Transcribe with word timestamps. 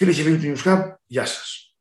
Φίλε 0.00 0.12
και 0.12 0.22
φίλοι 0.22 0.54
του 0.54 0.60
News 0.62 0.94
γεια 1.06 1.26
σας. 1.26 1.76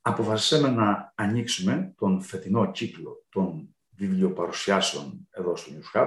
Αποφασίσαμε 0.00 0.68
να 0.68 1.12
ανοίξουμε 1.14 1.94
τον 1.96 2.22
φετινό 2.22 2.70
κύκλο 2.70 3.24
των 3.28 3.76
βιβλιοπαρουσιάσεων 3.90 5.28
εδώ 5.30 5.56
στο 5.56 5.70
News 5.72 6.04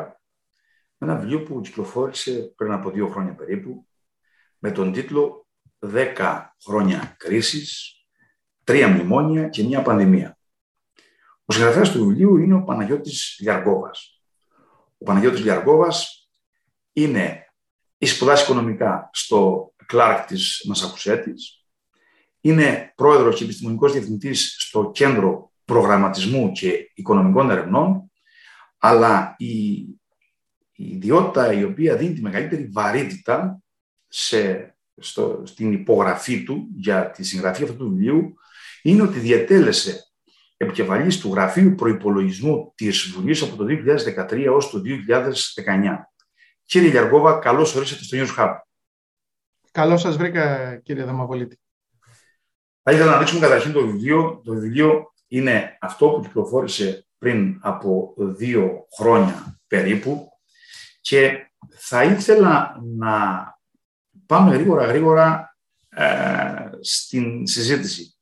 με 0.98 1.08
ένα 1.08 1.16
βιβλίο 1.16 1.44
που 1.44 1.62
κυκλοφόρησε 1.62 2.54
πριν 2.56 2.72
από 2.72 2.92
δύο 2.92 3.08
χρόνια 3.08 3.36
περίπου 3.36 3.88
με 4.58 4.72
τον 4.72 4.92
τίτλο 4.92 5.48
«10 5.80 6.44
χρόνια 6.66 7.16
κρίσης, 7.18 7.96
τρία 8.64 8.88
μνημόνια 8.88 9.50
και 9.50 9.64
μια 9.64 9.82
πανδημία». 9.82 10.38
Ο 11.46 11.54
συγγραφέας 11.54 11.92
του 11.92 12.06
βιβλίου 12.06 12.38
είναι 12.38 12.56
ο 12.56 12.64
Παναγιώτης 12.64 13.38
Λιαργόβας. 13.40 14.22
Ο 14.98 15.04
Παναγιώτης 15.04 15.42
Λιαργόβας 15.44 16.30
είναι 16.94 17.54
η 17.98 18.06
σπουδάσει 18.06 18.44
οικονομικά 18.44 19.10
στο 19.14 19.73
Κλάρκ 19.86 20.26
της 20.26 20.64
Μασακουσέτης, 20.68 21.64
είναι 22.42 22.94
πρόεδρος 22.96 23.36
και 23.36 23.44
επιστημονικός 23.44 23.92
διευθυντής 23.92 24.56
στο 24.60 24.92
Κέντρο 24.94 25.52
Προγραμματισμού 25.66 26.52
και 26.52 26.92
Οικονομικών 26.94 27.50
Ερευνών, 27.50 28.12
αλλά 28.78 29.36
η, 29.38 29.74
η 30.72 30.88
ιδιότητα 30.88 31.54
η 31.54 31.64
οποία 31.64 31.96
δίνει 31.96 32.14
τη 32.14 32.22
μεγαλύτερη 32.22 32.70
βαρύτητα 32.72 33.62
σε, 34.08 34.74
στο, 34.98 35.44
στην 35.46 35.72
υπογραφή 35.72 36.44
του 36.44 36.68
για 36.76 37.10
τη 37.10 37.24
συγγραφή 37.24 37.64
αυτού 37.64 37.78
του 37.78 37.90
βιβλίου 37.90 38.34
είναι 38.82 39.02
ότι 39.02 39.20
διατέλεσε 39.20 40.14
επικεφαλής 40.58 41.20
του 41.20 41.34
Γραφείου 41.34 41.76
Προϋπολογισμού 41.76 42.74
της 42.76 43.12
Βουλής 43.16 43.42
από 43.42 43.56
το 43.56 43.66
2013 44.26 44.32
έως 44.32 44.70
το 44.70 44.82
2019. 44.86 45.96
Κύριε 46.66 46.90
Γιαργόβα, 46.90 47.40
καλώς 47.40 47.76
ορίσατε 47.76 48.04
στο 48.04 48.18
News 48.18 48.40
Hub. 48.40 48.56
Καλώς 49.74 50.02
σας 50.02 50.18
βρήκα, 50.18 50.76
κύριε 50.76 51.04
Δαμαπολίτη. 51.04 51.60
Θα 52.84 52.92
ήθελα 52.92 53.12
να 53.12 53.18
δείξουμε 53.18 53.40
καταρχήν 53.40 53.72
το 53.72 53.86
βιβλίο. 53.86 54.42
Το 54.44 54.54
βιβλίο 54.54 55.14
είναι 55.28 55.78
αυτό 55.82 56.10
που 56.10 56.22
κυκλοφόρησε 56.22 57.08
πριν 57.18 57.60
από 57.62 58.14
δύο 58.18 58.88
χρόνια 58.98 59.60
περίπου 59.68 60.30
και 61.02 61.52
θα 61.70 62.04
ήθελα 62.04 62.82
να 62.98 63.46
πάμε 64.26 64.56
γρήγορα 64.56 64.86
γρήγορα 64.86 65.58
ε, 65.90 66.70
στην 66.82 67.48
συζήτηση. 67.48 68.18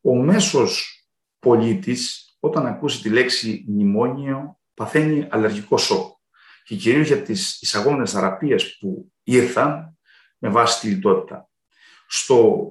Ο 0.00 0.14
μέσος 0.14 1.04
πολίτης 1.38 2.36
όταν 2.40 2.66
ακούσει 2.66 3.02
τη 3.02 3.08
λέξη 3.08 3.64
μνημόνιο 3.68 4.60
παθαίνει 4.74 5.26
αλλεργικό 5.30 5.78
σοκ 5.78 6.16
και 6.64 6.76
κυρίως 6.76 7.06
για 7.06 7.22
τις 7.22 7.60
εισαγόμενες 7.62 8.12
θεραπείες 8.12 8.78
που 8.78 9.12
ήρθαν 9.22 9.94
με 10.40 10.48
βάση 10.48 10.80
τη 10.80 10.94
λιτότητα. 10.94 11.48
Στο 12.06 12.70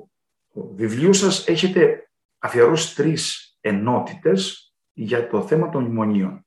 βιβλίο 0.53 1.13
σας 1.13 1.47
έχετε 1.47 2.09
αφιερώσει 2.39 2.95
τρεις 2.95 3.53
ενότητες 3.61 4.73
για 4.93 5.27
το 5.27 5.47
θέμα 5.47 5.69
των 5.69 5.83
μνημονίων. 5.83 6.45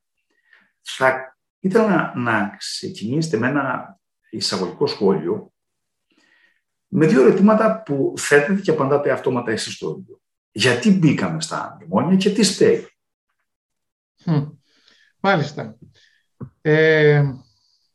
Θα 0.81 1.37
ήθελα 1.59 1.87
να, 1.87 2.21
να 2.21 2.57
ξεκινήσετε 2.57 3.37
με 3.37 3.49
ένα 3.49 3.99
εισαγωγικό 4.31 4.87
σχόλιο 4.87 5.53
με 6.95 7.07
δύο 7.07 7.23
ερωτήματα 7.23 7.83
που 7.83 8.15
θέτετε 8.17 8.61
και 8.61 8.71
απαντάτε 8.71 9.11
αυτόματα 9.11 9.51
εσείς 9.51 9.75
στο 9.75 9.95
βιβλίο. 9.95 10.21
Γιατί 10.51 10.91
μπήκαμε 10.91 11.41
στα 11.41 11.77
μνημόνια 11.77 12.17
και 12.17 12.31
τι 12.31 12.43
στέει. 12.43 12.87
Μάλιστα. 15.21 15.79
Ε, 16.61 17.23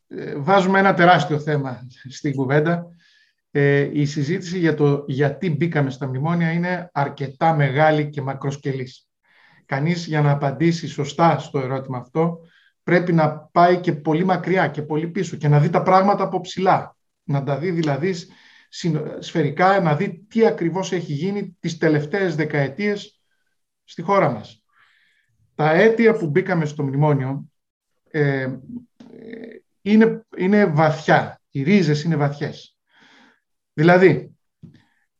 ε, 0.08 0.36
βάζουμε 0.38 0.78
ένα 0.78 0.94
τεράστιο 0.94 1.40
θέμα 1.40 1.86
στην 2.08 2.34
κουβέντα. 2.34 2.86
Ε, 3.60 3.90
η 3.92 4.04
συζήτηση 4.04 4.58
για 4.58 4.74
το 4.74 5.04
γιατί 5.06 5.50
μπήκαμε 5.50 5.90
στα 5.90 6.06
μνημόνια 6.06 6.52
είναι 6.52 6.90
αρκετά 6.92 7.54
μεγάλη 7.54 8.08
και 8.08 8.20
μακροσκελής. 8.20 9.08
Κανείς 9.66 10.06
για 10.06 10.22
να 10.22 10.30
απαντήσει 10.30 10.88
σωστά 10.88 11.38
στο 11.38 11.58
ερώτημα 11.58 11.98
αυτό 11.98 12.38
πρέπει 12.82 13.12
να 13.12 13.38
πάει 13.38 13.80
και 13.80 13.92
πολύ 13.92 14.24
μακριά 14.24 14.68
και 14.68 14.82
πολύ 14.82 15.08
πίσω 15.08 15.36
και 15.36 15.48
να 15.48 15.60
δει 15.60 15.70
τα 15.70 15.82
πράγματα 15.82 16.24
από 16.24 16.40
ψηλά. 16.40 16.96
Να 17.24 17.42
τα 17.42 17.58
δει 17.58 17.70
δηλαδή 17.70 18.14
σφαιρικά, 19.18 19.80
να 19.80 19.96
δει 19.96 20.24
τι 20.28 20.46
ακριβώς 20.46 20.92
έχει 20.92 21.12
γίνει 21.12 21.56
τις 21.60 21.78
τελευταίες 21.78 22.34
δεκαετίες 22.34 23.20
στη 23.84 24.02
χώρα 24.02 24.30
μας. 24.30 24.64
Τα 25.54 25.70
αίτια 25.70 26.12
που 26.12 26.26
μπήκαμε 26.26 26.64
στο 26.64 26.82
μνημόνιο 26.82 27.48
ε, 28.10 28.56
είναι, 29.82 30.26
είναι 30.36 30.66
βαθιά. 30.66 31.40
Οι 31.50 31.62
ρίζες 31.62 32.02
είναι 32.02 32.16
βαθιές. 32.16 32.77
Δηλαδή, 33.78 34.36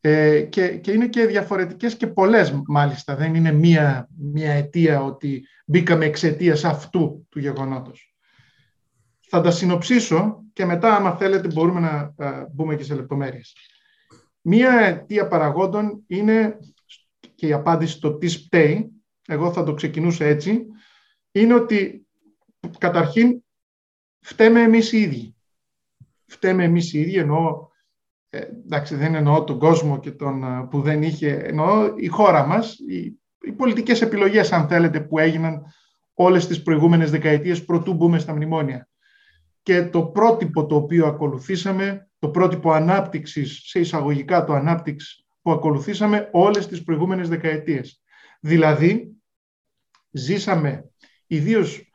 ε, 0.00 0.42
και, 0.42 0.76
και 0.76 0.91
είναι 0.91 1.08
και 1.08 1.26
διαφορετικές 1.26 1.96
και 1.96 2.06
πολλές 2.06 2.62
μάλιστα. 2.66 3.16
Δεν 3.16 3.34
είναι 3.34 3.52
μία, 3.52 4.08
μία 4.16 4.52
αιτία 4.52 5.02
ότι 5.02 5.46
μπήκαμε 5.66 6.04
εξαιτίας 6.04 6.64
αυτού 6.64 7.26
του 7.28 7.38
γεγονότος. 7.38 8.14
Θα 9.28 9.41
τα 9.41 9.50
συνοψίσω 9.50 10.44
και 10.52 10.64
μετά, 10.64 10.96
άμα 10.96 11.16
θέλετε, 11.16 11.48
μπορούμε 11.48 11.80
να 11.80 12.14
μπούμε 12.52 12.76
και 12.76 12.84
σε 12.84 12.94
λεπτομέρειες. 12.94 13.56
Μία 14.41 14.70
αιτία 14.80 15.28
παραγόντων 15.28 16.04
είναι, 16.06 16.58
και 17.34 17.46
η 17.46 17.52
απάντηση 17.52 17.92
στο 17.92 18.16
τι 18.16 18.28
σπταίει, 18.28 18.90
εγώ 19.26 19.52
θα 19.52 19.64
το 19.64 19.75
ξεκινούσα 19.75 20.25
έτσι, 20.25 20.66
είναι 21.32 21.54
ότι 21.54 22.06
καταρχήν 22.78 23.42
φταίμε 24.20 24.60
εμείς 24.60 24.92
οι 24.92 25.00
ίδιοι. 25.00 25.36
Φταίμε 26.26 26.64
εμείς 26.64 26.92
οι 26.92 27.00
ίδιοι, 27.00 27.16
εννοώ, 27.19 27.67
ε, 28.30 28.38
εντάξει 28.38 28.94
δεν 28.94 29.14
εννοώ 29.14 29.44
τον 29.44 29.58
κόσμο 29.58 30.00
και 30.00 30.10
τον, 30.10 30.42
ε, 30.44 30.66
που 30.70 30.80
δεν 30.80 31.02
είχε, 31.02 31.32
εννοώ 31.32 31.92
η 31.96 32.06
χώρα 32.06 32.46
μας, 32.46 32.78
οι, 32.78 33.20
οι 33.40 33.52
πολιτικές 33.52 34.02
επιλογές 34.02 34.52
αν 34.52 34.68
θέλετε 34.68 35.00
που 35.00 35.18
έγιναν 35.18 35.62
όλες 36.14 36.46
τις 36.46 36.62
προηγούμενες 36.62 37.10
δεκαετίες 37.10 37.64
προτού 37.64 37.94
μπούμε 37.94 38.18
στα 38.18 38.34
μνημόνια. 38.34 38.88
Και 39.62 39.82
το 39.84 40.02
πρότυπο 40.02 40.66
το 40.66 40.76
οποίο 40.76 41.06
ακολουθήσαμε, 41.06 42.08
το 42.18 42.28
πρότυπο 42.28 42.72
ανάπτυξης, 42.72 43.60
σε 43.64 43.80
εισαγωγικά 43.80 44.44
το 44.44 44.52
ανάπτυξη 44.52 45.26
που 45.42 45.50
ακολουθήσαμε 45.52 46.28
όλες 46.32 46.66
τις 46.66 46.82
προηγούμενες 46.82 47.28
δεκαετίες. 47.28 48.02
Δηλαδή, 48.40 49.16
ζήσαμε 50.10 50.90
ιδίως 51.26 51.90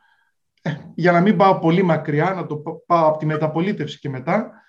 για 0.94 1.12
να 1.12 1.20
μην 1.20 1.36
πάω 1.36 1.58
πολύ 1.58 1.82
μακριά, 1.82 2.32
να 2.34 2.46
το 2.46 2.56
πάω 2.86 3.08
από 3.08 3.18
τη 3.18 3.26
μεταπολίτευση 3.26 3.98
και 3.98 4.08
μετά, 4.08 4.63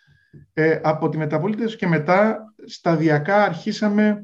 ε, 0.54 0.80
από 0.84 1.10
τη 1.10 1.18
μεταπολίτευση 1.18 1.78
και 1.78 1.88
μετά 1.88 2.54
σταδιακά 2.66 3.44
αρχίσαμε 3.44 4.24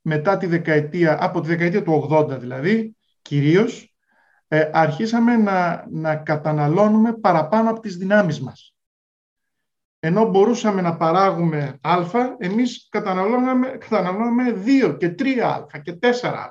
μετά 0.00 0.36
τη 0.36 0.46
δεκαετία, 0.46 1.24
από 1.24 1.40
τη 1.40 1.48
δεκαετία 1.48 1.82
του 1.82 2.08
80 2.10 2.38
δηλαδή, 2.40 2.96
κυρίως, 3.22 3.94
ε, 4.48 4.70
αρχίσαμε 4.72 5.36
να, 5.36 5.86
να 5.90 6.16
καταναλώνουμε 6.16 7.12
παραπάνω 7.12 7.70
από 7.70 7.80
τις 7.80 7.96
δυνάμεις 7.96 8.40
μας. 8.40 8.74
Ενώ 9.98 10.24
μπορούσαμε 10.24 10.80
να 10.80 10.96
παράγουμε 10.96 11.78
α, 11.80 11.98
εμείς 12.38 12.88
καταναλώναμε, 12.90 13.66
καταναλώναμε 13.66 14.62
2 14.66 14.96
και 14.98 15.14
3α 15.18 15.80
και 15.82 15.98
4α. 16.00 16.50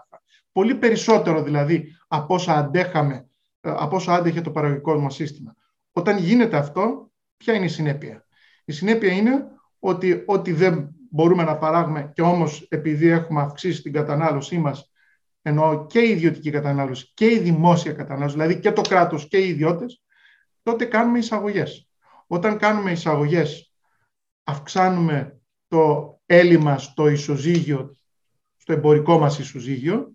Πολύ 0.52 0.76
περισσότερο 0.76 1.44
δηλαδή 1.44 1.96
από 2.08 2.34
όσα 2.34 2.54
αντέχαμε 2.58 3.28
ε, 3.66 3.74
από 3.78 3.96
όσο 3.96 4.12
άντεχε 4.12 4.42
το 4.42 4.52
παραγωγικό 4.52 5.00
μας 5.00 5.16
σύστημα. 5.16 5.56
Όταν 5.92 6.18
γίνεται 6.18 6.58
αυτό, 6.58 7.12
ποια 7.38 7.54
είναι 7.54 7.66
η 7.66 7.70
συνέπεια; 7.70 8.25
Η 8.66 8.72
συνέπεια 8.72 9.12
είναι 9.12 9.48
ότι 9.80 10.24
ό,τι 10.26 10.54
δεν 10.54 10.96
μπορούμε 11.10 11.44
να 11.44 11.58
παράγουμε 11.58 12.12
και 12.14 12.22
όμως 12.22 12.68
επειδή 12.70 13.08
έχουμε 13.08 13.42
αυξήσει 13.42 13.82
την 13.82 13.94
κατανάλωσή 13.94 14.58
μας, 14.58 14.92
ενώ 15.42 15.86
και 15.86 16.00
η 16.00 16.10
ιδιωτική 16.10 16.50
κατανάλωση 16.50 17.12
και 17.14 17.32
η 17.32 17.40
δημόσια 17.40 17.94
κατανάλωση, 17.94 18.36
δηλαδή 18.36 18.60
και 18.60 18.72
το 18.72 18.82
κράτος 18.82 19.28
και 19.28 19.38
οι 19.38 19.48
ιδιώτες, 19.48 20.04
τότε 20.64 20.86
κάνουμε 20.86 21.18
εισαγωγές. 21.18 21.90
Όταν 22.28 22.58
κάνουμε 22.58 22.92
εισαγωγές, 22.92 23.74
αυξάνουμε 24.44 25.40
το 25.68 26.16
έλλειμμα 26.26 26.78
στο 26.78 27.08
ισοζύγιο, 27.08 27.98
στο 28.58 28.74
εμπορικό 28.74 29.20
μας 29.20 29.40
ισοζύγιο, 29.40 30.14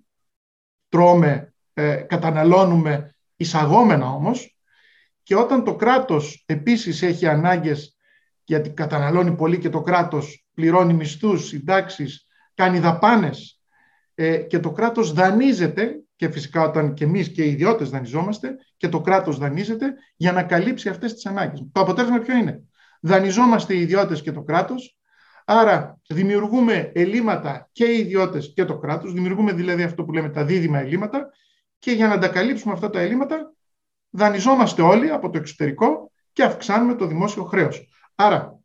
τρώμε, 0.88 1.54
ε, 1.74 1.94
καταναλώνουμε 1.94 3.14
εισαγόμενα 3.36 4.06
όμως 4.06 4.58
και 5.22 5.36
όταν 5.36 5.64
το 5.64 5.76
κράτος 5.76 6.42
επίσης 6.46 7.02
έχει 7.02 7.26
ανάγκες 7.26 7.96
γιατί 8.50 8.70
καταναλώνει 8.70 9.34
πολύ 9.34 9.58
και 9.58 9.68
το 9.68 9.82
κράτος 9.82 10.46
πληρώνει 10.54 10.92
μισθούς, 10.92 11.46
συντάξεις, 11.46 12.26
κάνει 12.54 12.78
δαπάνες 12.78 13.60
ε, 14.14 14.36
και 14.36 14.58
το 14.58 14.72
κράτος 14.72 15.12
δανείζεται 15.12 16.00
και 16.16 16.30
φυσικά 16.30 16.62
όταν 16.62 16.94
και 16.94 17.04
εμείς 17.04 17.32
και 17.32 17.42
οι 17.42 17.50
ιδιώτες 17.50 17.90
δανειζόμαστε 17.90 18.56
και 18.76 18.88
το 18.88 19.00
κράτος 19.00 19.38
δανείζεται 19.38 19.94
για 20.16 20.32
να 20.32 20.42
καλύψει 20.42 20.88
αυτές 20.88 21.14
τις 21.14 21.26
ανάγκες. 21.26 21.64
Το 21.72 21.80
αποτέλεσμα 21.80 22.18
ποιο 22.18 22.36
είναι; 22.36 22.62
Δανειζόμαστε 23.00 23.74
οι 23.74 23.80
ιδιώτες 23.80 24.22
και 24.22 24.32
το 24.32 24.42
κράτος, 24.42 24.98
άρα 25.44 26.00
δημιουργούμε 26.08 26.90
ελλείμματα 26.94 27.68
και 27.72 27.84
οι 27.84 27.98
ιδιώτες 27.98 28.52
και 28.54 28.64
το 28.64 28.78
κράτος, 28.78 29.12
δημιουργούμε 29.12 29.52
δηλαδή 29.52 29.82
αυτό 29.82 30.04
που 30.04 30.12
λέμε 30.12 30.28
τα 30.28 30.44
δίδυμα 30.44 30.78
ελλείμματα 30.78 31.30
και 31.78 31.90
για 31.90 32.06
να 32.06 32.18
τα 32.18 32.28
καλύψουμε 32.28 32.72
αυτά 32.72 32.90
τα 32.90 33.00
ελλείμματα 33.00 33.52
δανειζόμαστε 34.10 34.82
όλοι 34.82 35.10
από 35.10 35.30
το 35.30 35.38
εξωτερικό 35.38 36.12
και 36.32 36.42
αυξάνουμε 36.42 36.94
το 36.94 37.06
δημόσιο 37.06 37.44
χρέος. 37.44 37.88
Άρα, 38.20 38.60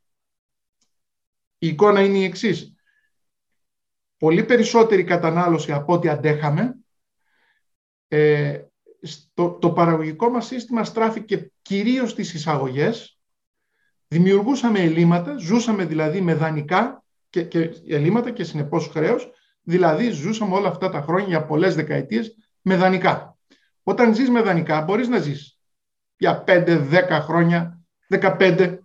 η 1.58 1.68
εικόνα 1.68 2.02
είναι 2.02 2.18
η 2.18 2.24
εξής. 2.24 2.74
πολύ 4.18 4.44
περισσότερη 4.44 5.04
κατανάλωση 5.04 5.72
από 5.72 5.94
ό,τι 5.94 6.10
αντέχαμε. 6.10 6.76
Ε, 8.08 8.62
το 9.34 9.72
παραγωγικό 9.76 10.30
μας 10.30 10.46
σύστημα 10.46 10.84
στράφηκε 10.84 11.52
κυρίως 11.62 12.12
στις 12.12 12.34
εισαγωγές. 12.34 13.20
Δημιουργούσαμε 14.08 14.80
ελλείμματα, 14.80 15.38
ζούσαμε 15.38 15.86
δηλαδή 15.86 16.22
με 16.22 16.34
δανεικά 16.34 17.04
και, 17.30 17.44
και 17.44 17.60
ελλείμματα 17.88 18.32
και 18.32 18.44
συνεπώς 18.44 18.88
χρέος. 18.88 19.32
Δηλαδή 19.62 20.10
ζούσαμε 20.10 20.56
όλα 20.56 20.70
αυτά 20.70 20.90
τα 20.90 21.02
χρόνια 21.02 21.28
για 21.28 21.46
πολλές 21.46 21.76
δεκαετίες 21.76 22.38
με 22.62 22.76
δανεικά. 22.76 23.38
Όταν 23.84 24.16
ζεις 24.16 24.30
με 24.30 24.42
δανεικά 24.42 24.82
μπορείς 24.82 25.08
να 25.08 25.20
ζεις 25.20 25.60
για 26.18 26.44
5-10 26.48 27.20
χρόνια, 27.22 27.80
15, 28.08 28.80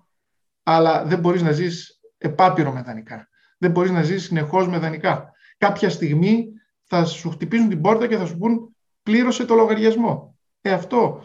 αλλά 0.75 1.05
δεν 1.05 1.19
μπορείς 1.19 1.43
να 1.43 1.53
ζεις 1.53 2.01
επάπειρο 2.19 2.73
με 2.73 2.83
δανεικά. 2.83 3.29
Δεν 3.59 3.71
μπορείς 3.71 3.91
να 3.91 4.03
ζεις 4.03 4.23
συνεχώς 4.23 4.69
με 4.69 4.79
δανεικά. 4.79 5.33
Κάποια 5.59 5.91
στιγμή 5.91 6.49
θα 6.85 7.05
σου 7.05 7.31
χτυπήσουν 7.31 7.69
την 7.69 7.81
πόρτα 7.81 8.07
και 8.07 8.17
θα 8.17 8.27
σου 8.27 8.39
πούν 8.39 8.77
πλήρωσε 9.03 9.45
το 9.45 9.55
λογαριασμό. 9.55 10.39
Ε, 10.61 10.73
αυτό 10.73 11.23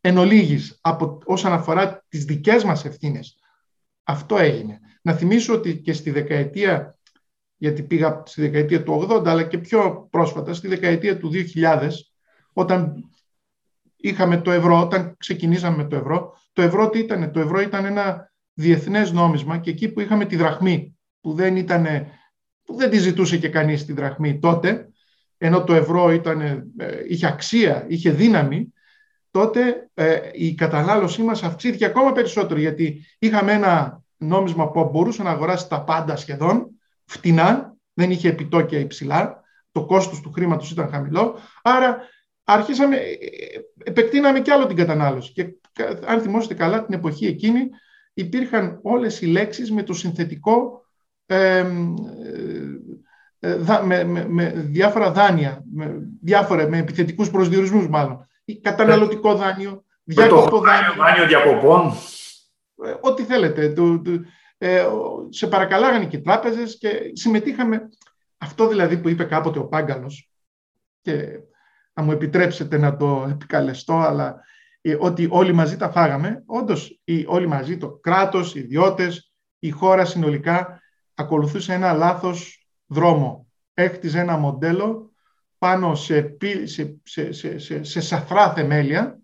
εν 0.00 0.18
ολίγης, 0.18 0.78
από, 0.80 1.18
όσον 1.24 1.52
αφορά 1.52 2.04
τις 2.08 2.24
δικές 2.24 2.64
μας 2.64 2.84
ευθύνες. 2.84 3.38
Αυτό 4.02 4.38
έγινε. 4.38 4.78
Να 5.02 5.12
θυμίσω 5.12 5.54
ότι 5.54 5.76
και 5.76 5.92
στη 5.92 6.10
δεκαετία, 6.10 6.98
γιατί 7.56 7.82
πήγα 7.82 8.22
στη 8.26 8.40
δεκαετία 8.40 8.82
του 8.82 9.06
80, 9.10 9.26
αλλά 9.26 9.42
και 9.42 9.58
πιο 9.58 10.08
πρόσφατα, 10.10 10.54
στη 10.54 10.68
δεκαετία 10.68 11.18
του 11.18 11.30
2000, 11.54 11.88
όταν 12.52 12.94
είχαμε 13.96 14.40
το 14.40 14.50
ευρώ, 14.50 14.80
όταν 14.80 15.16
ξεκινήσαμε 15.18 15.76
με 15.76 15.84
το 15.84 15.96
ευρώ, 15.96 16.36
το 16.52 16.62
ευρώ 16.62 16.88
τι 16.88 16.98
ήταν, 16.98 17.32
το 17.32 17.40
ευρώ 17.40 17.60
ήταν 17.60 17.84
ένα 17.84 18.31
διεθνές 18.54 19.12
νόμισμα 19.12 19.58
και 19.58 19.70
εκεί 19.70 19.88
που 19.88 20.00
είχαμε 20.00 20.24
τη 20.24 20.36
δραχμή, 20.36 20.98
που 21.20 21.32
δεν, 21.32 21.56
ήτανε, 21.56 22.10
που 22.64 22.74
δεν 22.74 22.90
τη 22.90 22.98
ζητούσε 22.98 23.36
και 23.36 23.48
κανείς 23.48 23.84
τη 23.84 23.92
δραχμή 23.92 24.38
τότε, 24.38 24.88
ενώ 25.38 25.64
το 25.64 25.74
ευρώ 25.74 26.12
ήταν, 26.12 26.40
ε, 26.40 26.66
είχε 27.08 27.26
αξία, 27.26 27.84
είχε 27.88 28.10
δύναμη, 28.10 28.72
τότε 29.30 29.90
ε, 29.94 30.18
η 30.32 30.54
κατανάλωσή 30.54 31.22
μας 31.22 31.42
αυξήθηκε 31.42 31.84
ακόμα 31.84 32.12
περισσότερο, 32.12 32.60
γιατί 32.60 33.04
είχαμε 33.18 33.52
ένα 33.52 34.02
νόμισμα 34.16 34.70
που 34.70 34.88
μπορούσε 34.92 35.22
να 35.22 35.30
αγοράσει 35.30 35.68
τα 35.68 35.84
πάντα 35.84 36.16
σχεδόν, 36.16 36.70
φτηνά, 37.04 37.76
δεν 37.92 38.10
είχε 38.10 38.28
επιτόκια 38.28 38.78
υψηλά, 38.78 39.42
το 39.72 39.84
κόστος 39.84 40.20
του 40.20 40.32
χρήματος 40.32 40.70
ήταν 40.70 40.88
χαμηλό, 40.88 41.38
άρα 41.62 41.98
αρχίσαμε, 42.44 42.96
ε, 42.96 43.10
επεκτείναμε 43.84 44.40
κι 44.40 44.50
άλλο 44.50 44.66
την 44.66 44.76
κατανάλωση. 44.76 45.32
Και 45.32 45.54
αν 46.06 46.20
θυμόσαστε 46.20 46.54
καλά, 46.54 46.84
την 46.84 46.94
εποχή 46.94 47.26
εκείνη 47.26 47.68
υπήρχαν 48.14 48.78
όλες 48.82 49.20
οι 49.20 49.26
λέξεις 49.26 49.72
με 49.72 49.82
το 49.82 49.92
συνθετικό 49.92 50.84
ε, 51.26 51.62
με, 53.84 54.04
με, 54.04 54.26
με, 54.28 54.50
διάφορα 54.56 55.12
δάνεια, 55.12 55.64
με, 55.72 56.08
διάφορα, 56.22 56.68
με 56.68 56.78
επιθετικούς 56.78 57.30
προσδιορισμούς 57.30 57.88
μάλλον. 57.88 58.26
Καταναλωτικό 58.60 59.34
δάνειο, 59.34 59.84
διακοπό 60.04 60.58
δάνειο. 60.58 60.94
Δάνειο 60.96 61.26
διακοπών. 61.26 61.92
Ε, 62.84 62.94
ό,τι 63.00 63.22
θέλετε. 63.22 63.74
ε, 64.58 64.86
σε 65.28 65.46
παρακαλάγανε 65.46 66.06
και 66.06 66.16
οι 66.16 66.20
τράπεζες 66.20 66.78
και 66.78 67.10
συμμετείχαμε. 67.12 67.88
Αυτό 68.38 68.68
δηλαδή 68.68 68.98
που 68.98 69.08
είπε 69.08 69.24
κάποτε 69.24 69.58
ο 69.58 69.64
Πάγκαλος 69.64 70.30
και 71.00 71.28
θα 71.92 72.02
μου 72.02 72.12
επιτρέψετε 72.12 72.78
να 72.78 72.96
το 72.96 73.26
επικαλεστώ, 73.30 73.94
αλλά 73.94 74.26
ε, 74.28 74.40
ότι 74.98 75.28
όλοι 75.30 75.52
μαζί 75.52 75.76
τα 75.76 75.90
φάγαμε. 75.90 76.42
Όντως, 76.46 77.00
όλοι 77.26 77.46
μαζί, 77.46 77.76
το 77.76 77.90
κράτος, 77.90 78.54
οι 78.54 78.60
ιδιώτες, 78.60 79.32
η 79.58 79.70
χώρα 79.70 80.04
συνολικά 80.04 80.80
ακολουθούσε 81.14 81.72
ένα 81.72 81.92
λάθος 81.92 82.66
δρόμο. 82.86 83.46
Έχτιζε 83.74 84.20
ένα 84.20 84.36
μοντέλο 84.36 85.12
πάνω 85.58 85.94
σε, 85.94 86.36
σε, 86.64 87.00
σε, 87.02 87.32
σε, 87.58 87.82
σε 87.82 88.00
σαφρά 88.00 88.52
θεμέλια, 88.52 89.20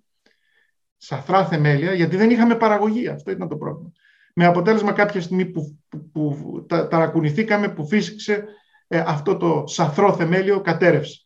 σαφρά 0.96 1.46
θεμέλια, 1.46 1.94
γιατί 1.94 2.16
δεν 2.16 2.30
είχαμε 2.30 2.54
παραγωγή. 2.54 3.08
Αυτό 3.08 3.30
ήταν 3.30 3.48
το 3.48 3.56
πρόβλημα. 3.56 3.92
Με 4.34 4.46
αποτέλεσμα 4.46 4.92
κάποια 4.92 5.20
στιγμή 5.20 5.44
που, 5.44 5.78
που, 5.88 6.10
που 6.10 6.66
ταρακουνηθήκαμε, 6.68 7.68
που 7.68 7.86
φύσηξε 7.86 8.44
ε, 8.86 9.02
αυτό 9.06 9.36
το 9.36 9.64
σαφρό 9.66 10.14
θεμέλιο 10.14 10.60
κατέρευσε. 10.60 11.22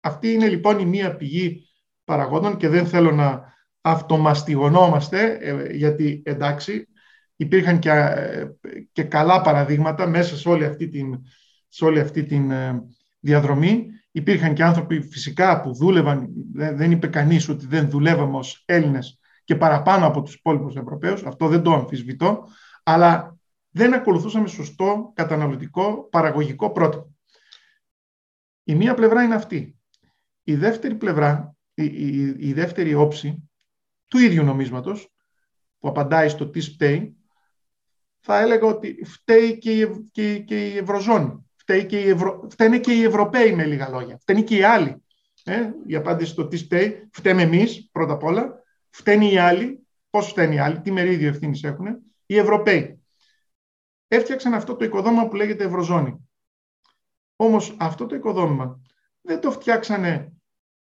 Αυτή 0.00 0.32
είναι 0.32 0.48
λοιπόν 0.48 0.78
η 0.78 0.86
μία 0.86 1.16
πηγή 1.16 1.68
παραγόντων 2.04 2.56
και 2.56 2.68
δεν 2.68 2.86
θέλω 2.86 3.10
να 3.10 3.52
αυτομαστιγωνόμαστε, 3.80 5.38
ε, 5.40 5.72
γιατί 5.72 6.22
εντάξει, 6.24 6.88
υπήρχαν 7.36 7.78
και, 7.78 7.90
ε, 7.90 8.48
και 8.92 9.02
καλά 9.02 9.40
παραδείγματα 9.40 10.06
μέσα 10.06 10.36
σε 10.36 10.48
όλη 10.48 10.64
αυτή 10.64 10.88
την, 10.88 11.18
σε 11.68 11.84
όλη 11.84 12.00
αυτή 12.00 12.24
την 12.24 12.50
ε, 12.50 12.82
διαδρομή. 13.20 13.86
Υπήρχαν 14.10 14.54
και 14.54 14.64
άνθρωποι 14.64 15.00
φυσικά 15.00 15.60
που 15.60 15.74
δούλευαν, 15.74 16.28
δεν 16.52 16.90
είπε 16.90 17.06
κανείς 17.06 17.48
ότι 17.48 17.66
δεν 17.66 17.90
δουλεύαμε 17.90 18.36
ως 18.36 18.62
Έλληνες 18.66 19.18
και 19.44 19.56
παραπάνω 19.56 20.06
από 20.06 20.22
τους 20.22 20.34
υπόλοιπους 20.34 20.76
Ευρωπαίους, 20.76 21.24
αυτό 21.24 21.48
δεν 21.48 21.62
το 21.62 21.72
αμφισβητώ, 21.72 22.48
αλλά 22.82 23.38
δεν 23.70 23.94
ακολουθούσαμε 23.94 24.48
σωστό 24.48 25.12
καταναλωτικό 25.14 26.08
παραγωγικό 26.10 26.70
πρότυπο. 26.70 27.14
Η 28.64 28.74
μία 28.74 28.94
πλευρά 28.94 29.22
είναι 29.22 29.34
αυτή. 29.34 29.78
Η 30.42 30.54
δεύτερη 30.54 30.94
πλευρά, 30.94 31.53
η, 31.74 31.84
η, 31.84 32.36
η 32.38 32.52
δεύτερη 32.52 32.94
όψη 32.94 33.50
του 34.08 34.18
ίδιου 34.18 34.44
νομίσματος, 34.44 35.12
που 35.78 35.88
απαντάει 35.88 36.28
στο 36.28 36.48
τι 36.48 36.60
φταίει, 36.60 37.16
θα 38.20 38.40
έλεγα 38.40 38.66
ότι 38.66 39.04
φταίει 39.04 39.58
και 39.58 39.72
η, 39.72 40.08
και, 40.12 40.38
και 40.38 40.68
η 40.68 40.76
Ευρωζώνη. 40.76 41.44
Φταίει 41.56 41.86
και 41.86 42.00
η 42.00 42.08
Ευρω... 42.08 42.46
Φταίνε 42.50 42.78
και 42.78 42.92
οι 42.92 43.02
Ευρωπαίοι 43.02 43.52
με 43.52 43.64
λίγα 43.64 43.88
λόγια. 43.88 44.18
Φταίνει 44.18 44.42
και 44.42 44.56
οι 44.56 44.62
άλλοι. 44.62 45.02
Ε, 45.44 45.70
η 45.86 45.94
απάντηση 45.94 46.30
στο 46.30 46.46
τι 46.46 46.56
φταίει. 46.56 47.08
Φταίμε 47.12 47.42
εμείς 47.42 47.88
πρώτα 47.92 48.12
απ' 48.12 48.22
όλα. 48.22 48.62
Φταίνει 48.90 49.32
οι 49.32 49.38
άλλοι. 49.38 49.86
Πώς 50.10 50.28
φταίνει 50.28 50.54
οι 50.54 50.58
άλλοι, 50.58 50.80
τι 50.80 50.90
μερίδιο 50.90 51.28
ευθύνης 51.28 51.62
έχουν. 51.62 51.86
Οι 52.26 52.38
Ευρωπαίοι. 52.38 53.02
Έφτιαξαν 54.08 54.54
αυτό 54.54 54.76
το 54.76 54.84
οικοδόμημα 54.84 55.28
που 55.28 55.36
λέγεται 55.36 55.64
Ευρωζώνη. 55.64 56.28
Όμως 57.36 57.76
αυτό 57.78 58.06
το 58.06 58.14
οικοδόμημα 58.14 58.80
δεν 59.20 59.40
το 59.40 59.50
φτιάξανε 59.50 60.08
ε, 60.08 60.33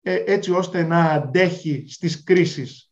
έτσι 0.01 0.51
ώστε 0.51 0.83
να 0.83 1.03
αντέχει 1.03 1.85
στις 1.87 2.23
κρίσεις, 2.23 2.91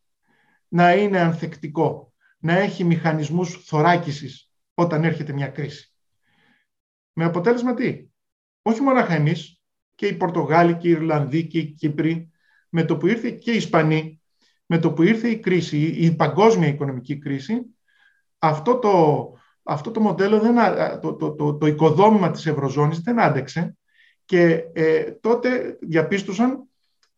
να 0.67 0.93
είναι 0.93 1.19
ανθεκτικό, 1.19 2.13
να 2.37 2.57
έχει 2.57 2.83
μηχανισμούς 2.83 3.63
θωράκισης 3.65 4.51
όταν 4.73 5.03
έρχεται 5.03 5.33
μια 5.33 5.47
κρίση. 5.47 5.93
Με 7.13 7.25
αποτέλεσμα 7.25 7.73
τι, 7.73 8.07
όχι 8.61 8.81
μόνο 8.81 9.05
εμείς, 9.09 9.61
και 9.95 10.07
οι 10.07 10.13
Πορτογάλοι 10.13 10.75
και 10.75 10.87
οι 10.87 10.91
Ιρλανδοί 10.91 11.47
και 11.47 11.59
οι 11.59 11.65
Κύπροι, 11.65 12.29
με 12.69 12.83
το 12.83 12.97
που 12.97 13.07
ήρθε 13.07 13.29
και 13.29 13.51
οι 13.51 13.55
Ισπανοί, 13.55 14.21
με 14.65 14.79
το 14.79 14.93
που 14.93 15.03
ήρθε 15.03 15.29
η 15.29 15.39
κρίση, 15.39 15.77
η 15.77 16.15
παγκόσμια 16.15 16.67
οικονομική 16.67 17.17
κρίση, 17.17 17.61
αυτό 18.39 18.79
το, 18.79 19.33
αυτό 19.63 19.91
το 19.91 19.99
μοντέλο, 19.99 20.39
δεν, 20.39 20.55
το, 21.01 21.15
το, 21.15 21.31
το, 21.31 21.57
το 21.57 21.67
οικοδόμημα 21.67 22.31
της 22.31 22.45
Ευρωζώνης 22.45 22.99
δεν 22.99 23.19
άντεξε 23.19 23.77
και 24.25 24.63
ε, 24.73 25.11
τότε 25.11 25.77
διαπίστωσαν 25.81 26.68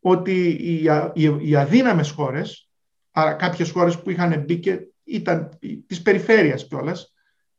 ότι 0.02 0.50
οι, 0.50 0.84
οι, 1.14 1.38
οι 1.42 1.56
αδύναμες 1.56 2.10
χώρες, 2.10 2.70
άρα 3.12 3.34
κάποιες 3.34 3.72
χώρες 3.72 4.02
που 4.02 4.10
είχαν 4.10 4.44
μπει 4.44 4.60
και 4.60 4.80
ήταν 5.04 5.58
της 5.88 6.02
περιφέρειας 6.02 6.68
κιόλας, 6.68 7.14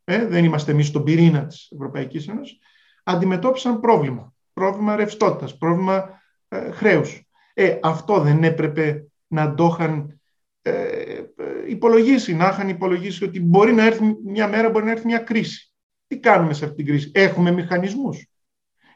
ε, 0.04 0.26
δεν 0.26 0.44
είμαστε 0.44 0.72
εμείς 0.72 0.87
στον 0.87 1.04
πυρήνα 1.04 1.46
της 1.46 1.70
Ευρωπαϊκής 1.72 2.28
Ένωσης, 2.28 2.58
αντιμετώπισαν 3.02 3.80
πρόβλημα. 3.80 4.34
Πρόβλημα 4.52 4.96
ρευστότητας, 4.96 5.56
πρόβλημα 5.56 6.22
ε, 6.49 6.70
χρέους. 6.70 7.22
Ε, 7.54 7.78
αυτό 7.82 8.20
δεν 8.20 8.44
έπρεπε 8.44 9.06
να 9.26 9.54
το 9.54 9.64
είχαν 9.72 10.20
ε, 10.62 11.20
υπολογίσει, 11.66 12.34
να 12.34 12.49
είχαν 12.49 12.68
υπολογίσει 12.68 13.25
ότι 13.25 13.40
μπορεί 13.40 13.72
να 13.72 13.84
έρθει 13.84 14.16
μια 14.25 14.49
μέρα, 14.49 14.70
μπορεί 14.70 14.84
να 14.84 14.90
έρθει 14.90 15.06
μια 15.06 15.18
κρίση. 15.18 15.72
Τι 16.06 16.18
κάνουμε 16.18 16.52
σε 16.52 16.64
αυτή 16.64 16.76
την 16.76 16.87
κρίση; 16.87 17.11
Έχουμε 17.14 17.50
μηχανισμούς. 17.50 18.26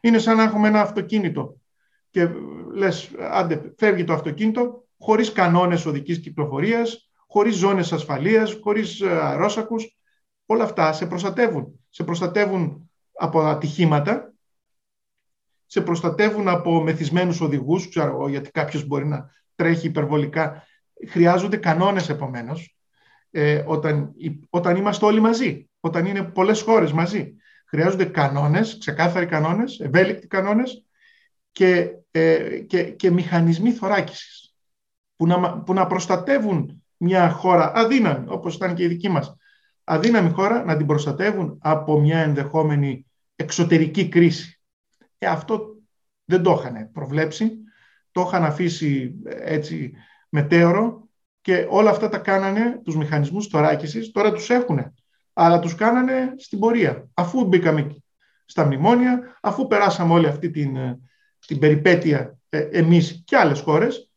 Είναι 0.00 0.18
σαν 0.18 0.36
να 0.36 0.42
έχουμε 0.42 0.68
ένα 0.68 0.80
αυτοκίνητο 0.80 1.56
και 2.10 2.28
λες, 2.76 3.10
άντε, 3.18 3.74
φεύγει 3.76 4.04
το 4.04 4.12
αυτοκίνητο 4.12 4.86
χωρίς 4.98 5.32
κανόνες 5.32 5.86
οδικής 5.86 6.20
κυκλοφορίας, 6.20 7.10
χωρίς 7.26 7.54
ζώνες 7.54 7.92
ασφαλείας, 7.92 8.58
χωρίς 8.62 9.00
ε, 9.00 9.08
αερόσακους. 9.08 9.96
Όλα 10.46 10.64
αυτά 10.64 10.92
σε 10.92 11.06
προστατεύουν. 11.06 11.80
Σε 11.90 12.04
προστατεύουν 12.04 12.90
από 13.12 13.40
ατυχήματα, 13.40 14.34
σε 15.66 15.80
προστατεύουν 15.80 16.48
από 16.48 16.82
μεθυσμένους 16.82 17.40
οδηγούς, 17.40 17.88
ξέρω 17.88 18.28
γιατί 18.28 18.50
κάποιος 18.50 18.86
μπορεί 18.86 19.06
να 19.06 19.30
τρέχει 19.54 19.86
υπερβολικά. 19.86 20.62
Χρειάζονται 21.08 21.56
κανόνες 21.56 22.08
επομένως, 22.08 22.76
ε, 23.30 23.62
όταν, 23.66 24.12
όταν 24.50 24.76
είμαστε 24.76 25.04
όλοι 25.04 25.20
μαζί, 25.20 25.68
όταν 25.80 26.06
είναι 26.06 26.22
πολλές 26.22 26.60
χώρες 26.60 26.92
μαζί. 26.92 27.34
Χρειάζονται 27.66 28.04
κανόνες, 28.04 28.78
ξεκάθαροι 28.78 29.26
κανόνες, 29.26 29.80
ευέλικτοι 29.80 30.26
κανόνες 30.26 30.85
και, 31.56 31.90
ε, 32.10 32.58
και, 32.58 32.82
και 32.82 33.10
μηχανισμοί 33.10 33.72
θωράκισης 33.72 34.54
που 35.16 35.26
να, 35.26 35.58
που 35.60 35.72
να 35.72 35.86
προστατεύουν 35.86 36.84
μια 36.96 37.30
χώρα 37.30 37.72
αδύναμη, 37.74 38.26
όπως 38.28 38.54
ήταν 38.54 38.74
και 38.74 38.82
η 38.82 38.86
δική 38.86 39.08
μας, 39.08 39.36
αδύναμη 39.84 40.30
χώρα, 40.30 40.64
να 40.64 40.76
την 40.76 40.86
προστατεύουν 40.86 41.58
από 41.62 42.00
μια 42.00 42.18
ενδεχόμενη 42.18 43.06
εξωτερική 43.36 44.08
κρίση. 44.08 44.60
Ε, 45.18 45.26
αυτό 45.26 45.76
δεν 46.24 46.42
το 46.42 46.56
είχαν 46.60 46.90
προβλέψει, 46.92 47.52
το 48.10 48.24
είχαν 48.26 48.44
αφήσει 48.44 49.14
ε, 49.24 49.54
έτσι 49.54 49.92
μετέωρο 50.28 51.08
και 51.40 51.66
όλα 51.70 51.90
αυτά 51.90 52.08
τα 52.08 52.18
κάνανε, 52.18 52.80
τους 52.84 52.96
μηχανισμούς 52.96 53.46
θωράκισης, 53.46 54.12
τώρα 54.12 54.32
τους 54.32 54.50
έχουν, 54.50 54.92
αλλά 55.32 55.58
τους 55.58 55.74
κάνανε 55.74 56.34
στην 56.36 56.58
πορεία. 56.58 57.08
Αφού 57.14 57.44
μπήκαμε 57.44 57.96
στα 58.44 58.64
μνημόνια, 58.64 59.38
αφού 59.40 59.66
περάσαμε 59.66 60.12
όλη 60.12 60.26
αυτή 60.26 60.50
την, 60.50 60.76
ε, 60.76 61.00
την 61.46 61.58
περιπέτεια 61.58 62.38
ε, 62.48 62.58
εμείς 62.58 63.22
και 63.26 63.36
άλλες 63.36 63.60
χώρες, 63.60 64.10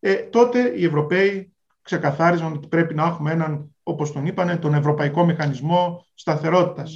ε, 0.00 0.14
τότε 0.14 0.72
οι 0.76 0.84
Ευρωπαίοι 0.84 1.54
ξεκαθάριζαν 1.82 2.52
ότι 2.52 2.68
πρέπει 2.68 2.94
να 2.94 3.04
έχουμε 3.04 3.32
έναν, 3.32 3.74
όπως 3.82 4.12
τον 4.12 4.26
είπανε, 4.26 4.56
τον 4.56 4.74
Ευρωπαϊκό 4.74 5.24
Μηχανισμό 5.24 6.06
Σταθερότητας. 6.14 6.92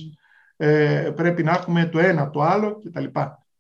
Ε, 0.57 1.13
πρέπει 1.17 1.43
να 1.43 1.53
έχουμε 1.53 1.87
το 1.87 1.99
ένα, 1.99 2.31
το 2.31 2.41
άλλο 2.41 2.79
κτλ. 2.85 3.05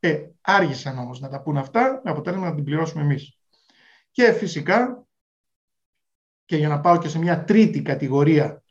Ε, 0.00 0.22
άργησαν 0.40 0.99
όμως 0.99 1.20
να 1.20 1.28
τα 1.28 1.42
πούν 1.42 1.56
αυτά, 1.56 2.00
με 2.04 2.10
αποτέλεσμα 2.10 2.49
να 2.49 2.54
την 2.54 2.64
πληρώσουμε 2.64 3.02
εμείς. 3.02 3.38
Και 4.10 4.32
φυσικά, 4.32 5.06
και 6.44 6.56
για 6.56 6.68
να 6.68 6.80
πάω 6.80 6.99
και 6.99 7.08
σε 7.08 7.18
μια 7.18 7.44
τρίτη 7.44 7.82
κατηγορία, 7.82 8.62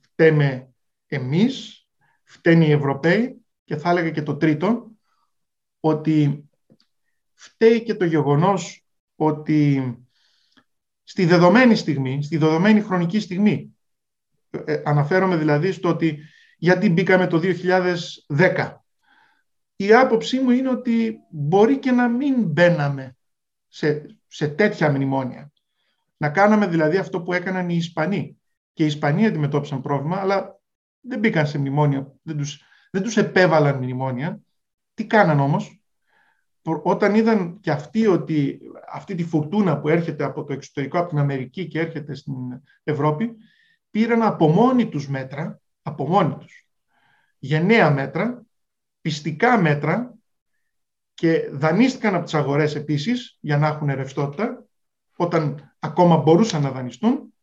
φταίμε 0.00 0.68
εμείς, 1.06 1.86
φταίνει 2.24 2.66
οι 2.66 2.72
Ευρωπαίοι, 2.72 3.44
και 3.64 3.76
θα 3.76 3.90
έλεγα 3.90 4.10
και 4.10 4.22
το 4.22 4.36
τρίτο, 4.36 4.90
ότι 5.80 6.47
φταίει 7.38 7.82
και 7.82 7.94
το 7.94 8.04
γεγονός 8.04 8.84
ότι 9.16 9.92
στη 11.02 11.24
δεδομένη 11.24 11.74
στιγμή, 11.74 12.22
στη 12.22 12.36
δεδομένη 12.36 12.80
χρονική 12.80 13.20
στιγμή, 13.20 13.76
ε, 14.50 14.82
αναφέρομαι 14.84 15.36
δηλαδή 15.36 15.72
στο 15.72 15.88
ότι 15.88 16.18
γιατί 16.58 16.90
μπήκαμε 16.90 17.26
το 17.26 17.40
2010. 18.28 18.74
Η 19.76 19.94
άποψή 19.94 20.40
μου 20.40 20.50
είναι 20.50 20.68
ότι 20.68 21.18
μπορεί 21.30 21.78
και 21.78 21.90
να 21.90 22.08
μην 22.08 22.44
μπαίναμε 22.44 23.16
σε, 23.68 24.18
σε 24.26 24.48
τέτοια 24.48 24.90
μνημόνια. 24.90 25.52
Να 26.16 26.30
κάναμε 26.30 26.66
δηλαδή 26.66 26.96
αυτό 26.96 27.22
που 27.22 27.32
έκαναν 27.32 27.68
οι 27.68 27.76
Ισπανοί. 27.76 28.38
Και 28.72 28.82
οι 28.82 28.86
Ισπανοί 28.86 29.26
αντιμετώπισαν 29.26 29.80
πρόβλημα, 29.80 30.16
αλλά 30.16 30.60
δεν 31.00 31.18
μπήκαν 31.18 31.46
σε 31.46 31.58
μνημόνια, 31.58 32.12
δεν 32.22 32.36
τους, 32.36 32.62
δεν 32.90 33.02
τους 33.02 33.16
επέβαλαν 33.16 33.76
μνημόνια. 33.76 34.40
Τι 34.94 35.06
κάναν 35.06 35.40
όμως, 35.40 35.77
όταν 36.82 37.14
είδαν 37.14 37.60
και 37.60 37.70
αυτοί 37.70 38.06
ότι 38.06 38.60
αυτή 38.92 39.14
τη 39.14 39.24
φουρτούνα 39.24 39.80
που 39.80 39.88
έρχεται 39.88 40.24
από 40.24 40.44
το 40.44 40.52
εξωτερικό, 40.52 40.98
από 40.98 41.08
την 41.08 41.18
Αμερική 41.18 41.66
και 41.68 41.80
έρχεται 41.80 42.14
στην 42.14 42.34
Ευρώπη, 42.84 43.36
πήραν 43.90 44.22
από 44.22 44.48
μόνοι 44.48 44.88
τους 44.88 45.08
μέτρα, 45.08 45.60
από 45.82 46.08
μόνοι 46.08 46.34
τους, 46.34 46.68
γενναία 47.38 47.90
μέτρα, 47.90 48.42
πιστικά 49.00 49.60
μέτρα 49.60 50.14
και 51.14 51.48
δανείστηκαν 51.52 52.14
από 52.14 52.24
τις 52.24 52.34
αγορές 52.34 52.74
επίσης 52.74 53.38
για 53.40 53.58
να 53.58 53.66
έχουν 53.66 53.94
ρευστότητα, 53.94 54.64
όταν 55.16 55.72
ακόμα 55.78 56.16
μπορούσαν 56.16 56.62
να 56.62 56.70
δανειστούν 56.70 57.34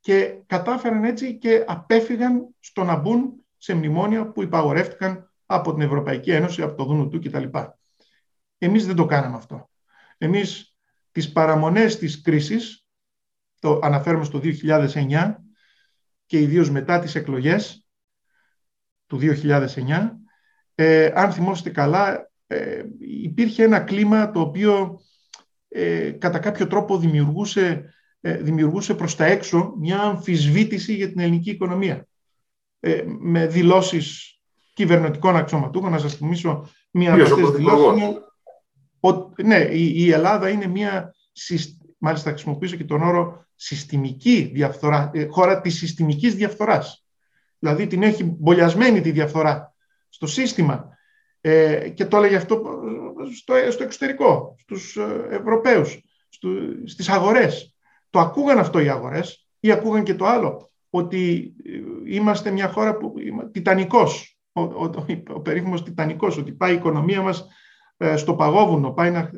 και 0.00 0.42
κατάφεραν 0.46 1.04
έτσι 1.04 1.38
και 1.38 1.64
απέφυγαν 1.66 2.54
στο 2.60 2.84
να 2.84 2.96
μπουν 2.96 3.44
σε 3.56 3.74
μνημόνια 3.74 4.26
που 4.26 4.42
υπαγορεύτηκαν 4.42 5.32
από 5.46 5.72
την 5.72 5.82
Ευρωπαϊκή 5.82 6.30
Ένωση, 6.30 6.62
από 6.62 6.74
το 6.74 6.84
Δούνου 6.84 7.08
του 7.08 7.20
κτλ. 7.20 7.58
Εμείς 8.58 8.86
δεν 8.86 8.96
το 8.96 9.06
κάναμε 9.06 9.36
αυτό. 9.36 9.70
Εμείς 10.18 10.76
τις 11.12 11.32
παραμονές 11.32 11.98
της 11.98 12.20
κρίσης, 12.20 12.86
το 13.60 13.80
αναφέρουμε 13.82 14.24
στο 14.24 14.38
2009 14.38 15.44
και 16.26 16.40
ιδίως 16.40 16.70
μετά 16.70 16.98
τις 16.98 17.14
εκλογές 17.14 17.86
του 19.06 19.18
2009, 19.18 20.20
ε, 20.74 21.10
αν 21.14 21.32
θυμόσαστε 21.32 21.70
καλά, 21.70 22.30
ε, 22.46 22.82
υπήρχε 22.98 23.62
ένα 23.62 23.80
κλίμα 23.80 24.30
το 24.30 24.40
οποίο 24.40 25.00
ε, 25.68 26.10
κατά 26.10 26.38
κάποιο 26.38 26.66
τρόπο 26.66 26.98
δημιουργούσε, 26.98 27.94
ε, 28.20 28.36
δημιουργούσε 28.36 28.94
προς 28.94 29.16
τα 29.16 29.24
έξω 29.24 29.74
μια 29.78 30.00
αμφισβήτηση 30.00 30.94
για 30.94 31.08
την 31.08 31.20
ελληνική 31.20 31.50
οικονομία. 31.50 32.06
Ε, 32.80 33.04
με 33.06 33.46
δηλώσεις 33.46 34.38
κυβερνητικών 34.72 35.36
αξιωματούχων, 35.36 35.90
να 35.90 35.98
σας 35.98 36.14
θυμίσω 36.14 36.68
μία 36.90 37.12
από 37.14 37.22
αυτές 37.22 37.50
τις 37.50 37.64
δηλώσεις. 39.00 39.32
ναι, 39.44 39.58
η, 39.74 40.12
Ελλάδα 40.12 40.48
είναι 40.48 40.66
μία, 40.66 41.14
μάλιστα 41.98 42.30
χρησιμοποιήσω 42.30 42.76
και 42.76 42.84
τον 42.84 43.02
όρο 43.02 43.46
συστημική 43.54 44.50
διαφθορά, 44.54 45.10
χώρα 45.28 45.60
της 45.60 45.76
συστημικής 45.76 46.34
διαφθοράς. 46.34 47.04
Δηλαδή 47.58 47.86
την 47.86 48.02
έχει 48.02 48.24
μπολιασμένη 48.24 49.00
τη 49.00 49.10
διαφθορά 49.10 49.74
στο 50.08 50.26
σύστημα 50.26 50.88
ε, 51.40 51.88
και 51.88 52.04
το 52.04 52.16
έλεγε 52.16 52.36
αυτό 52.36 52.62
στο, 53.36 53.54
στο 53.70 53.82
εξωτερικό, 53.82 54.56
στους 54.58 54.96
ε, 54.96 55.26
Ευρωπαίους, 55.30 56.00
στου, 56.28 56.50
στις 56.88 57.08
αγορές. 57.08 57.74
Το 58.10 58.18
ακούγαν 58.18 58.58
αυτό 58.58 58.78
οι 58.78 58.88
αγορές 58.88 59.48
ή 59.60 59.70
ακούγαν 59.70 60.02
και 60.02 60.14
το 60.14 60.26
άλλο, 60.26 60.70
ότι 60.90 61.54
ε, 61.64 62.14
είμαστε 62.14 62.50
μια 62.50 62.68
χώρα 62.68 62.96
που 62.96 63.14
τιτανικός, 63.52 64.38
ο, 64.52 64.60
ο, 64.62 64.90
ο, 65.28 65.40
περίφημος 65.40 65.82
τιτανικός, 65.82 66.36
ότι 66.36 66.52
πάει 66.52 66.72
η 66.72 66.76
οικονομία 66.76 67.22
μας 67.22 67.40
ε, 67.40 67.46
στο 68.16 68.34
παγόβουνο, 68.34 68.90
πάει 68.90 69.10
να, 69.10 69.30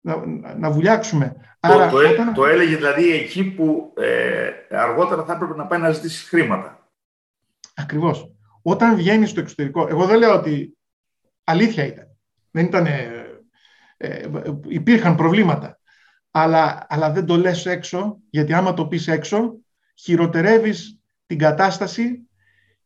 να, 0.00 0.26
να 0.56 0.70
βουλιάξουμε. 0.70 1.36
Το, 1.60 1.72
Άρα, 1.72 1.88
το, 1.88 1.96
όταν... 1.96 2.34
το 2.34 2.46
έλεγε 2.46 2.76
δηλαδή 2.76 3.12
εκεί 3.12 3.44
που 3.44 3.92
ε, 3.96 4.76
αργότερα 4.76 5.24
θα 5.24 5.32
έπρεπε 5.32 5.54
να 5.54 5.66
πάει 5.66 5.80
να 5.80 5.90
ζητήσει 5.90 6.26
χρήματα. 6.26 6.88
Ακριβώς. 7.74 8.32
Όταν 8.62 8.96
βγαίνει 8.96 9.26
στο 9.26 9.40
εξωτερικό, 9.40 9.86
εγώ 9.88 10.06
δεν 10.06 10.18
λέω 10.18 10.34
ότι 10.34 10.78
αλήθεια 11.44 11.84
ήταν. 11.84 12.16
Δεν 12.50 12.64
ήταν, 12.64 12.86
ε, 12.86 13.24
ε, 13.96 14.28
υπήρχαν 14.68 15.16
προβλήματα. 15.16 15.78
Αλλά, 16.30 16.86
αλλά 16.88 17.12
δεν 17.12 17.26
το 17.26 17.36
λες 17.36 17.66
έξω, 17.66 18.18
γιατί 18.30 18.52
άμα 18.52 18.74
το 18.74 18.86
πεις 18.86 19.08
έξω, 19.08 19.54
χειροτερεύεις 19.94 21.00
την 21.26 21.38
κατάσταση 21.38 22.28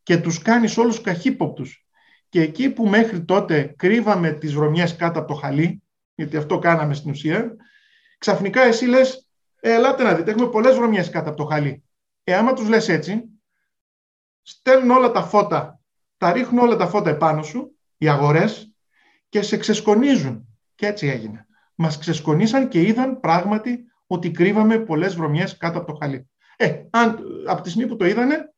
και 0.03 0.19
τους 0.19 0.43
κάνεις 0.43 0.77
όλους 0.77 1.01
καχύποπτους. 1.01 1.84
Και 2.35 2.43
εκεί 2.43 2.71
που 2.71 2.87
μέχρι 2.87 3.25
τότε 3.25 3.75
κρύβαμε 3.77 4.31
τις 4.31 4.55
βρωμιές 4.55 4.97
κάτω 4.97 5.19
από 5.19 5.29
το 5.29 5.35
χαλί, 5.35 5.83
γιατί 6.15 6.37
αυτό 6.37 6.59
κάναμε 6.59 6.95
στην 6.95 7.11
ουσία, 7.11 7.57
ξαφνικά 8.19 8.63
εσύ 8.63 8.87
λες, 8.87 9.29
ε, 9.61 9.73
ελάτε 9.73 10.03
να 10.03 10.15
δείτε, 10.15 10.31
έχουμε 10.31 10.49
πολλές 10.49 10.77
βρωμιές 10.77 11.11
κάτω 11.11 11.29
από 11.29 11.39
το 11.39 11.45
χαλί. 11.45 11.85
Ε, 12.25 12.35
άμα 12.35 12.53
τους 12.53 12.69
λες 12.69 12.89
έτσι, 12.89 13.25
στέλνουν 14.43 14.91
όλα 14.91 15.11
τα 15.11 15.23
φώτα, 15.23 15.81
τα 16.17 16.33
ρίχνουν 16.33 16.59
όλα 16.59 16.77
τα 16.77 16.87
φώτα 16.87 17.11
επάνω 17.11 17.43
σου, 17.43 17.79
οι 17.97 18.09
αγορές, 18.09 18.75
και 19.29 19.43
σε 19.43 19.57
ξεσκονίζουν. 19.57 20.49
Και 20.75 20.87
έτσι 20.87 21.07
έγινε. 21.07 21.47
Μας 21.75 21.99
ξεσκονίσαν 21.99 22.69
και 22.69 22.81
είδαν 22.81 23.21
πράγματι 23.21 23.85
ότι 24.07 24.31
κρύβαμε 24.31 24.79
πολλές 24.79 25.15
βρωμιές 25.15 25.57
κάτω 25.57 25.79
από 25.79 25.93
το 25.93 25.99
χαλί. 26.01 26.31
Ε, 26.57 26.83
αν, 26.91 27.19
από 27.47 27.63
τη 27.63 27.71
στιγμή 27.71 27.89
που 27.89 27.97
το 27.97 28.07
είδανε, 28.07 28.55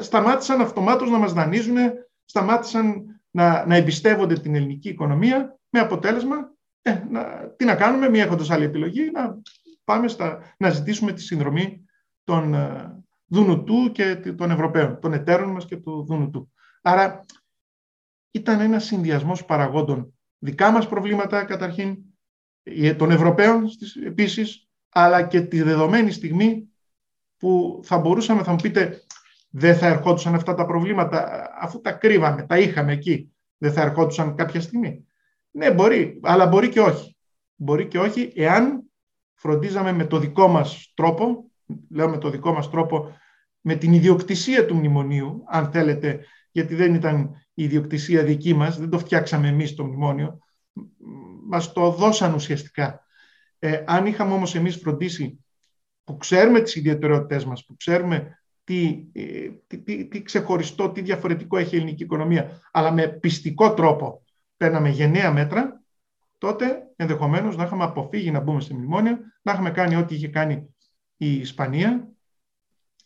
σταμάτησαν 0.00 0.60
αυτομάτως 0.60 1.10
να 1.10 1.18
μας 1.18 1.32
δανείζουν, 1.32 1.76
σταμάτησαν 2.26 3.20
να, 3.30 3.66
να 3.66 3.76
εμπιστεύονται 3.76 4.34
την 4.34 4.54
ελληνική 4.54 4.88
οικονομία, 4.88 5.58
με 5.70 5.80
αποτέλεσμα, 5.80 6.54
ε, 6.82 7.02
να, 7.10 7.24
τι 7.56 7.64
να 7.64 7.74
κάνουμε, 7.74 8.08
μία 8.08 8.24
έχοντας 8.24 8.50
άλλη 8.50 8.64
επιλογή, 8.64 9.10
να 9.10 9.38
πάμε 9.84 10.08
στα, 10.08 10.54
να 10.58 10.70
ζητήσουμε 10.70 11.12
τη 11.12 11.22
συνδρομή 11.22 11.84
των, 12.24 12.54
ε, 12.54 12.96
Δουνουτού 13.26 13.92
και 13.92 14.14
των 14.16 14.50
Ευρωπαίων, 14.50 15.00
των 15.00 15.12
εταίρων 15.12 15.50
μας 15.50 15.64
και 15.64 15.76
του 15.76 16.04
Δουνουτού. 16.08 16.52
Άρα 16.82 17.24
ήταν 18.30 18.60
ένας 18.60 18.84
συνδυασμός 18.84 19.44
παραγόντων. 19.44 20.14
Δικά 20.38 20.70
μας 20.70 20.88
προβλήματα 20.88 21.44
καταρχήν, 21.44 21.96
ε, 22.62 22.94
των 22.94 23.10
Ευρωπαίων 23.10 23.68
επίσης, 24.04 24.68
αλλά 24.88 25.22
και 25.22 25.40
τη 25.40 25.62
δεδομένη 25.62 26.10
στιγμή 26.10 26.68
που 27.36 27.80
θα 27.84 27.98
μπορούσαμε, 27.98 28.42
θα 28.42 28.50
μου 28.50 28.58
πείτε, 28.62 29.05
δεν 29.58 29.76
θα 29.76 29.86
ερχόντουσαν 29.86 30.34
αυτά 30.34 30.54
τα 30.54 30.66
προβλήματα, 30.66 31.48
αφού 31.60 31.80
τα 31.80 31.92
κρύβαμε, 31.92 32.42
τα 32.42 32.58
είχαμε 32.58 32.92
εκεί, 32.92 33.32
δεν 33.58 33.72
θα 33.72 33.82
ερχόντουσαν 33.82 34.34
κάποια 34.34 34.60
στιγμή. 34.60 35.06
Ναι, 35.50 35.72
μπορεί, 35.72 36.20
αλλά 36.22 36.46
μπορεί 36.46 36.68
και 36.68 36.80
όχι. 36.80 37.16
Μπορεί 37.54 37.86
και 37.86 37.98
όχι, 37.98 38.32
εάν 38.34 38.82
φροντίζαμε 39.34 39.92
με 39.92 40.04
το 40.04 40.18
δικό 40.18 40.48
μας 40.48 40.92
τρόπο 40.94 41.50
λέω 41.90 42.08
με 42.08 42.18
το 42.18 42.30
δικό 42.30 42.52
μας 42.52 42.70
τρόπο, 42.70 43.16
με 43.60 43.74
την 43.74 43.92
ιδιοκτησία 43.92 44.66
του 44.66 44.74
μνημονίου, 44.74 45.44
αν 45.46 45.70
θέλετε, 45.70 46.24
γιατί 46.50 46.74
δεν 46.74 46.94
ήταν 46.94 47.46
η 47.54 47.64
ιδιοκτησία 47.64 48.22
δική 48.24 48.54
μας, 48.54 48.78
δεν 48.78 48.90
το 48.90 48.98
φτιάξαμε 48.98 49.48
εμείς 49.48 49.74
το 49.74 49.84
μνημόνιο, 49.84 50.38
μας 51.48 51.72
το 51.72 51.90
δώσαν 51.90 52.34
ουσιαστικά. 52.34 53.00
Ε, 53.58 53.82
αν 53.86 54.06
είχαμε 54.06 54.32
όμως 54.32 54.54
εμείς 54.54 54.76
φροντίσει, 54.76 55.44
που 56.04 56.16
ξέρουμε 56.16 56.60
τις 56.60 56.74
ιδιαιτερότητές 56.74 57.44
μας, 57.44 57.64
που 57.64 57.76
ξέρουμε 57.76 58.40
τι, 58.66 59.06
ε, 59.12 59.48
τι, 59.66 59.78
τι, 59.78 60.04
τι 60.04 60.22
ξεχωριστό, 60.22 60.90
τι 60.90 61.00
διαφορετικό 61.00 61.56
έχει 61.56 61.74
η 61.74 61.78
ελληνική 61.78 62.02
οικονομία, 62.02 62.60
αλλά 62.72 62.92
με 62.92 63.08
πιστικό 63.08 63.74
τρόπο 63.74 64.22
παίρναμε 64.56 64.88
γενναία 64.88 65.32
μέτρα, 65.32 65.82
τότε 66.38 66.82
ενδεχομένως 66.96 67.56
να 67.56 67.64
είχαμε 67.64 67.84
αποφύγει 67.84 68.30
να 68.30 68.40
μπούμε 68.40 68.60
στη 68.60 68.74
μνημόνια, 68.74 69.18
να 69.42 69.52
είχαμε 69.52 69.70
κάνει 69.70 69.96
ό,τι 69.96 70.14
είχε 70.14 70.28
κάνει 70.28 70.74
η 71.16 71.32
Ισπανία 71.32 72.08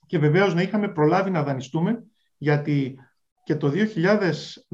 και 0.07 0.19
βεβαίως 0.19 0.55
να 0.55 0.63
είχαμε 0.63 0.89
προλάβει 0.89 1.31
να 1.31 1.43
δανειστούμε 1.43 2.05
γιατί 2.39 2.99
και 3.45 3.57
το 3.57 3.73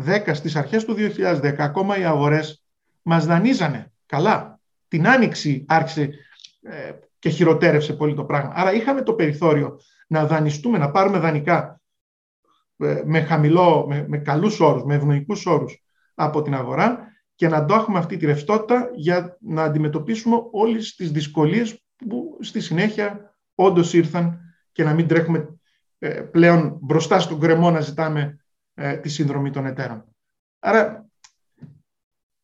2010, 0.04 0.30
στις 0.32 0.56
αρχές 0.56 0.84
του 0.84 0.94
2010, 0.94 1.54
ακόμα 1.58 1.98
οι 1.98 2.04
αγορές 2.04 2.64
μας 3.02 3.26
δανείζανε. 3.26 3.92
Καλά. 4.06 4.60
Την 4.88 5.08
άνοιξη 5.08 5.64
άρχισε 5.68 6.10
ε, 6.62 6.92
και 7.18 7.28
χειροτέρευσε 7.28 7.92
πολύ 7.92 8.14
το 8.14 8.24
πράγμα. 8.24 8.52
Άρα 8.54 8.72
είχαμε 8.72 9.02
το 9.02 9.14
περιθώριο 9.14 9.80
να 10.06 10.26
δανειστούμε, 10.26 10.78
να 10.78 10.90
πάρουμε 10.90 11.18
δανεικά 11.18 11.80
ε, 12.76 13.02
με 13.04 13.20
χαμηλό, 13.20 13.86
με, 13.88 14.04
με 14.08 14.18
καλούς 14.18 14.60
όρους, 14.60 14.84
με 14.84 14.94
ευνοϊκούς 14.94 15.46
όρους 15.46 15.84
από 16.14 16.42
την 16.42 16.54
αγορά 16.54 17.06
και 17.34 17.48
να 17.48 17.64
το 17.64 17.74
έχουμε 17.74 17.98
αυτή 17.98 18.16
τη 18.16 18.26
ρευστότητα 18.26 18.90
για 18.94 19.36
να 19.40 19.62
αντιμετωπίσουμε 19.62 20.36
όλες 20.50 20.94
τις 20.94 21.10
δυσκολίες 21.12 21.84
που 22.08 22.38
στη 22.40 22.60
συνέχεια 22.60 23.36
όντως 23.54 23.92
ήρθαν 23.92 24.40
και 24.72 24.84
να 24.84 24.94
μην 24.94 25.06
τρέχουμε 25.06 25.58
ε, 25.98 26.08
πλέον 26.08 26.78
μπροστά 26.80 27.20
στον 27.20 27.40
κρεμό 27.40 27.70
να 27.70 27.80
ζητάμε 27.80 28.44
ε, 28.74 28.96
τη 28.96 29.08
σύνδρομη 29.08 29.50
των 29.50 29.66
εταίρων. 29.66 30.04
Άρα 30.58 31.06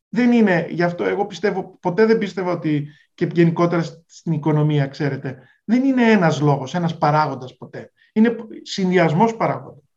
δεν 0.09 0.33
είναι, 0.33 0.67
γι' 0.71 0.83
αυτό 0.83 1.05
εγώ 1.05 1.27
πιστεύω, 1.27 1.79
ποτέ 1.81 2.07
δεν 2.07 2.19
πίστευα 2.19 2.53
ότι 2.53 2.89
και 3.15 3.29
γενικότερα 3.33 3.83
στην 4.07 4.33
οικονομία, 4.33 4.87
ξέρετε, 4.87 5.49
δεν 5.65 5.85
είναι 5.85 6.11
ένας 6.11 6.41
λόγος, 6.41 6.75
ένας 6.75 6.99
παράγοντας 6.99 7.57
ποτέ. 7.57 7.93
Είναι 8.13 8.37
συνδυασμός 8.63 9.37
παράγοντων. 9.37 9.89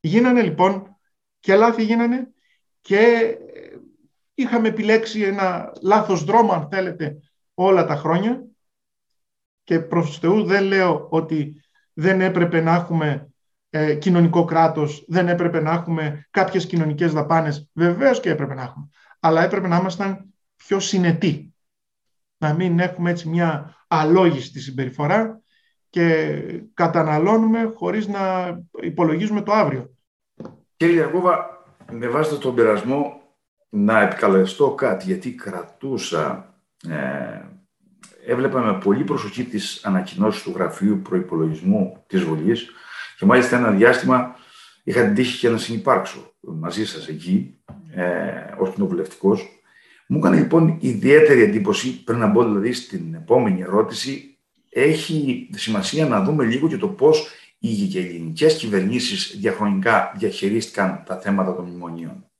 Γίνανε 0.00 0.42
λοιπόν 0.42 0.96
και 1.40 1.54
λάθη 1.54 1.82
γίνανε 1.82 2.32
και 2.80 2.98
ε, 2.98 3.76
είχαμε 4.34 4.68
επιλέξει 4.68 5.22
ένα 5.22 5.72
λάθος 5.82 6.24
δρόμο, 6.24 6.52
αν 6.52 6.68
θέλετε, 6.70 7.16
όλα 7.54 7.84
τα 7.84 7.96
χρόνια 7.96 8.44
και 9.64 9.80
προς 9.80 10.18
Θεούς 10.18 10.44
δεν 10.44 10.64
λέω 10.64 11.06
ότι 11.10 11.62
δεν 11.92 12.20
έπρεπε 12.20 12.60
να 12.60 12.74
έχουμε 12.74 13.32
ε, 13.70 13.94
κοινωνικό 13.94 14.44
κράτος, 14.44 15.04
δεν 15.08 15.28
έπρεπε 15.28 15.60
να 15.60 15.72
έχουμε 15.72 16.26
κάποιες 16.30 16.66
κοινωνικές 16.66 17.12
δαπάνες. 17.12 17.70
Βεβαίως 17.72 18.20
και 18.20 18.30
έπρεπε 18.30 18.54
να 18.54 18.62
έχουμε. 18.62 18.88
Αλλά 19.20 19.42
έπρεπε 19.42 19.68
να 19.68 19.76
ήμασταν 19.76 20.34
πιο 20.56 20.80
συνετοί. 20.80 21.51
Να 22.42 22.54
μην 22.54 22.78
έχουμε 22.78 23.10
έτσι 23.10 23.28
μια 23.28 23.76
αλόγιστη 23.88 24.60
συμπεριφορά 24.60 25.40
και 25.90 26.36
καταναλώνουμε 26.74 27.72
χωρίς 27.74 28.06
να 28.06 28.20
υπολογίζουμε 28.82 29.42
το 29.42 29.52
αύριο. 29.52 29.90
Κύριε 30.76 30.94
Γιακώβα, 30.94 31.64
με 31.90 32.08
βάση 32.08 32.38
τον 32.38 32.54
πειρασμό 32.54 33.22
να 33.68 34.00
επικαλεστώ 34.00 34.70
κάτι, 34.70 35.04
γιατί 35.04 35.34
κρατούσα, 35.34 36.54
ε, 36.88 37.40
έβλεπα 38.26 38.60
με 38.60 38.78
πολύ 38.78 39.04
προσοχή 39.04 39.44
τις 39.44 39.84
ανακοινώσεις 39.84 40.42
του 40.42 40.52
Γραφείου 40.54 41.00
Προϋπολογισμού 41.02 42.04
της 42.06 42.22
Βουλής 42.22 42.70
και 43.18 43.24
μάλιστα 43.24 43.56
ένα 43.56 43.70
διάστημα 43.70 44.36
είχα 44.84 45.04
την 45.04 45.14
τύχη 45.14 45.38
και 45.38 45.48
να 45.48 45.58
συνεπάρξω 45.58 46.34
μαζί 46.40 46.86
σας 46.86 47.08
εκεί, 47.08 47.62
ε, 47.94 48.04
ως 48.58 48.70
κοινοβουλευτικός. 48.74 49.61
Μου 50.12 50.18
έκανε 50.18 50.36
λοιπόν 50.36 50.78
ιδιαίτερη 50.80 51.42
εντύπωση, 51.42 52.04
πριν 52.04 52.18
να 52.18 52.26
μπω 52.26 52.44
δηλαδή 52.44 52.72
στην 52.72 53.14
επόμενη 53.14 53.60
ερώτηση, 53.60 54.38
έχει 54.68 55.48
σημασία 55.52 56.06
να 56.06 56.22
δούμε 56.22 56.44
λίγο 56.44 56.68
και 56.68 56.76
το 56.76 56.88
πώς 56.88 57.28
οι 57.58 57.98
ελληνικέ 57.98 58.46
κυβερνήσεις 58.46 59.36
διαχρονικά 59.40 60.12
διαχειρίστηκαν 60.16 61.02
τα 61.06 61.20
θέματα 61.20 61.54
των 61.54 61.64
μνημονίων. 61.64 62.30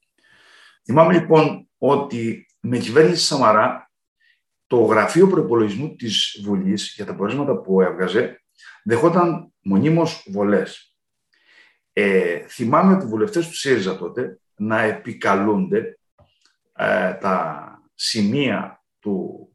Θυμάμαι 0.84 1.12
λοιπόν 1.12 1.68
ότι 1.78 2.46
με 2.60 2.78
κυβέρνηση 2.78 3.24
Σαμαρά 3.24 3.90
το 4.66 4.76
γραφείο 4.76 5.26
προπολογισμού 5.26 5.94
της 5.94 6.40
Βουλής 6.44 6.92
για 6.96 7.04
τα 7.04 7.14
πορίσματα 7.14 7.56
που 7.56 7.80
έβγαζε 7.80 8.42
δεχόταν 8.84 9.52
μονίμως 9.62 10.26
βολές. 10.30 10.96
Ε, 11.92 12.38
θυμάμαι 12.48 12.94
ότι 12.94 13.04
οι 13.04 13.08
βουλευτές 13.08 13.48
του 13.48 13.56
ΣΥΡΙΖΑ 13.56 13.96
τότε 13.96 14.40
να 14.56 14.80
επικαλούνται 14.80 15.96
ε, 16.82 17.12
τα 17.12 17.66
σημεία 17.94 18.84
του, 18.98 19.48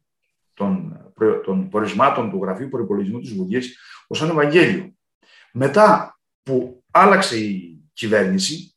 των, 0.53 0.97
των 1.43 1.69
πορισμάτων 1.69 2.29
του 2.29 2.39
Γραφείου 2.43 2.69
Προπολογισμού 2.69 3.19
της 3.19 3.33
Βουλής 3.33 3.79
ως 4.07 4.21
ένα 4.21 4.31
Ευαγγέλιο. 4.31 4.95
Μετά 5.53 6.19
που 6.43 6.83
άλλαξε 6.91 7.39
η 7.39 7.81
κυβέρνηση, 7.93 8.75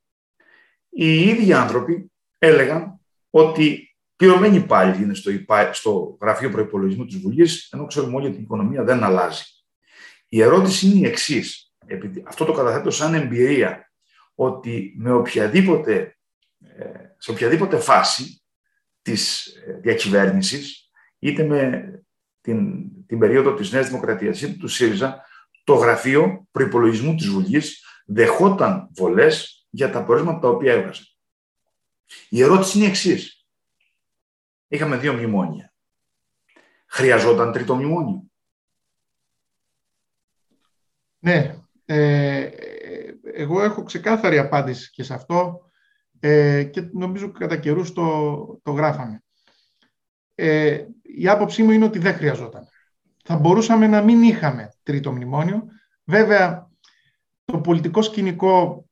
οι 0.91 1.21
ίδιοι 1.21 1.53
άνθρωποι 1.53 2.13
έλεγαν 2.39 3.01
ότι 3.31 3.97
πληρωμένοι 4.17 4.61
πάλι 4.61 5.03
είναι 5.03 5.15
στο, 5.15 5.31
στο 5.73 6.17
Γραφείο 6.21 6.51
Προπολογισμού 6.51 7.05
της 7.05 7.19
Βουλής, 7.19 7.69
ενώ 7.73 7.87
ξέρουμε 7.87 8.17
όλοι 8.17 8.27
ότι 8.27 8.37
η 8.37 8.43
οικονομία 8.43 8.85
δεν 8.85 9.05
αλλάζει. 9.05 9.45
Η 10.29 10.43
ερώτηση 10.43 10.87
είναι 10.87 10.99
η 10.99 11.11
εξής. 11.11 11.75
Αυτό 12.27 12.45
το 12.45 12.53
καταθέτω 12.53 12.91
σαν 12.91 13.15
εμπειρία, 13.15 13.93
ότι 14.35 14.95
με 14.97 15.13
οποιαδήποτε, 15.13 16.19
ε, 16.59 16.85
σε 17.19 17.31
οποιαδήποτε 17.31 17.79
φάση 17.79 18.40
της 19.03 19.47
ε, 19.47 19.73
διακυβέρνησης, 19.73 20.91
είτε 21.19 21.45
με 21.45 21.91
την, 22.41 22.89
την 23.07 23.19
περίοδο 23.19 23.55
της 23.55 23.73
Νέας 23.73 23.89
Δημοκρατίας 23.89 24.43
είτε 24.43 24.53
του 24.53 24.69
ΣΥΡΙΖΑ, 24.69 25.25
το 25.65 25.75
γραφείο 25.75 26.47
προπολογισμού 26.51 27.15
της 27.15 27.29
Βουλής 27.29 27.85
δεχόταν 28.07 28.89
βολές 28.97 29.67
για 29.71 29.91
τα 29.91 30.05
πορίσματα 30.05 30.39
τα 30.39 30.49
οποία 30.49 30.73
έβγαζε. 30.73 31.03
Η 32.29 32.43
ερώτηση 32.43 32.77
είναι 32.77 32.87
η 32.87 32.89
εξής. 32.91 33.47
Είχαμε 34.69 34.97
δύο 34.97 35.13
μνημόνια. 35.13 35.73
Χρειαζόταν 36.87 37.53
τρίτο 37.53 37.75
μνημόνιο. 37.75 38.25
Ναι. 41.19 41.55
Ε, 41.85 42.51
εγώ 43.23 43.63
έχω 43.63 43.83
ξεκάθαρη 43.83 44.39
απάντηση 44.39 44.91
και 44.91 45.03
σε 45.03 45.15
αυτό 45.15 45.70
ε, 46.21 46.65
και 46.65 46.89
νομίζω 46.93 47.31
κατά 47.31 47.57
καιρούς 47.57 47.93
το, 47.93 48.61
το 48.63 48.71
γράφαμε. 48.71 49.23
Ε, 50.35 50.85
η 51.03 51.29
άποψή 51.29 51.63
μου 51.63 51.71
είναι 51.71 51.85
ότι 51.85 51.99
δεν 51.99 52.15
χρειαζόταν. 52.15 52.69
Θα 53.25 53.37
μπορούσαμε 53.37 53.87
να 53.87 54.03
μην 54.03 54.23
είχαμε 54.23 54.73
τρίτο 54.83 55.13
μνημόνιο. 55.13 55.67
Βέβαια, 56.05 56.71
το 57.45 57.59
πολιτικό 57.59 58.03
σκηνικό 58.03 58.85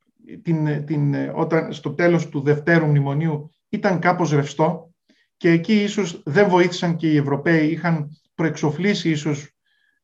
την, 0.43 0.85
την, 0.85 1.15
όταν, 1.35 1.73
στο 1.73 1.95
τέλος 1.95 2.29
του 2.29 2.41
δευτέρου 2.41 2.87
μνημονίου 2.87 3.51
ήταν 3.69 3.99
κάπως 3.99 4.33
ρευστό 4.33 4.93
και 5.37 5.51
εκεί 5.51 5.83
ίσως 5.83 6.23
δεν 6.25 6.49
βοήθησαν 6.49 6.97
και 6.97 7.11
οι 7.13 7.17
Ευρωπαίοι, 7.17 7.67
είχαν 7.67 8.09
προεξοφλήσει 8.35 9.11
ίσως 9.11 9.53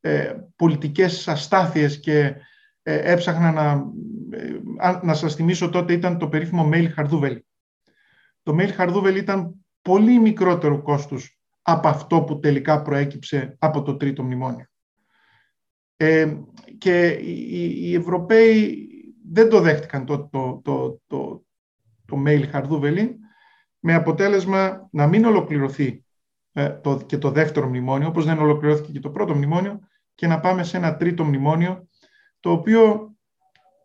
ε, 0.01 0.35
πολιτικές 0.57 1.29
αστάθειες 1.29 2.01
και 2.01 2.35
ε, 2.83 3.13
έψαχναν 3.13 3.55
να, 3.55 3.71
ε, 3.71 3.85
να 5.03 5.14
σας 5.14 5.35
θυμίσω 5.35 5.70
τότε 5.70 5.92
ήταν 5.92 6.18
το 6.18 6.29
περίφημο 6.29 6.68
mail 6.73 6.88
Χαρδούβελ. 6.94 7.42
Το 8.42 8.57
mail 8.59 8.70
Χαρδούβελ 8.75 9.16
ήταν 9.16 9.66
πολύ 9.83 10.18
μικρότερο 10.18 10.83
κόστος 10.83 11.38
από 11.62 11.88
αυτό 11.88 12.23
που 12.23 12.38
τελικά 12.38 12.83
προέκυψε 12.83 13.57
από 13.59 13.83
το 13.83 13.97
τρίτο 13.97 14.23
μνημόνιο. 14.23 14.66
Ε, 15.97 16.37
και 16.79 17.09
οι, 17.09 17.90
οι 17.90 17.94
Ευρωπαίοι 17.94 18.88
δεν 19.31 19.49
το 19.49 19.61
δέχτηκαν 19.61 20.05
το, 20.05 20.29
το, 20.29 20.61
το, 20.64 21.01
το, 21.07 21.44
το 22.05 22.23
mail 22.27 22.42
Χαρδούβελη 22.51 23.18
με 23.79 23.94
αποτέλεσμα 23.94 24.88
να 24.90 25.07
μην 25.07 25.25
ολοκληρωθεί 25.25 26.05
ε, 26.53 26.70
το, 26.70 26.97
και 27.07 27.18
το 27.18 27.31
δεύτερο 27.31 27.68
μνημόνιο, 27.68 28.09
όπως 28.09 28.25
δεν 28.25 28.38
ολοκληρώθηκε 28.38 28.92
και 28.92 29.01
το 29.01 29.11
πρώτο 29.11 29.35
μνημόνιο, 29.35 29.81
και 30.14 30.27
να 30.27 30.40
πάμε 30.40 30.62
σε 30.62 30.77
ένα 30.77 30.97
τρίτο 30.97 31.25
μνημόνιο, 31.25 31.88
το 32.40 32.51
οποίο 32.51 33.13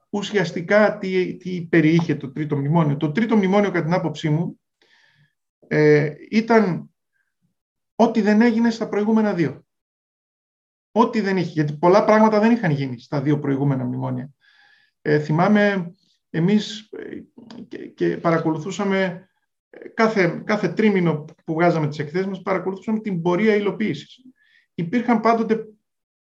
ουσιαστικά 0.09 0.97
τι, 0.97 1.37
τι 1.37 1.61
περιείχε 1.61 2.15
το 2.15 2.31
τρίτο 2.31 2.57
μνημόνιο. 2.57 2.97
Το 2.97 3.11
τρίτο 3.11 3.35
μνημόνιο, 3.35 3.71
κατά 3.71 3.83
την 3.83 3.93
άποψή 3.93 4.29
μου, 4.29 4.59
ε, 5.67 6.13
ήταν 6.29 6.89
ό,τι 7.95 8.21
δεν 8.21 8.41
έγινε 8.41 8.69
στα 8.69 8.89
προηγούμενα 8.89 9.33
δύο. 9.33 9.65
Ό,τι 10.91 11.21
δεν 11.21 11.37
είχε, 11.37 11.51
γιατί 11.51 11.77
πολλά 11.77 12.05
πράγματα 12.05 12.39
δεν 12.39 12.51
είχαν 12.51 12.71
γίνει 12.71 12.99
στα 12.99 13.21
δύο 13.21 13.39
προηγούμενα 13.39 13.83
μνημόνια. 13.83 14.29
Ε, 15.01 15.19
θυμάμαι 15.19 15.93
εμείς 16.29 16.89
ε, 16.91 17.87
και, 17.87 18.17
παρακολουθούσαμε 18.17 19.29
ε, 19.69 19.87
κάθε, 19.87 20.41
κάθε 20.45 20.67
τρίμηνο 20.67 21.25
που 21.45 21.53
βγάζαμε 21.53 21.87
τις 21.87 21.99
εκθέσεις 21.99 22.27
μας, 22.27 22.41
παρακολουθούσαμε 22.41 22.99
την 22.99 23.21
πορεία 23.21 23.55
υλοποίησης. 23.55 24.21
Υπήρχαν 24.73 25.19
πάντοτε 25.19 25.65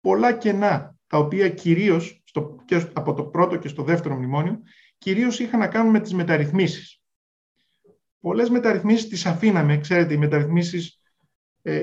πολλά 0.01 0.33
κενά, 0.33 0.95
τα 1.07 1.17
οποία 1.17 1.49
κυρίως 1.49 2.22
στο, 2.33 2.55
και 2.65 2.89
από 2.93 3.13
το 3.13 3.23
πρώτο 3.23 3.57
και 3.57 3.67
στο 3.67 3.83
δεύτερο 3.83 4.15
μνημόνιο, 4.15 4.59
κυρίως 4.97 5.39
είχαν 5.39 5.59
να 5.59 5.67
κάνουν 5.67 5.91
με 5.91 5.99
τις 5.99 6.13
μεταρρυθμίσεις. 6.13 7.01
Πολλές 8.19 8.49
μεταρρυθμίσεις 8.49 9.07
τις 9.07 9.25
αφήναμε, 9.25 9.77
ξέρετε, 9.77 10.13
οι 10.13 10.17
μεταρρυθμίσεις 10.17 11.01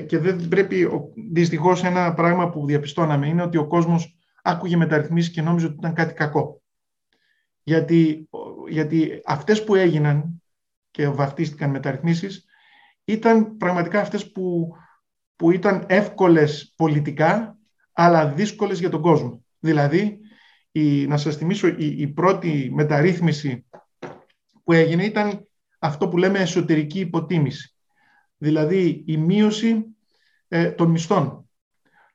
και 0.05 0.17
δεν 0.17 0.47
πρέπει, 0.47 0.87
δυστυχώς 1.31 1.83
ένα 1.83 2.13
πράγμα 2.13 2.49
που 2.49 2.65
διαπιστώναμε 2.65 3.27
είναι 3.27 3.41
ότι 3.41 3.57
ο 3.57 3.67
κόσμος 3.67 4.17
άκουγε 4.43 4.75
μεταρρυθμίσεις 4.75 5.31
και 5.31 5.41
νόμιζε 5.41 5.65
ότι 5.65 5.75
ήταν 5.75 5.93
κάτι 5.93 6.13
κακό 6.13 6.61
γιατί, 7.63 8.29
γιατί 8.69 9.21
αυτές 9.25 9.63
που 9.63 9.75
έγιναν 9.75 10.41
και 10.91 11.07
βαφτίστηκαν 11.07 11.69
μεταρρυθμίσεις 11.69 12.45
ήταν 13.03 13.57
πραγματικά 13.57 13.99
αυτές 13.99 14.31
που, 14.31 14.75
που 15.35 15.51
ήταν 15.51 15.85
εύκολες 15.87 16.73
πολιτικά 16.75 17.57
αλλά 17.93 18.27
δύσκολες 18.27 18.79
για 18.79 18.89
τον 18.89 19.01
κόσμο. 19.01 19.45
Δηλαδή, 19.59 20.19
η, 20.71 21.07
να 21.07 21.17
σας 21.17 21.35
θυμίσω, 21.35 21.67
η, 21.67 21.75
η 21.77 22.07
πρώτη 22.07 22.71
μεταρρύθμιση 22.73 23.65
που 24.63 24.71
έγινε 24.71 25.03
ήταν 25.03 25.47
αυτό 25.79 26.07
που 26.07 26.17
λέμε 26.17 26.39
εσωτερική 26.39 26.99
υποτίμηση. 26.99 27.75
Δηλαδή 28.37 29.03
η 29.07 29.17
μείωση 29.17 29.85
ε, 30.47 30.71
των 30.71 30.89
μισθών. 30.89 31.49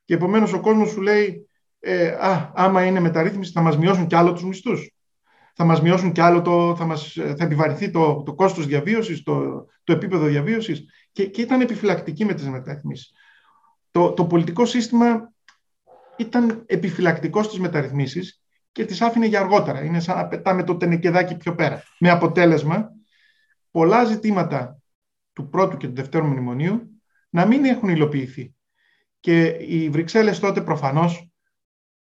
Και 0.04 0.14
επομένως 0.14 0.52
ο 0.52 0.60
κόσμος 0.60 0.90
σου 0.90 1.00
λέει 1.00 1.48
ε, 1.80 2.08
α, 2.08 2.52
άμα 2.54 2.84
είναι 2.84 3.00
μεταρρύθμιση 3.00 3.52
θα 3.52 3.60
μας 3.60 3.78
μειώσουν 3.78 4.06
κι 4.06 4.14
άλλο 4.14 4.32
τους 4.32 4.44
μισθούς. 4.44 4.90
Θα 5.54 5.64
μας 5.64 5.82
μειώσουν 5.82 6.12
κι 6.12 6.20
άλλο, 6.20 6.42
το, 6.42 6.76
θα, 6.76 6.84
μας, 6.84 7.12
θα 7.12 7.44
επιβαρυνθεί 7.44 7.90
το, 7.90 8.22
το 8.22 8.34
κόστος 8.34 8.66
διαβίωσης, 8.66 9.22
το, 9.22 9.66
το 9.84 9.92
επίπεδο 9.92 10.26
διαβίωσης. 10.26 10.84
Και, 11.12 11.26
και 11.26 11.40
ήταν 11.42 11.60
επιφυλακτική 11.60 12.24
με 12.24 12.34
τις 12.34 12.48
μεταρρυθμίσεις. 12.48 13.12
Το, 13.90 14.12
το 14.12 14.26
πολιτικό 14.26 14.64
σύστημα 14.64 15.32
ήταν 16.16 16.62
επιφυλακτικό 16.66 17.42
στις 17.42 17.58
μεταρρυθμίσεις 17.58 18.42
και 18.76 18.84
τις 18.84 19.00
άφηνε 19.00 19.26
για 19.26 19.40
αργότερα. 19.40 19.84
Είναι 19.84 20.00
σαν 20.00 20.16
να 20.16 20.26
πετάμε 20.26 20.62
το 20.62 20.76
τενεκεδάκι 20.76 21.36
πιο 21.36 21.54
πέρα. 21.54 21.82
Με 21.98 22.10
αποτέλεσμα, 22.10 22.90
πολλά 23.70 24.04
ζητήματα 24.04 24.82
του 25.32 25.48
πρώτου 25.48 25.76
και 25.76 25.86
του 25.86 25.94
δευτέρου 25.94 26.26
μνημονίου 26.26 27.00
να 27.30 27.46
μην 27.46 27.64
έχουν 27.64 27.88
υλοποιηθεί. 27.88 28.54
Και 29.20 29.46
οι 29.46 29.88
Βρυξέλλες 29.88 30.38
τότε 30.38 30.60
προφανώς 30.60 31.30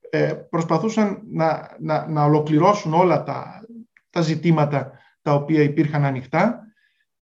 ε, 0.09 0.33
προσπαθούσαν 0.49 1.21
να, 1.31 1.75
να, 1.79 2.07
να 2.07 2.23
ολοκληρώσουν 2.23 2.93
όλα 2.93 3.23
τα, 3.23 3.65
τα 4.09 4.21
ζητήματα 4.21 4.91
τα 5.21 5.33
οποία 5.33 5.61
υπήρχαν 5.61 6.05
ανοιχτά 6.05 6.63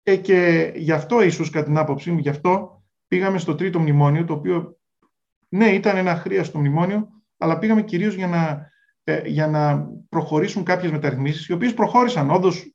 ε, 0.03 0.15
και 0.15 0.71
γι' 0.75 0.91
αυτό 0.91 1.21
ίσως 1.21 1.49
κατά 1.49 1.65
την 1.65 1.77
άποψή 1.77 2.11
μου, 2.11 2.19
γι' 2.19 2.29
αυτό 2.29 2.83
πήγαμε 3.07 3.37
στο 3.37 3.55
τρίτο 3.55 3.79
μνημόνιο, 3.79 4.25
το 4.25 4.33
οποίο 4.33 4.77
ναι 5.49 5.67
ήταν 5.67 5.97
ένα 5.97 6.11
αχρίαστο 6.11 6.59
μνημόνιο, 6.59 7.07
αλλά 7.37 7.59
πήγαμε 7.59 7.81
κυρίως 7.83 8.13
για 8.13 8.27
να, 8.27 8.43
ε, 8.47 8.73
για 9.25 9.47
να 9.47 9.87
προχωρήσουν 10.09 10.63
κάποιες 10.63 10.91
μεταρρυθμίσεις, 10.91 11.47
οι 11.47 11.53
οποίες 11.53 11.73
προχώρησαν 11.73 12.29
όντως 12.31 12.73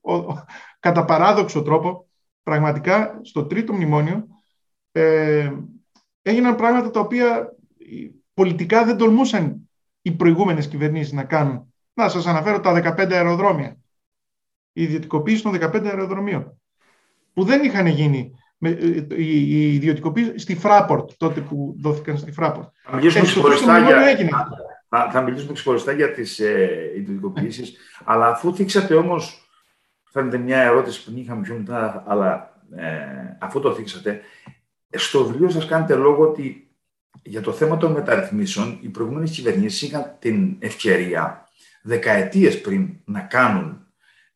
κατά 0.81 1.05
παράδοξο 1.05 1.63
τρόπο, 1.63 2.09
πραγματικά 2.43 3.21
στο 3.23 3.45
τρίτο 3.45 3.73
μνημόνιο 3.73 4.27
ε, 4.93 5.53
έγιναν 6.23 6.57
πράγματα 6.57 6.91
τα 6.91 7.01
οποία 7.01 7.57
πολιτικά 8.35 8.85
δεν 8.85 8.97
τολμούσαν 8.97 9.71
οι 10.03 10.11
προηγούμενες 10.13 10.69
κυβερνήσεις 10.69 11.13
να 11.13 11.25
κάνουν. 11.25 11.75
Να 11.95 12.09
σας 12.09 12.27
αναφέρω 12.27 12.61
τα 12.61 12.97
15 12.99 13.13
αεροδρόμια. 13.13 13.77
Η 14.73 14.83
ιδιωτικοποίηση 14.83 15.43
των 15.43 15.53
15 15.61 15.85
αεροδρομίων. 15.85 16.61
Που 17.33 17.45
δεν 17.45 17.65
είχαν 17.65 17.87
γίνει 17.87 18.33
με, 18.59 18.69
ε, 18.69 19.23
η, 19.23 19.75
ιδιωτικοποίηση 19.75 20.39
στη 20.39 20.57
Fraport, 20.57 21.11
τότε 21.17 21.41
που 21.41 21.77
δόθηκαν 21.81 22.19
στη 22.19 22.33
Fraport. 22.33 22.69
Θα 22.83 22.97
μιλήσουμε 22.97 23.25
ξεχωριστά 23.25 23.79
για, 23.79 23.97
θα, 24.91 25.11
θα 25.11 25.21
μιλήσουμε 25.23 25.53
ξεχωριστά 25.53 25.93
για 25.93 26.13
τις 26.13 26.39
ε, 26.39 26.93
ιδιωτικοποιήσεις, 26.97 27.77
αλλά 28.05 28.29
αφού 28.29 28.55
θίξατε 28.55 28.95
όμως, 28.95 29.49
φαίνεται 30.11 30.39
μια 30.39 30.61
ερώτηση 30.61 31.05
που 31.05 31.19
είχαμε 31.19 31.43
πιο 31.43 31.55
μετά, 31.55 32.05
αλλά 32.07 32.61
ε, 32.77 33.37
αφού 33.41 33.61
το 33.61 33.75
θίξατε, 33.75 34.21
στο 34.91 35.25
βιβλίο 35.25 35.51
σας 35.51 35.67
κάνετε 35.67 35.95
λόγο 35.95 36.23
ότι 36.23 36.75
για 37.23 37.41
το 37.41 37.53
θέμα 37.53 37.77
των 37.77 37.93
μεταρρυθμίσεων, 37.93 38.79
οι 38.83 38.89
προηγούμενες 38.89 39.31
κυβερνήσεις 39.31 39.83
είχαν 39.83 40.17
την 40.19 40.57
ευκαιρία 40.59 41.49
δεκαετίες 41.83 42.61
πριν 42.61 43.01
να 43.05 43.21
κάνουν 43.21 43.87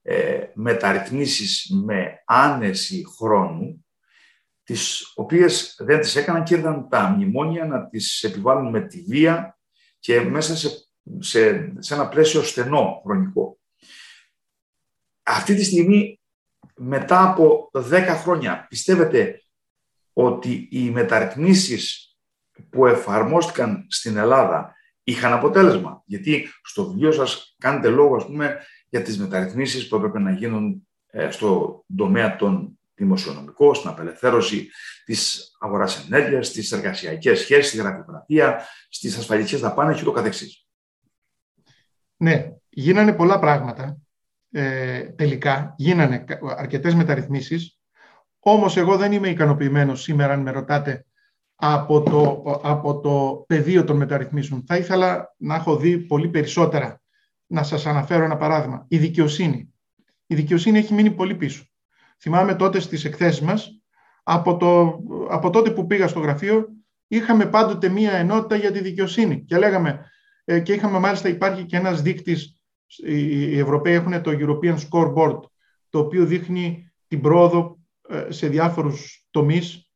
ε, 0.03 0.41
μεταρρυθμίσεις 0.55 1.71
με 1.85 2.23
άνεση 2.25 3.05
χρόνου, 3.17 3.85
τις 4.65 5.13
οποίες 5.15 5.77
δεν 5.79 6.01
τις 6.01 6.17
έκαναν 6.17 6.45
και 6.45 6.57
είδαν 6.57 6.89
τα 6.89 7.09
μνημόνια 7.09 7.65
να 7.65 7.89
τις 7.89 8.23
επιβάλλουν 8.23 8.71
με 8.71 8.81
τη 8.81 9.01
βία 9.01 9.54
και 10.05 10.21
μέσα 10.21 10.57
σε, 10.57 10.69
σε, 11.19 11.73
σε 11.79 11.95
ένα 11.95 12.09
πλαίσιο 12.09 12.43
στενό 12.43 13.01
χρονικό. 13.05 13.59
Αυτή 15.23 15.55
τη 15.55 15.65
στιγμή, 15.65 16.21
μετά 16.77 17.31
από 17.31 17.71
10 17.73 17.81
χρόνια, 18.23 18.67
πιστεύετε 18.69 19.43
ότι 20.13 20.69
οι 20.71 20.91
μεταρρυθμίσεις 20.91 22.17
που 22.71 22.87
εφαρμόστηκαν 22.87 23.87
στην 23.89 24.17
Ελλάδα 24.17 24.75
είχαν 25.05 25.33
αποτέλεσμα; 25.33 26.03
Γιατί 26.07 26.49
στο 26.63 26.87
βιβλίο 26.87 27.13
σας 27.13 27.55
κάνετε 27.59 27.89
λόγο, 27.89 28.17
ας 28.17 28.27
πούμε, 28.27 28.59
για 28.89 29.03
τις 29.03 29.19
μεταρρυθμίσεις 29.19 29.89
που 29.89 29.97
έπρεπε 29.97 30.19
να 30.19 30.31
γίνουν 30.31 30.89
ε, 31.07 31.31
στο 31.31 31.85
τομέα 31.97 32.37
των 32.37 32.79
δημοσιονομικών, 32.95 33.75
στην 33.75 33.91
απελευθέρωση 33.91 34.69
της 35.05 35.51
αγοράς 35.61 36.07
ενέργειας, 36.07 36.47
στις 36.47 36.73
εργασιακές 36.73 37.41
σχέσεις, 37.41 37.69
στη 37.69 37.77
γραφειοκρατία, 37.77 38.67
στις 38.89 39.19
ασφαλιστικές 39.19 39.61
δαπάνες 39.61 39.99
και 39.99 40.05
το 40.05 40.13
καθεξής. 40.13 40.67
Ναι, 42.17 42.53
γίνανε 42.69 43.13
πολλά 43.13 43.39
πράγματα. 43.39 43.99
Ε, 44.51 45.03
τελικά, 45.03 45.75
γίνανε 45.77 46.25
αρκετές 46.57 46.95
μεταρρυθμίσεις. 46.95 47.79
Όμως 48.39 48.77
εγώ 48.77 48.97
δεν 48.97 49.13
είμαι 49.13 49.29
ικανοποιημένος 49.29 50.03
σήμερα, 50.03 50.33
αν 50.33 50.41
με 50.41 50.51
ρωτάτε, 50.51 51.07
από 51.55 52.03
το, 52.03 52.43
από 52.63 53.01
το 53.01 53.45
πεδίο 53.47 53.85
των 53.85 53.97
μεταρρυθμίσεων. 53.97 54.65
Θα 54.67 54.77
ήθελα 54.77 55.35
να 55.37 55.55
έχω 55.55 55.77
δει 55.77 55.99
πολύ 55.99 56.29
περισσότερα. 56.29 57.01
Να 57.47 57.63
σας 57.63 57.87
αναφέρω 57.87 58.25
ένα 58.25 58.37
παράδειγμα. 58.37 58.87
Η 58.89 58.99
δικαιοσύνη. 58.99 59.75
Η 60.27 60.35
δικαιοσύνη 60.35 60.79
έχει 60.79 60.95
μείνει 60.95 61.11
πολύ 61.11 61.35
πίσω. 61.35 61.65
Θυμάμαι 62.25 62.55
τότε 62.55 62.81
στις 62.81 63.05
εκθέσεις 63.05 63.41
μας, 63.41 63.81
από, 64.23 64.57
το, 64.57 64.99
από 65.29 65.51
τότε 65.51 65.71
που 65.71 65.87
πήγα 65.87 66.09
στο 66.09 66.21
γραφείο, 66.21 66.69
είχαμε 67.07 67.47
πάντοτε 67.47 67.89
μία 67.89 68.13
ενότητα 68.13 68.57
για 68.57 68.73
τη 68.73 68.81
δικαιοσύνη. 68.81 69.45
Και 69.45 69.59
λέγαμε, 69.59 70.07
ε, 70.45 70.61
και 70.61 70.73
είχαμε 70.73 70.99
μάλιστα 70.99 71.29
υπάρχει 71.29 71.65
και 71.65 71.77
ένας 71.77 72.03
δείκτης, 72.03 72.63
οι 73.07 73.59
Ευρωπαίοι 73.59 73.95
έχουν 73.95 74.23
το 74.23 74.31
European 74.41 74.75
Scoreboard, 74.75 75.41
το 75.89 75.99
οποίο 75.99 76.25
δείχνει 76.25 76.93
την 77.09 77.21
πρόοδο 77.21 77.79
ε, 78.09 78.27
σε 78.29 78.49
διάφορους 78.49 79.27
τομείς 79.31 79.91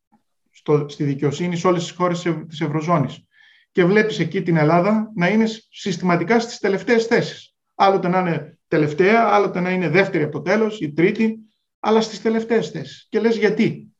στο, 0.50 0.88
στη 0.88 1.04
δικαιοσύνη 1.04 1.56
σε 1.56 1.66
όλες 1.66 1.82
τις 1.82 1.96
χώρες 1.96 2.26
της 2.48 2.60
Ευρωζώνης. 2.60 3.26
Και 3.72 3.84
βλέπεις 3.84 4.18
εκεί 4.18 4.42
την 4.42 4.56
Ελλάδα 4.56 5.12
να 5.14 5.28
είναι 5.28 5.44
συστηματικά 5.70 6.40
στις 6.40 6.58
τελευταίες 6.58 7.06
θέσεις. 7.06 7.54
Άλλοτε 7.74 8.08
να 8.08 8.18
είναι 8.18 8.58
τελευταία, 8.68 9.28
άλλοτε 9.28 9.60
να 9.60 9.70
είναι 9.70 9.88
δεύτερη 9.88 10.22
από 10.22 10.32
το 10.32 10.42
τέλος, 10.42 10.80
η 10.80 10.92
τρίτη, 10.92 11.47
αλλά 11.80 12.00
στις 12.00 12.22
τελευταίες 12.22 12.70
θέσεις. 12.70 13.06
Και 13.10 13.20
λες 13.20 13.36
γιατί; 13.36 13.94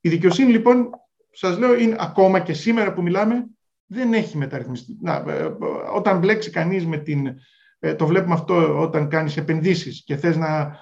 Η 0.00 0.08
δικαιοσύνη 0.08 0.50
λοιπόν, 0.50 0.90
σας 1.30 1.58
λέω, 1.58 1.74
είναι 1.74 1.96
ακόμα 1.98 2.40
και 2.40 2.52
σήμερα 2.52 2.92
που 2.92 3.02
μιλάμε, 3.02 3.46
δεν 3.86 4.12
έχει 4.12 4.36
μεταρρυθμιστεί. 4.36 4.96
Να, 5.00 5.14
ε, 5.14 5.54
όταν 5.94 6.18
μπλέξει 6.18 6.50
κανείς 6.50 6.86
με 6.86 6.98
την... 6.98 7.34
Ε, 7.78 7.94
το 7.94 8.06
βλέπουμε 8.06 8.34
αυτό 8.34 8.80
όταν 8.80 9.08
κάνεις 9.08 9.36
επενδύσεις 9.36 10.02
και 10.04 10.16
θες 10.16 10.36
να 10.36 10.78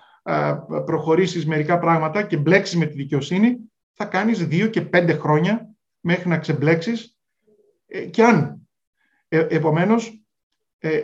προχωρήσεις 0.84 1.46
μερικά 1.46 1.78
πράγματα 1.78 2.22
και 2.22 2.36
μπλέξεις 2.36 2.76
με 2.76 2.86
τη 2.86 2.94
δικαιοσύνη, 2.94 3.58
θα 3.92 4.04
κάνεις 4.04 4.46
δύο 4.46 4.66
και 4.66 4.82
πέντε 4.82 5.12
χρόνια 5.12 5.68
μέχρι 6.00 6.28
να 6.28 6.38
ξεμπλέξεις 6.38 7.18
ε, 7.86 8.04
και 8.04 8.24
αν. 8.24 8.68
Ε, 9.28 9.46
επομένως, 9.50 10.22
ε, 10.78 11.02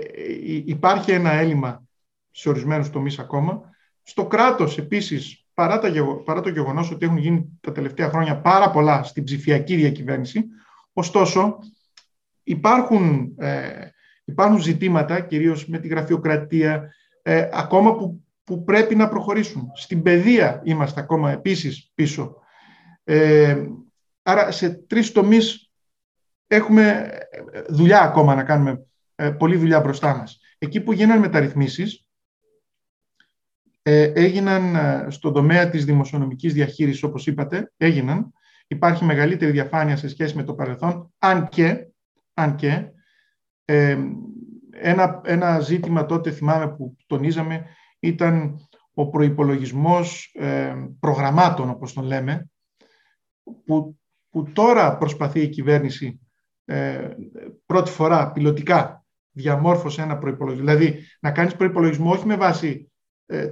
υπάρχει 0.64 1.10
ένα 1.10 1.30
έλλειμμα 1.30 1.86
σε 2.30 2.48
ορισμένους 2.48 2.90
τομείς 2.90 3.18
ακόμα. 3.18 3.70
Στο 4.06 4.26
κράτος, 4.26 4.78
επίσης, 4.78 5.46
παρά, 5.54 5.78
τα, 5.78 5.90
παρά 6.24 6.40
το 6.40 6.48
γεγονός 6.48 6.90
ότι 6.90 7.04
έχουν 7.04 7.16
γίνει 7.16 7.58
τα 7.60 7.72
τελευταία 7.72 8.08
χρόνια 8.08 8.40
πάρα 8.40 8.70
πολλά 8.70 9.02
στην 9.02 9.24
ψηφιακή 9.24 9.76
διακυβέρνηση, 9.76 10.44
ωστόσο, 10.92 11.58
υπάρχουν, 12.42 13.34
ε, 13.38 13.88
υπάρχουν 14.24 14.60
ζητήματα, 14.60 15.20
κυρίως 15.20 15.66
με 15.66 15.78
τη 15.78 15.88
γραφειοκρατία, 15.88 16.92
ακόμα 17.52 17.94
που, 17.94 18.24
που 18.44 18.64
πρέπει 18.64 18.94
να 18.94 19.08
προχωρήσουν. 19.08 19.70
Στην 19.74 20.02
παιδεία 20.02 20.60
είμαστε 20.64 21.00
ακόμα 21.00 21.30
επίσης 21.30 21.90
πίσω. 21.94 22.36
Ε, 23.04 23.66
άρα 24.22 24.50
σε 24.50 24.70
τρεις 24.70 25.12
τομείς 25.12 25.70
έχουμε 26.46 27.10
δουλειά 27.68 28.00
ακόμα 28.00 28.34
να 28.34 28.44
κάνουμε, 28.44 28.86
ε, 29.14 29.30
πολλή 29.30 29.56
δουλειά 29.56 29.80
μπροστά 29.80 30.16
μας. 30.16 30.40
Εκεί 30.58 30.80
που 30.80 30.92
γίνανε 30.92 31.20
μεταρρυθμίσεις, 31.20 31.94
ε, 31.94 32.03
έγιναν 33.92 34.74
ε, 34.74 35.06
στον 35.10 35.32
τομέα 35.32 35.68
της 35.68 35.84
δημοσιονομικής 35.84 36.52
διαχείρισης, 36.52 37.02
όπως 37.02 37.26
είπατε, 37.26 37.72
έγιναν. 37.76 38.32
Υπάρχει 38.66 39.04
μεγαλύτερη 39.04 39.50
διαφάνεια 39.50 39.96
σε 39.96 40.08
σχέση 40.08 40.36
με 40.36 40.42
το 40.42 40.54
παρελθόν, 40.54 41.12
αν 41.18 41.48
και, 41.48 41.86
αν 42.34 42.54
και 42.54 42.88
ένα, 44.70 45.20
ένα 45.24 45.60
ζήτημα 45.60 46.06
τότε 46.06 46.30
θυμάμαι 46.30 46.68
που 46.68 46.96
τονίζαμε 47.06 47.66
ήταν 48.00 48.58
ο 48.94 49.08
προϋπολογισμός 49.08 50.36
προγραμμάτων, 51.00 51.70
όπως 51.70 51.92
τον 51.92 52.04
λέμε, 52.04 52.50
που, 53.64 53.98
που 54.30 54.52
τώρα 54.52 54.96
προσπαθεί 54.98 55.40
η 55.40 55.48
κυβέρνηση 55.48 56.20
ε, 56.64 57.08
πρώτη 57.66 57.90
φορά 57.90 58.32
πιλωτικά 58.32 59.04
διαμόρφωσε 59.30 60.02
ένα 60.02 60.18
προϋπολογισμό. 60.18 60.66
Δηλαδή 60.66 61.04
να 61.20 61.30
κάνεις 61.30 61.56
προϋπολογισμό 61.56 62.10
όχι 62.10 62.26
με 62.26 62.36
βάση 62.36 62.68
ε, 62.68 62.93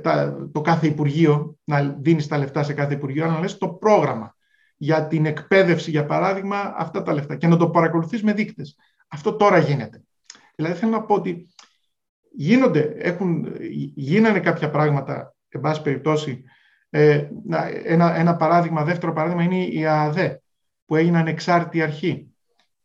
τα, 0.02 0.36
το 0.52 0.60
κάθε 0.60 0.86
Υπουργείο, 0.86 1.58
να 1.64 1.82
δίνεις 1.82 2.26
τα 2.26 2.38
λεφτά 2.38 2.62
σε 2.62 2.72
κάθε 2.72 2.94
Υπουργείο, 2.94 3.24
αλλά 3.24 3.32
να 3.32 3.40
λες 3.40 3.58
το 3.58 3.68
πρόγραμμα 3.68 4.36
για 4.76 5.06
την 5.06 5.26
εκπαίδευση, 5.26 5.90
για 5.90 6.06
παράδειγμα, 6.06 6.74
αυτά 6.76 7.02
τα 7.02 7.12
λεφτά 7.12 7.36
και 7.36 7.46
να 7.46 7.56
το 7.56 7.70
παρακολουθείς 7.70 8.22
με 8.22 8.32
δείκτες. 8.32 8.76
Αυτό 9.08 9.36
τώρα 9.36 9.58
γίνεται. 9.58 10.02
Δηλαδή 10.54 10.76
θέλω 10.76 10.90
να 10.90 11.02
πω 11.02 11.14
ότι 11.14 11.48
γίνονται, 12.32 12.94
έχουν, 12.98 13.46
γίνανε 13.94 14.40
κάποια 14.40 14.70
πράγματα 14.70 15.34
εν 15.52 15.60
πάση 15.60 15.82
περιπτώσει, 15.82 16.44
ε, 16.90 17.28
ένα, 17.84 18.14
ένα 18.14 18.36
παράδειγμα, 18.36 18.84
δεύτερο 18.84 19.12
παράδειγμα 19.12 19.42
είναι 19.42 19.64
η 19.64 19.86
ΑΑΔΕ, 19.86 20.42
που 20.84 20.96
έγινε 20.96 21.18
ανεξάρτητη 21.18 21.82
αρχή. 21.82 22.26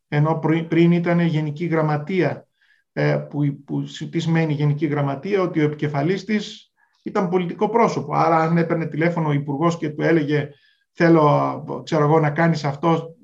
Ενώ 0.08 0.38
πριν 0.68 0.92
ήταν 0.92 1.20
γενική 1.20 1.64
γραμματεία, 1.66 2.46
ε, 2.92 3.16
που, 3.30 3.62
που 3.64 3.84
τι 4.10 4.18
σημαίνει 4.18 4.52
γενική 4.52 4.86
γραμματεία, 4.86 5.42
ότι 5.42 5.60
ο 5.60 5.64
επικεφαλής 5.64 6.24
της 6.24 6.67
ήταν 7.08 7.28
πολιτικό 7.28 7.68
πρόσωπο. 7.68 8.14
Άρα 8.14 8.36
αν 8.36 8.56
έπαιρνε 8.56 8.86
τηλέφωνο 8.86 9.28
ο 9.28 9.32
υπουργός 9.32 9.78
και 9.78 9.88
του 9.88 10.02
έλεγε 10.02 10.48
θέλω 10.92 11.82
ξέρω 11.84 12.04
εγώ, 12.04 12.20
να 12.20 12.30
κάνεις 12.30 12.64
αυτό, 12.64 13.16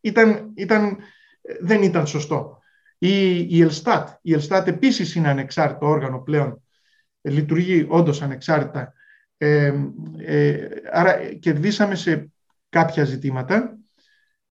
ήταν, 0.00 0.52
ήταν, 0.54 0.96
δεν 1.60 1.82
ήταν 1.82 2.06
σωστό. 2.06 2.58
Η, 2.98 3.38
η 3.56 3.60
Ελστάτ. 3.60 4.08
Η 4.22 4.32
Ελστάτ 4.32 4.68
επίσης 4.68 5.14
είναι 5.14 5.28
ανεξάρτητο 5.28 5.86
όργανο 5.86 6.18
πλέον. 6.18 6.62
Λειτουργεί 7.20 7.86
όντως 7.88 8.22
ανεξάρτητα. 8.22 8.92
Ε, 9.36 9.74
ε, 10.18 10.68
άρα 10.92 11.34
κερδίσαμε 11.34 11.94
σε 11.94 12.32
κάποια 12.68 13.04
ζητήματα. 13.04 13.78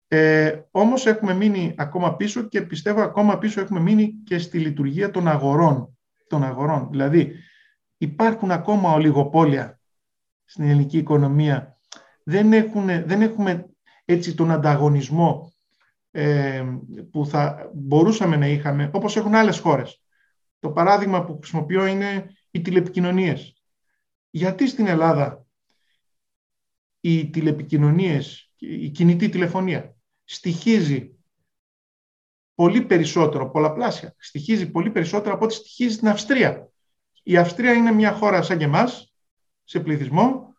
Ε, 0.08 0.60
όμως 0.70 1.06
έχουμε 1.06 1.34
μείνει 1.34 1.74
ακόμα 1.76 2.16
πίσω 2.16 2.42
και 2.42 2.62
πιστεύω 2.62 3.02
ακόμα 3.02 3.38
πίσω 3.38 3.60
έχουμε 3.60 3.80
μείνει 3.80 4.14
και 4.24 4.38
στη 4.38 4.58
λειτουργία 4.58 5.10
των 5.10 5.28
αγορών. 5.28 5.98
Των 6.26 6.44
αγορών. 6.44 6.88
Δηλαδή 6.90 7.34
υπάρχουν 8.02 8.50
ακόμα 8.50 8.92
ολιγοπόλια 8.92 9.80
στην 10.44 10.64
ελληνική 10.64 10.98
οικονομία. 10.98 11.78
Δεν, 12.22 12.52
έχουν, 12.52 12.86
δεν 12.86 13.22
έχουμε 13.22 13.66
έτσι 14.04 14.34
τον 14.34 14.50
ανταγωνισμό 14.50 15.52
ε, 16.10 16.64
που 17.10 17.26
θα 17.26 17.70
μπορούσαμε 17.74 18.36
να 18.36 18.46
είχαμε, 18.46 18.90
όπως 18.92 19.16
έχουν 19.16 19.34
άλλες 19.34 19.58
χώρες. 19.58 20.02
Το 20.58 20.70
παράδειγμα 20.70 21.24
που 21.24 21.36
χρησιμοποιώ 21.36 21.86
είναι 21.86 22.30
οι 22.50 22.60
τηλεπικοινωνίες. 22.60 23.62
Γιατί 24.30 24.68
στην 24.68 24.86
Ελλάδα 24.86 25.46
οι 27.00 27.30
τηλεπικοινωνίες, 27.30 28.52
η 28.56 28.88
κινητή 28.88 29.28
τηλεφωνία 29.28 29.96
στοιχίζει 30.24 31.16
πολύ 32.54 32.82
περισσότερο, 32.82 33.50
πολλαπλάσια, 33.50 34.14
στοιχίζει 34.18 34.70
πολύ 34.70 34.90
περισσότερο 34.90 35.34
από 35.34 35.44
ό,τι 35.44 35.54
στοιχίζει 35.54 35.94
στην 35.94 36.08
Αυστρία. 36.08 36.71
Η 37.22 37.36
Αυστρία 37.36 37.72
είναι 37.72 37.92
μια 37.92 38.12
χώρα 38.12 38.42
σαν 38.42 38.58
και 38.58 38.64
εμάς, 38.64 39.12
σε 39.64 39.80
πληθυσμό, 39.80 40.54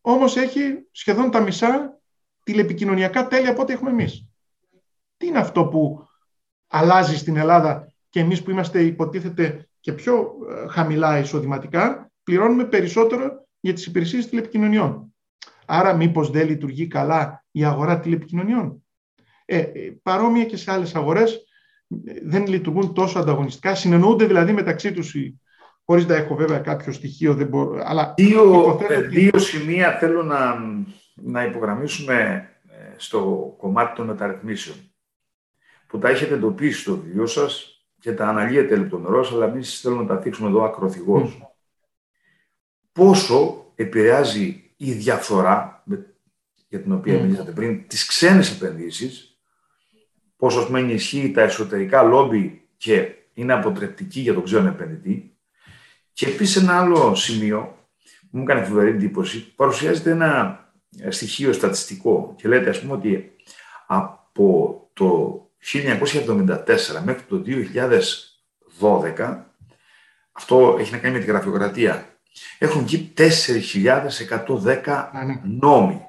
όμως 0.00 0.36
έχει 0.36 0.86
σχεδόν 0.90 1.30
τα 1.30 1.40
μισά 1.40 2.00
τηλεπικοινωνιακά 2.42 3.26
τέλη 3.26 3.46
από 3.46 3.62
ό,τι 3.62 3.72
έχουμε 3.72 3.90
εμείς. 3.90 4.28
Τι 5.16 5.26
είναι 5.26 5.38
αυτό 5.38 5.64
που 5.64 6.08
αλλάζει 6.66 7.16
στην 7.16 7.36
Ελλάδα 7.36 7.92
και 8.08 8.20
εμείς 8.20 8.42
που 8.42 8.50
είμαστε 8.50 8.82
υποτίθεται 8.82 9.68
και 9.80 9.92
πιο 9.92 10.32
ε, 10.50 10.68
χαμηλά 10.68 11.18
εισοδηματικά, 11.18 12.10
πληρώνουμε 12.22 12.64
περισσότερο 12.64 13.46
για 13.60 13.72
τις 13.72 13.86
υπηρεσίες 13.86 14.28
τηλεπικοινωνιών. 14.28 15.14
Άρα 15.66 15.94
μήπως 15.94 16.30
δεν 16.30 16.48
λειτουργεί 16.48 16.86
καλά 16.86 17.44
η 17.50 17.64
αγορά 17.64 18.00
τηλεπικοινωνιών; 18.00 18.84
Ε, 19.44 19.58
ε 19.58 19.98
παρόμοια 20.02 20.44
και 20.44 20.56
σε 20.56 20.72
άλλες 20.72 20.94
αγορές 20.94 21.44
δεν 22.22 22.46
λειτουργούν 22.46 22.94
τόσο 22.94 23.18
ανταγωνιστικά. 23.18 23.74
Συνεννοούνται 23.74 24.26
δηλαδή 24.26 24.52
μεταξύ 24.52 24.92
τους 24.92 25.14
οι 25.14 25.40
χωρίς 25.90 26.06
να 26.06 26.14
έχω 26.14 26.34
βέβαια 26.34 26.58
κάποιο 26.58 26.92
στοιχείο, 26.92 27.34
δεν 27.34 27.46
μπορώ, 27.46 27.82
αλλά 27.84 28.14
δύο, 28.16 28.78
δύο 29.08 29.38
σημεία 29.38 29.98
θέλω 29.98 30.22
να, 30.22 30.56
να 31.14 31.44
υπογραμμίσουμε 31.44 32.48
στο 32.96 33.54
κομμάτι 33.58 33.96
των 33.96 34.06
μεταρρυθμίσεων, 34.06 34.76
που 35.86 35.98
τα 35.98 36.08
έχετε 36.08 36.34
εντοπίσει 36.34 36.80
στο 36.80 36.96
βιβλίο 36.96 37.26
σας 37.26 37.84
και 37.98 38.12
τα 38.12 38.28
αναλύετε 38.28 38.76
λεπτομερώς, 38.76 39.32
αλλά 39.32 39.46
εμείς 39.46 39.80
θέλουμε 39.80 40.02
να 40.02 40.08
τα 40.08 40.20
θίξουμε 40.20 40.48
εδώ 40.48 40.64
ακροθυγώς. 40.64 41.54
Πόσο 42.92 43.72
επηρεάζει 43.74 44.72
η 44.76 44.92
διαφθορά, 44.92 45.84
για 46.68 46.80
την 46.80 46.92
οποία 46.92 47.18
mm. 47.18 47.20
μιλήσατε 47.20 47.50
πριν, 47.50 47.86
τις 47.86 48.06
ξένες 48.06 48.50
επενδύσεις, 48.50 49.40
πόσο 50.36 50.68
μένει 50.70 50.92
ισχύει 50.92 51.30
τα 51.30 51.42
εσωτερικά 51.42 52.02
λόμπι 52.02 52.68
και 52.76 53.14
είναι 53.34 53.52
αποτρεπτική 53.52 54.20
για 54.20 54.34
τον 54.34 54.42
ξένο 54.42 54.68
επενδυτή. 54.68 55.29
Και 56.12 56.26
επίσης 56.26 56.56
ένα 56.56 56.78
άλλο 56.80 57.14
σημείο 57.14 57.88
που 58.30 58.38
μου 58.38 58.42
έκανε 58.42 58.64
φοβερή 58.64 58.90
εντύπωση, 58.90 59.52
παρουσιάζεται 59.56 60.10
ένα 60.10 60.60
στοιχείο 61.08 61.52
στατιστικό 61.52 62.34
και 62.36 62.48
λέτε 62.48 62.70
ας 62.70 62.80
πούμε 62.80 62.92
ότι 62.92 63.32
από 63.86 64.90
το 64.92 65.40
1974 65.72 66.66
μέχρι 67.04 67.22
το 67.22 67.42
2012, 68.80 69.38
αυτό 70.32 70.76
έχει 70.78 70.92
να 70.92 70.98
κάνει 70.98 71.14
με 71.14 71.20
τη 71.20 71.26
γραφειοκρατία, 71.26 72.18
έχουν 72.58 72.84
βγει 72.84 73.12
4.110 73.16 75.08
νόμοι 75.42 76.00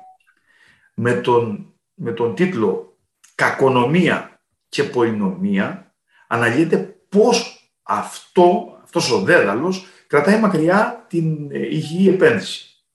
με 0.93 1.13
τον, 1.13 1.73
με 1.93 2.11
τον 2.11 2.35
τίτλο 2.35 2.97
«Κακονομία 3.35 4.41
και 4.69 4.83
πολυνομία» 4.83 5.93
αναλύεται 6.27 6.77
πώς 7.09 7.69
αυτό, 7.83 8.70
αυτός 8.93 9.11
ο 9.11 9.21
δέδαλος 9.21 9.85
κρατάει 10.07 10.39
μακριά 10.39 11.05
την 11.09 11.51
υγιή 11.51 12.09
επένδυση. 12.13 12.85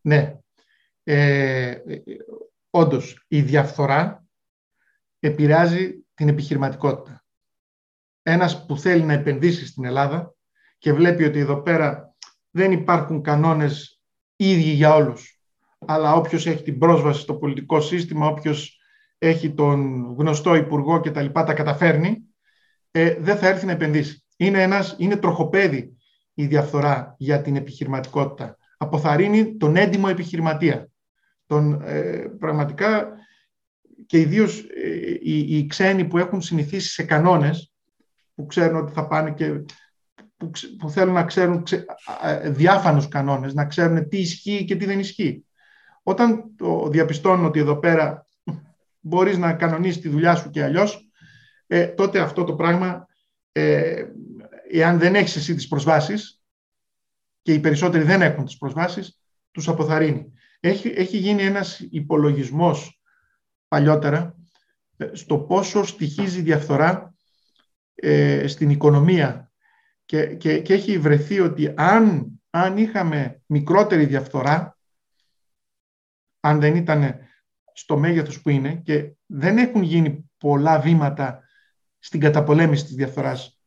Ναι. 0.00 0.38
Ε, 1.02 1.74
όντως, 2.70 3.24
η 3.28 3.42
διαφθορά 3.42 4.24
επηρεάζει 5.20 6.04
την 6.14 6.28
επιχειρηματικότητα. 6.28 7.24
Ένας 8.22 8.66
που 8.66 8.78
θέλει 8.78 9.02
να 9.02 9.12
επενδύσει 9.12 9.66
στην 9.66 9.84
Ελλάδα 9.84 10.34
και 10.78 10.92
βλέπει 10.92 11.24
ότι 11.24 11.38
εδώ 11.38 11.62
πέρα 11.62 12.14
δεν 12.50 12.72
υπάρχουν 12.72 13.22
κανόνες 13.22 14.00
ίδιοι 14.36 14.70
για 14.70 14.94
όλους, 14.94 15.40
αλλά 15.78 16.14
όποιος 16.14 16.46
έχει 16.46 16.62
την 16.62 16.78
πρόσβαση 16.78 17.20
στο 17.20 17.34
πολιτικό 17.34 17.80
σύστημα, 17.80 18.26
όποιος 18.26 18.80
έχει 19.18 19.54
τον 19.54 20.04
γνωστό 20.18 20.54
υπουργό 20.54 21.00
και 21.00 21.10
τα 21.10 21.22
λοιπά, 21.22 21.44
τα 21.44 21.54
καταφέρνει, 21.54 22.18
ε, 22.90 23.14
δεν 23.20 23.36
θα 23.36 23.48
έρθει 23.48 23.66
να 23.66 23.72
επενδύσει. 23.72 24.24
Είναι, 24.40 24.62
ένας, 24.62 24.94
είναι 24.98 25.16
τροχοπέδι 25.16 25.96
η 26.34 26.46
διαφθορά 26.46 27.14
για 27.18 27.42
την 27.42 27.56
επιχειρηματικότητα. 27.56 28.56
Αποθαρρύνει 28.76 29.56
τον 29.56 29.76
έντιμο 29.76 30.06
επιχειρηματία. 30.10 30.88
Τον, 31.46 31.82
ε, 31.84 32.26
πραγματικά 32.38 33.08
και 34.06 34.18
ιδίως 34.18 34.58
ε, 34.58 35.18
οι, 35.20 35.56
οι 35.56 35.66
ξένοι 35.66 36.04
που 36.04 36.18
έχουν 36.18 36.40
συνηθίσει 36.42 36.92
σε 36.92 37.02
κανόνες 37.02 37.72
που 38.34 38.46
ξέρουν 38.46 38.76
ότι 38.76 38.92
θα 38.92 39.06
πάνε 39.06 39.32
και 39.32 39.64
που, 40.36 40.50
που 40.78 40.90
θέλουν 40.90 41.14
να 41.14 41.24
ξέρουν 41.24 41.62
ξε, 41.62 41.84
διάφανους 42.44 43.08
κανόνες, 43.08 43.54
να 43.54 43.66
ξέρουν 43.66 44.08
τι 44.08 44.18
ισχύει 44.18 44.64
και 44.64 44.76
τι 44.76 44.84
δεν 44.84 44.98
ισχύει. 44.98 45.44
Όταν 46.02 46.54
το 46.56 46.88
διαπιστώνουν 46.88 47.44
ότι 47.44 47.58
εδώ 47.58 47.76
πέρα 47.76 48.26
μπορείς 49.00 49.38
να 49.38 49.52
κανονίσεις 49.52 50.00
τη 50.00 50.08
δουλειά 50.08 50.34
σου 50.34 50.50
και 50.50 50.62
αλλιώς, 50.62 51.08
ε, 51.66 51.86
τότε 51.86 52.20
αυτό 52.20 52.44
το 52.44 52.54
πράγμα, 52.54 53.06
ε, 53.52 54.04
εάν 54.72 54.98
δεν 54.98 55.14
έχεις 55.14 55.36
εσύ 55.36 55.54
τις 55.54 55.68
προσβάσεις 55.68 56.42
και 57.42 57.52
οι 57.52 57.60
περισσότεροι 57.60 58.04
δεν 58.04 58.22
έχουν 58.22 58.44
τις 58.44 58.56
προσβάσεις, 58.56 59.20
τους 59.50 59.68
αποθαρρύνει. 59.68 60.32
Έχει, 60.60 60.88
έχει 60.88 61.16
γίνει 61.16 61.42
ένας 61.42 61.80
υπολογισμός 61.90 63.00
παλιότερα 63.68 64.34
ε, 64.96 65.10
στο 65.12 65.38
πόσο 65.38 65.84
στοιχίζει 65.84 66.38
η 66.38 66.42
διαφθορά 66.42 67.14
ε, 67.94 68.46
στην 68.46 68.70
οικονομία 68.70 69.52
και, 70.04 70.34
και, 70.34 70.60
και, 70.60 70.72
έχει 70.72 70.98
βρεθεί 70.98 71.40
ότι 71.40 71.72
αν, 71.76 72.26
αν 72.50 72.76
είχαμε 72.76 73.42
μικρότερη 73.46 74.06
διαφθορά, 74.06 74.78
αν 76.40 76.60
δεν 76.60 76.76
ήταν 76.76 77.18
στο 77.72 77.98
μέγεθος 77.98 78.40
που 78.40 78.48
είναι 78.48 78.74
και 78.74 79.12
δεν 79.26 79.58
έχουν 79.58 79.82
γίνει 79.82 80.30
πολλά 80.38 80.80
βήματα 80.80 81.44
στην 81.98 82.20
καταπολέμηση 82.20 82.84
της 82.84 82.94
διαφθοράς 82.94 83.59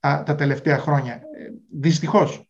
τα 0.00 0.34
τελευταία 0.34 0.78
χρόνια. 0.78 1.14
Ε, 1.14 1.20
δυστυχώς. 1.70 2.48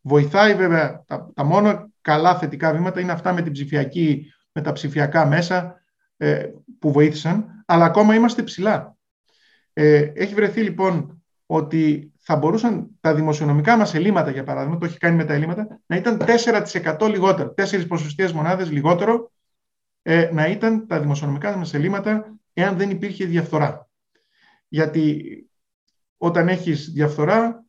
Βοηθάει 0.00 0.54
βέβαια, 0.54 1.04
τα, 1.06 1.30
τα 1.34 1.44
μόνο 1.44 1.90
καλά 2.00 2.38
θετικά 2.38 2.72
βήματα 2.72 3.00
είναι 3.00 3.12
αυτά 3.12 3.32
με, 3.32 3.42
την 3.42 3.52
ψηφιακή, 3.52 4.32
με 4.52 4.62
τα 4.62 4.72
ψηφιακά 4.72 5.26
μέσα, 5.26 5.80
ε, 6.16 6.46
που 6.78 6.92
βοήθησαν, 6.92 7.64
αλλά 7.66 7.84
ακόμα 7.84 8.14
είμαστε 8.14 8.42
ψηλά. 8.42 8.96
Ε, 9.72 10.12
έχει 10.14 10.34
βρεθεί 10.34 10.62
λοιπόν 10.62 11.22
ότι 11.46 12.12
θα 12.20 12.36
μπορούσαν 12.36 12.90
τα 13.00 13.14
δημοσιονομικά 13.14 13.76
μας 13.76 13.94
ελλείμματα, 13.94 14.30
για 14.30 14.44
παράδειγμα, 14.44 14.78
το 14.78 14.86
έχει 14.86 14.98
κάνει 14.98 15.16
με 15.16 15.24
τα 15.24 15.32
ελλείμματα, 15.32 15.80
να 15.86 15.96
ήταν 15.96 16.18
4% 16.98 17.08
λιγότερο, 17.08 17.54
4 17.56 17.86
ποσοστιαίες 17.88 18.32
μονάδες 18.32 18.70
λιγότερο, 18.70 19.32
ε, 20.02 20.30
να 20.32 20.46
ήταν 20.46 20.86
τα 20.86 21.00
δημοσιονομικά 21.00 21.56
μας 21.56 21.74
ελλείμματα, 21.74 22.38
εάν 22.52 22.76
δεν 22.76 22.90
υπήρχε 22.90 23.24
διαφθορά. 23.24 23.88
Γιατί 24.68 25.24
όταν 26.22 26.48
έχεις 26.48 26.90
διαφθορά, 26.90 27.64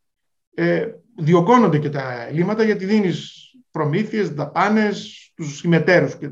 ε, 0.54 0.92
διωκώνονται 1.18 1.80
και 1.80 1.90
τα 1.90 2.22
ελλείμματα, 2.22 2.64
γιατί 2.64 2.86
δίνεις 2.86 3.50
προμήθειες, 3.72 4.30
δαπάνες, 4.30 5.32
τους 5.36 5.58
συμμετέρους 5.58 6.18
και 6.18 6.30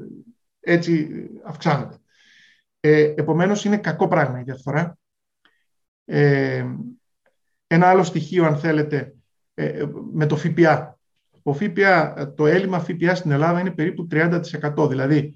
έτσι 0.59 1.09
αυξάνονται. 1.43 1.97
Ε, 2.79 3.13
επομένως, 3.15 3.65
είναι 3.65 3.77
κακό 3.77 4.07
πράγμα 4.07 4.39
η 4.39 4.43
διαφθορά. 4.43 4.97
Ε, 6.05 6.65
ένα 7.67 7.87
άλλο 7.87 8.03
στοιχείο, 8.03 8.45
αν 8.45 8.57
θέλετε, 8.57 9.15
ε, 9.53 9.85
με 10.13 10.25
το 10.25 10.35
ΦΠΑ. 10.35 10.99
ο 11.43 11.53
ΦΠΑ, 11.53 12.33
το 12.35 12.45
έλλειμμα 12.45 12.79
ΦΠΑ 12.79 13.15
στην 13.15 13.31
Ελλάδα 13.31 13.59
είναι 13.59 13.71
περίπου 13.71 14.07
30%. 14.11 14.87
Δηλαδή, 14.87 15.35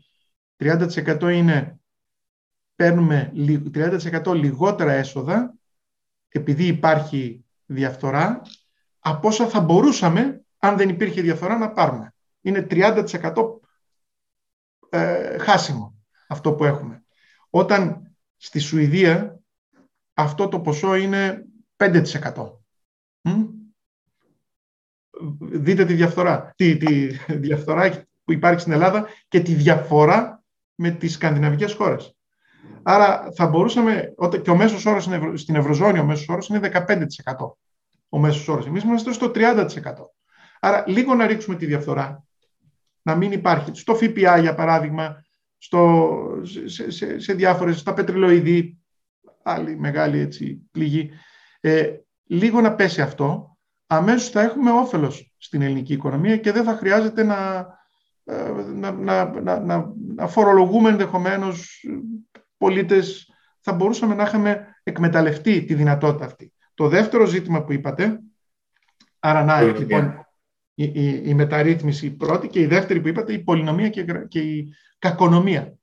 30% 0.58 1.30
είναι, 1.30 1.80
παίρνουμε 2.76 3.32
30% 3.74 4.34
λιγότερα 4.34 4.92
έσοδα, 4.92 5.54
επειδή 6.34 6.68
υπάρχει 6.68 7.46
διαφθορά, 7.66 8.42
από 9.00 9.28
όσα 9.28 9.48
θα 9.48 9.60
μπορούσαμε, 9.60 10.46
αν 10.58 10.78
δεν 10.78 10.90
υπήρχε 10.90 11.22
διαφθορά, 11.22 11.58
να 11.58 11.72
πάρουμε. 11.72 12.14
Είναι 12.42 12.68
30% 12.70 13.06
ε, 14.90 15.38
χάσιμο 15.38 15.96
αυτό 16.28 16.54
που 16.54 16.64
έχουμε. 16.64 17.04
Όταν 17.50 18.12
στη 18.38 18.60
Σουηδία 18.60 19.40
αυτό 20.14 20.48
το 20.48 20.60
ποσό 20.60 20.96
είναι 20.96 21.46
5%. 21.78 22.04
Δείτε 25.40 25.86
τη 25.86 25.94
διαφθορά, 25.94 26.54
τη, 26.56 26.78
τη 26.78 27.08
διαφθορά 27.28 28.06
που 28.24 28.32
υπάρχει 28.32 28.60
στην 28.60 28.72
Ελλάδα 28.72 29.08
και 29.28 29.42
τη 29.42 29.54
διαφορά 29.54 30.44
με 30.76 30.92
τις 30.92 31.14
σκανδιναβικές 31.14 31.74
χώρες. 31.74 32.13
Άρα 32.84 33.32
θα 33.36 33.48
μπορούσαμε, 33.48 34.14
και 34.42 34.50
ο 34.50 34.56
μέσος 34.56 34.86
όρος 34.86 35.10
στην 35.34 35.56
Ευρωζώνη, 35.56 36.00
ο 36.00 36.06
μέσος 36.06 36.30
όρος 36.30 36.48
είναι 36.48 36.60
15%. 36.60 37.58
Ο 38.10 38.20
μέσος 38.20 38.48
όρος. 38.48 38.66
Εμείς 38.66 38.84
είμαστε 38.84 39.14
στο 39.14 39.32
30%. 39.36 39.68
Άρα 40.60 40.84
λίγο 40.88 41.16
να 41.16 41.28
ρίξουμε 41.28 41.56
τη 41.56 41.66
διαφθορά, 41.66 42.24
να 43.02 43.16
μην 43.16 43.32
υπάρχει. 43.32 43.72
Στο 43.74 43.96
ΦΠΑ, 43.96 44.38
για 44.38 44.56
παράδειγμα, 44.56 45.24
στο, 45.58 46.12
σε, 46.66 46.92
σε, 46.92 47.20
σε 47.20 47.34
διάφορες, 47.34 47.80
στα 47.80 47.94
πετρελοειδή, 47.94 48.78
άλλη 49.44 49.78
μεγάλη 49.78 50.20
έτσι, 50.20 50.70
πληγή. 50.72 51.12
Ε, 51.60 51.94
λίγο 52.24 52.62
να 52.62 52.76
πέσει 52.76 53.02
αυτό, 53.02 53.58
αμέσως 53.88 54.30
θα 54.30 54.42
έχουμε 54.42 54.72
όφελος 54.72 55.34
στην 55.38 55.62
ελληνική 55.62 55.94
οικονομία 55.94 56.38
και 56.38 56.52
δεν 56.52 56.64
θα 56.64 56.76
χρειάζεται 56.76 57.24
να, 57.24 57.68
ε, 58.24 58.52
να, 58.74 58.92
να, 58.92 59.40
να, 59.42 59.60
να, 59.60 59.94
να 60.16 60.28
φορολογούμε 60.28 60.90
ενδεχομένως 60.90 61.86
πολίτες. 62.58 63.34
Θα 63.60 63.74
μπορούσαμε 63.74 64.16
να 64.16 64.24
είχαμε 64.24 64.68
εκμεταλλευτεί 64.84 65.66
τη 65.66 65.74
δυνατότητα 65.74 66.26
αυτή. 66.26 66.54
Το 66.74 66.88
δεύτερο 66.88 67.26
ζήτημα 67.26 67.64
που 67.64 67.74
είπατε, 67.74 68.20
άρα 69.20 69.44
να, 69.44 69.62
λοιπόν, 69.62 70.26
η, 70.74 70.84
η, 70.84 71.22
η, 71.26 71.34
μεταρρύθμιση 71.34 72.12
πρώτη 72.12 72.48
και 72.48 72.60
η 72.60 72.66
δεύτερη 72.66 73.02
που 73.02 73.08
είπατε, 73.08 73.34
η 73.34 73.40
πολυνομία 73.40 73.90
και, 73.90 74.06
και 74.28 74.40
η 74.40 74.74
κακονομία. 75.00 75.74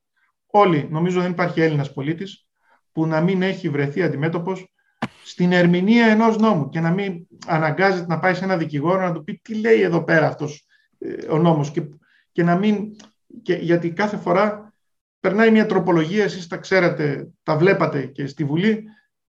Όλοι, 0.45 0.87
νομίζω 0.89 1.21
δεν 1.21 1.31
υπάρχει 1.31 1.61
Έλληνας 1.61 1.93
πολίτης 1.93 2.47
που 2.91 3.05
να 3.05 3.21
μην 3.21 3.41
έχει 3.41 3.69
βρεθεί 3.69 4.03
αντιμέτωπος 4.03 4.73
στην 5.23 5.51
ερμηνεία 5.51 6.05
ενός 6.05 6.37
νόμου 6.37 6.69
και 6.69 6.79
να 6.79 6.91
μην 6.91 7.27
αναγκάζεται 7.45 8.05
να 8.07 8.19
πάει 8.19 8.33
σε 8.33 8.43
ένα 8.43 8.57
δικηγόρο 8.57 9.01
να 9.01 9.13
του 9.13 9.23
πει 9.23 9.39
τι 9.43 9.55
λέει 9.55 9.81
εδώ 9.81 10.03
πέρα 10.03 10.27
αυτός 10.27 10.65
ε, 10.99 11.31
ο 11.31 11.37
νόμος 11.37 11.71
και, 11.71 11.81
και 12.31 12.43
να 12.43 12.55
μην... 12.57 12.95
Και, 13.41 13.53
γιατί 13.53 13.91
κάθε 13.91 14.17
φορά 14.17 14.70
περνάει 15.21 15.51
μια 15.51 15.65
τροπολογία, 15.65 16.23
εσείς 16.23 16.47
τα 16.47 16.57
ξέρετε, 16.57 17.31
τα 17.43 17.57
βλέπατε 17.57 18.05
και 18.05 18.27
στη 18.27 18.43
Βουλή, 18.43 18.83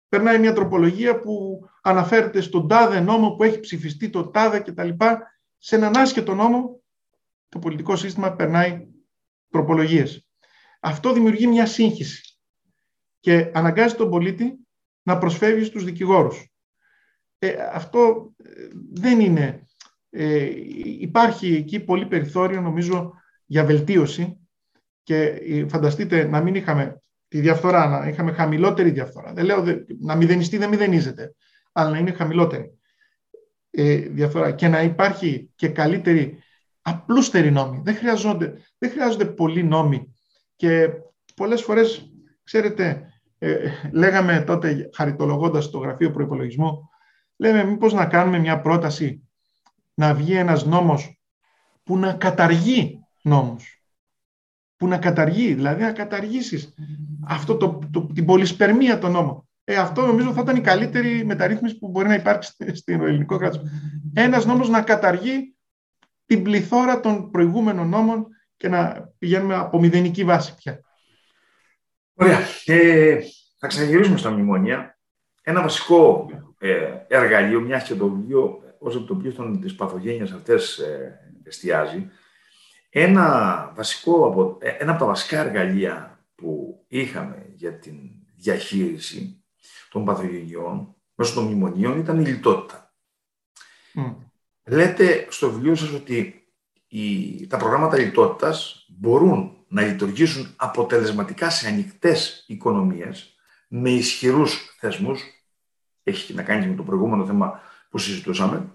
περνάει 0.09 0.39
μια 0.39 0.53
τροπολογία 0.53 1.19
που 1.19 1.59
αναφέρεται 1.81 2.41
στον 2.41 2.67
τάδε 2.67 2.99
νόμο 2.99 3.35
που 3.35 3.43
έχει 3.43 3.59
ψηφιστεί 3.59 4.09
το 4.09 4.29
τάδε 4.29 4.59
κτλ. 4.59 4.89
Σε 5.57 5.75
έναν 5.75 5.97
άσχετο 5.97 6.33
νόμο 6.33 6.81
το 7.49 7.59
πολιτικό 7.59 7.95
σύστημα 7.95 8.35
περνάει 8.35 8.87
τροπολογίες. 9.49 10.27
Αυτό 10.79 11.13
δημιουργεί 11.13 11.47
μια 11.47 11.65
σύγχυση 11.65 12.39
και 13.19 13.51
αναγκάζει 13.53 13.95
τον 13.95 14.09
πολίτη 14.09 14.67
να 15.03 15.17
προσφεύγει 15.17 15.63
στους 15.63 15.83
δικηγόρους. 15.83 16.51
Ε, 17.39 17.53
αυτό 17.73 18.33
ε, 18.43 18.67
δεν 18.93 19.19
είναι... 19.19 19.65
Ε, 20.13 20.49
υπάρχει 20.99 21.55
εκεί 21.55 21.79
πολύ 21.79 22.05
περιθώριο 22.05 22.61
νομίζω 22.61 23.13
για 23.45 23.65
βελτίωση 23.65 24.40
και 25.11 25.23
ε, 25.23 25.67
φανταστείτε 25.67 26.23
να 26.23 26.41
μην 26.41 26.55
είχαμε 26.55 26.99
τη 27.27 27.39
διαφθορά, 27.39 27.87
να 27.87 28.07
είχαμε 28.07 28.31
χαμηλότερη 28.31 28.89
διαφθορά. 28.89 29.33
Δεν 29.33 29.45
λέω 29.45 29.63
να 29.99 30.15
μηδενιστεί, 30.15 30.57
δεν 30.57 30.69
μηδενίζεται, 30.69 31.35
αλλά 31.71 31.89
να 31.89 31.97
είναι 31.97 32.11
χαμηλότερη 32.11 32.79
ε, 33.71 33.95
διαφθορά 33.95 34.51
και 34.51 34.67
να 34.67 34.81
υπάρχει 34.81 35.51
και 35.55 35.67
καλύτερη, 35.67 36.43
απλούστερη 36.81 37.51
νόμη. 37.51 37.81
Δεν 37.83 37.95
χρειάζονται, 37.95 38.53
δεν 38.77 38.89
χρειάζονται 38.89 39.25
πολλοί 39.25 39.63
νόμοι 39.63 40.13
και 40.55 40.89
πολλές 41.35 41.61
φορές, 41.61 42.11
ξέρετε, 42.43 43.13
ε, 43.37 43.57
λέγαμε 43.91 44.43
τότε 44.47 44.89
χαριτολογώντας 44.93 45.69
το 45.69 45.77
Γραφείο 45.77 46.11
Προϋπολογισμού, 46.11 46.89
λέμε 47.35 47.63
μήπως 47.63 47.93
να 47.93 48.05
κάνουμε 48.05 48.39
μια 48.39 48.61
πρόταση 48.61 49.29
να 49.93 50.13
βγει 50.13 50.35
ένας 50.35 50.65
νόμος 50.65 51.21
που 51.83 51.97
να 51.97 52.13
καταργεί 52.13 52.99
νόμους. 53.21 53.80
Που 54.81 54.87
να 54.87 54.97
καταργεί, 54.97 55.53
δηλαδή 55.53 55.81
να 55.83 55.91
καταργήσεις 55.91 56.73
αυτό 57.27 57.57
το, 57.57 57.79
το, 57.91 58.09
την 58.13 58.25
πολυσπερμία 58.25 58.99
των 58.99 59.11
νόμων. 59.11 59.47
Ε, 59.63 59.75
αυτό 59.75 60.05
νομίζω 60.05 60.33
θα 60.33 60.41
ήταν 60.41 60.55
η 60.55 60.61
καλύτερη 60.61 61.25
μεταρρύθμιση 61.25 61.77
που 61.77 61.87
μπορεί 61.87 62.07
να 62.07 62.13
υπάρξει 62.13 62.53
στην 62.73 63.01
ελληνικό 63.01 63.37
κράτος. 63.37 63.61
Ένας 64.13 64.45
νόμος 64.45 64.69
να 64.69 64.81
καταργεί 64.81 65.55
την 66.25 66.43
πληθώρα 66.43 66.99
των 66.99 67.31
προηγούμενων 67.31 67.89
νόμων 67.89 68.27
και 68.57 68.69
να 68.69 69.09
πηγαίνουμε 69.17 69.55
από 69.55 69.79
μηδενική 69.79 70.23
βάση 70.23 70.55
πια. 70.55 70.79
Ωραία. 72.13 72.39
Ε, 72.65 73.19
θα 73.59 73.67
ξαναγυρίσουμε 73.67 74.17
στα 74.17 74.31
μνημόνια. 74.31 74.97
Ένα 75.41 75.61
βασικό 75.61 76.29
ε, 76.59 76.91
εργαλείο, 77.07 77.61
μια 77.61 77.79
και 77.79 77.95
το 77.95 78.09
βιβλίο, 78.09 78.63
όσο 78.79 79.03
το 79.03 79.13
οποίο 79.13 79.57
της 79.61 79.75
παθογένειας 79.75 80.31
αυτές 80.31 80.77
ε, 80.77 81.19
εστιάζει, 81.43 82.09
ένα, 82.93 83.71
βασικό 83.75 84.27
από, 84.27 84.57
ε, 84.61 84.69
ένα 84.69 84.91
από 84.91 84.99
τα 84.99 85.05
βασικά 85.05 85.39
εργαλεία 85.39 86.25
που 86.35 86.83
είχαμε 86.87 87.45
για 87.55 87.79
την 87.79 87.95
διαχείριση 88.35 89.43
των 89.89 90.05
παθογενειών 90.05 90.95
μέσω 91.15 91.33
των 91.33 91.43
μνημονίων 91.43 91.99
ήταν 91.99 92.19
η 92.19 92.25
λιτότητα. 92.25 92.93
Λέτε 94.63 95.27
στο 95.29 95.51
βιβλίο 95.51 95.75
σας 95.75 95.91
ότι 95.91 96.47
οι, 96.87 97.47
τα 97.47 97.57
προγράμματα 97.57 97.97
λιτότητας 97.97 98.85
μπορούν 98.89 99.65
να 99.67 99.81
λειτουργήσουν 99.81 100.53
αποτελεσματικά 100.55 101.49
σε 101.49 101.67
ανοιχτές 101.67 102.43
οικονομίες 102.47 103.35
με 103.67 103.89
ισχυρούς 103.89 104.75
θεσμούς, 104.79 105.21
έχει 106.03 106.33
να 106.33 106.43
κάνει 106.43 106.67
με 106.67 106.75
το 106.75 106.83
προηγούμενο 106.83 107.25
θέμα 107.25 107.61
που 107.89 107.97
συζητούσαμε, 107.97 108.71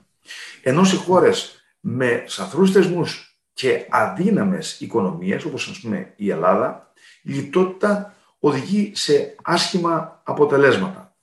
ενώ 0.63 0.85
σε 0.85 0.97
χώρες 0.97 1.61
με 1.81 2.25
σαθρούς 2.27 2.73
θεσμούς 2.73 3.36
και 3.57 3.87
αδύναμες 3.91 4.81
οικονομίες, 4.81 5.45
όπως 5.45 5.69
ας 5.69 5.81
πούμε 5.81 6.13
η 6.17 6.31
Ελλάδα, 6.31 6.93
η 7.23 7.33
λιτότητα 7.33 8.15
οδηγεί 8.39 8.93
σε 8.95 9.35
άσχημα 9.43 10.23
αποτελέσματα. 10.25 11.17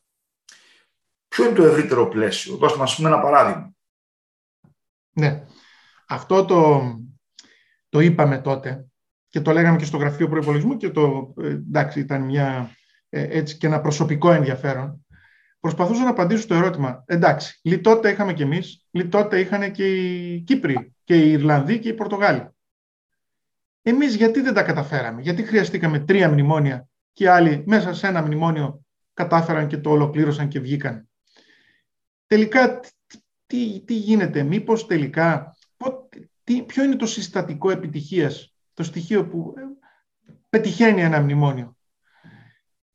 Ποιο 1.28 1.46
είναι 1.46 1.54
το 1.54 1.64
ευρύτερο 1.64 2.08
πλαίσιο, 2.08 2.56
δώστε 2.56 2.78
μας 2.78 2.96
πούμε 2.96 3.08
ένα 3.08 3.20
παράδειγμα. 3.20 3.74
Ναι, 5.14 5.46
αυτό 6.08 6.46
το, 6.46 6.82
το 7.90 8.00
είπαμε 8.00 8.38
τότε 8.38 8.88
και 9.28 9.42
το 9.42 9.52
λέγαμε 9.52 9.78
και 9.78 9.86
στο 9.86 9.98
γραφείο 9.98 10.30
προϋπολογισμού 10.30 10.78
και 10.78 10.90
το, 10.90 11.34
ε, 11.42 11.48
εντάξει, 11.48 12.00
ήταν 12.00 12.22
μια, 12.22 12.76
ε, 13.10 13.38
έτσι 13.38 13.58
και 13.58 13.68
ένα 13.68 13.82
προσωπικό 13.82 14.32
ενδιαφέρον. 14.32 15.06
Προσπαθούσα 15.64 16.04
να 16.04 16.10
απαντήσω 16.10 16.42
στο 16.42 16.54
ερώτημα, 16.54 17.04
εντάξει, 17.06 17.60
λιτότητα 17.64 18.10
είχαμε 18.10 18.34
κι 18.34 18.42
εμείς, 18.42 18.86
λιτότητα 18.92 19.38
είχαν 19.38 19.72
και 19.72 19.88
οι 19.88 20.40
Κύπροι 20.40 20.96
και 21.04 21.24
οι 21.24 21.32
Ιρλανδοί 21.32 21.80
και 21.80 21.90
οι 21.90 21.94
Πορτογάλοι. 21.94 22.50
Εμείς 23.82 24.16
γιατί 24.16 24.42
δεν 24.42 24.54
τα 24.54 24.64
καταφέραμε, 24.64 25.22
γιατί 25.22 25.44
χρειαστήκαμε 25.44 26.00
τρία 26.00 26.30
μνημόνια 26.30 26.88
και 27.14 27.30
άλλοι 27.30 27.64
μέσα 27.66 27.94
σε 27.94 28.08
ένα 28.08 28.22
μνημόνιο 28.22 28.86
κατάφεραν 29.14 29.68
και 29.68 29.78
το 29.78 29.90
ολοκλήρωσαν 29.90 30.48
και 30.48 30.60
βγήκαν; 30.60 31.10
Τελικά, 32.28 32.80
τι, 33.46 33.82
τι 33.86 33.94
γίνεται, 33.94 34.44
μήπως 34.44 34.88
τελικά, 34.88 35.56
τι, 36.44 36.62
ποιο 36.62 36.84
είναι 36.84 36.96
το 36.96 37.06
συστατικό 37.06 37.72
επιτυχίας, 37.72 38.56
το 38.74 38.84
στοιχείο 38.84 39.28
που 39.28 39.54
ε, 39.58 39.62
πετυχαίνει 40.50 41.02
ένα 41.02 41.20
μνημόνιο; 41.22 41.78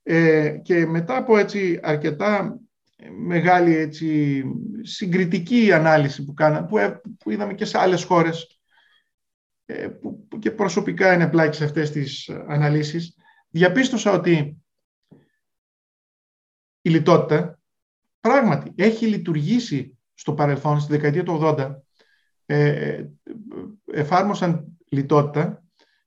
Ε, 0.03 0.51
και 0.62 0.86
μετά 0.86 1.16
από 1.16 1.38
έτσι 1.38 1.80
αρκετά 1.82 2.61
μεγάλη 3.07 3.74
έτσι, 3.76 4.42
συγκριτική 4.82 5.72
ανάλυση 5.72 6.24
που, 6.24 6.34
κάνα, 6.34 6.64
που, 6.64 6.78
ε, 6.78 7.01
που 7.18 7.30
είδαμε 7.30 7.55
και 7.55 7.64
σε 7.64 7.78
άλλες 7.78 8.05
χώρες 8.05 8.61
ε, 9.66 9.88
που, 9.88 10.26
και 10.38 10.51
προσωπικά 10.51 11.12
είναι 11.14 11.28
πλάκη 11.28 11.57
σε 11.57 11.64
αυτές 11.64 11.90
τις 11.90 12.28
αναλύσεις, 12.28 13.16
διαπίστωσα 13.49 14.12
ότι 14.12 14.62
η 16.80 16.90
λιτότητα 16.90 17.59
πράγματι 18.20 18.72
έχει 18.74 19.07
λειτουργήσει 19.07 19.99
στο 20.14 20.34
παρελθόν, 20.34 20.80
στη 20.80 20.92
δεκαετία 20.92 21.22
του 21.22 21.38
80, 21.42 21.74
ε, 22.46 23.05
εφάρμοσαν 23.92 24.78
λιτότητα 24.88 25.62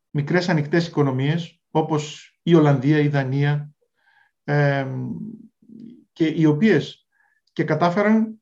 μικρές 0.10 0.50
ανοιχτές 0.50 0.88
οικονομίες 0.88 1.60
όπως 1.72 2.34
η 2.44 2.56
Ολλανδία, 2.56 3.00
η 3.00 3.08
Δανία 3.08 3.70
και 6.22 6.28
οι 6.28 6.46
οποίες 6.46 7.08
και 7.54 7.64
κατάφεραν 7.64 8.42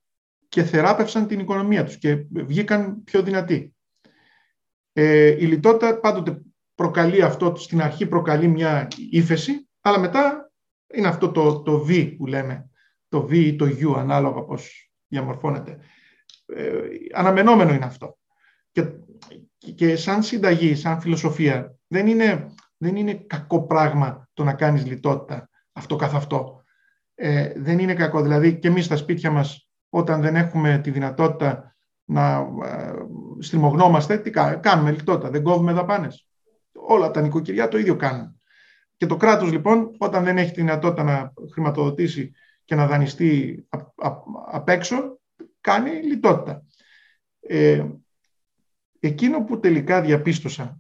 και 0.50 0.64
θεράπευσαν 0.64 1.28
την 1.28 1.40
οικονομία 1.40 1.84
τους 1.84 1.98
και 1.98 2.26
βγήκαν 2.32 3.04
πιο 3.04 3.22
δυνατοί. 3.22 3.76
Ε, 4.94 5.28
η 5.28 5.46
λιτότητα 5.46 6.00
πάντοτε 6.00 6.42
προκαλεί 6.76 7.22
αυτό, 7.22 7.56
στην 7.56 7.82
αρχή 7.82 8.06
προκαλεί 8.06 8.48
μια 8.48 8.88
ύφεση, 9.12 9.70
αλλά 9.82 10.00
μετά 10.00 10.52
είναι 10.94 11.08
αυτό 11.08 11.32
το, 11.32 11.62
το 11.62 11.86
V 11.88 12.16
που 12.18 12.26
λέμε, 12.26 12.70
το 13.08 13.24
V 13.30 13.34
ή 13.34 13.56
το 13.56 13.66
U, 13.66 13.94
ανάλογα 13.98 14.44
πώς 14.44 14.92
διαμορφώνεται. 15.08 15.78
Ε, 16.46 16.82
αναμενόμενο 17.14 17.74
είναι 17.74 17.86
αυτό. 17.86 18.18
Και, 18.72 18.84
και 19.76 19.96
σαν 19.96 20.24
συνταγή, 20.24 20.76
σαν 20.76 21.02
φιλοσοφία, 21.02 21.78
δεν 21.88 22.08
είναι, 22.08 22.54
δεν 22.78 22.96
είναι 22.96 23.14
κακό 23.14 23.66
πράγμα 23.66 24.30
το 24.34 24.44
να 24.44 24.54
κάνεις 24.54 24.86
λιτότητα 24.86 25.50
αυτό 25.74 25.96
καθ' 25.96 26.16
αυτό. 26.16 26.59
Ε, 27.22 27.54
δεν 27.56 27.80
είναι 27.80 27.94
κακό. 27.94 28.22
Δηλαδή 28.22 28.60
και 28.60 28.68
εμείς 28.68 28.86
στα 28.86 28.96
σπίτια 28.96 29.32
μας 29.32 29.70
όταν 29.90 30.22
δεν 30.22 30.36
έχουμε 30.36 30.80
τη 30.84 30.92
δυνατότητα 30.92 31.76
να 32.06 32.48
ε, 32.66 32.94
στριμωγνόμαστε, 33.40 34.18
τι 34.18 34.30
κάνουμε 34.60 34.92
λιτότητα, 34.92 35.30
δεν 35.30 35.44
κόβουμε 35.44 35.74
δαπάνες. 35.74 36.28
Όλα 36.74 37.12
τα 37.12 37.22
νοικοκυριά 37.22 37.68
το 37.68 37.78
ίδιο 37.78 37.96
κάνουν. 37.96 38.42
Και 38.98 39.06
το 39.06 39.18
κράτος 39.18 39.52
λοιπόν 39.52 39.92
όταν 39.98 40.24
δεν 40.24 40.38
έχει 40.38 40.52
τη 40.52 40.62
δυνατότητα 40.62 41.04
να 41.04 41.34
χρηματοδοτήσει 41.52 42.32
και 42.66 42.76
να 42.76 42.88
δανειστεί 42.88 43.66
απ' 44.52 44.70
έξω, 44.70 45.20
κάνει 45.62 45.92
λιτότητα. 45.92 46.64
Ε, 47.40 47.86
εκείνο 49.00 49.44
που 49.44 49.60
τελικά 49.60 50.02
διαπίστωσα 50.02 50.80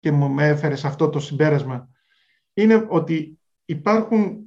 και 0.00 0.12
μου 0.12 0.38
έφερε 0.38 0.74
σε 0.74 0.86
αυτό 0.86 1.08
το 1.08 1.20
συμπέρασμα 1.20 1.88
είναι 2.54 2.86
ότι 2.88 3.38
υπάρχουν 3.64 4.43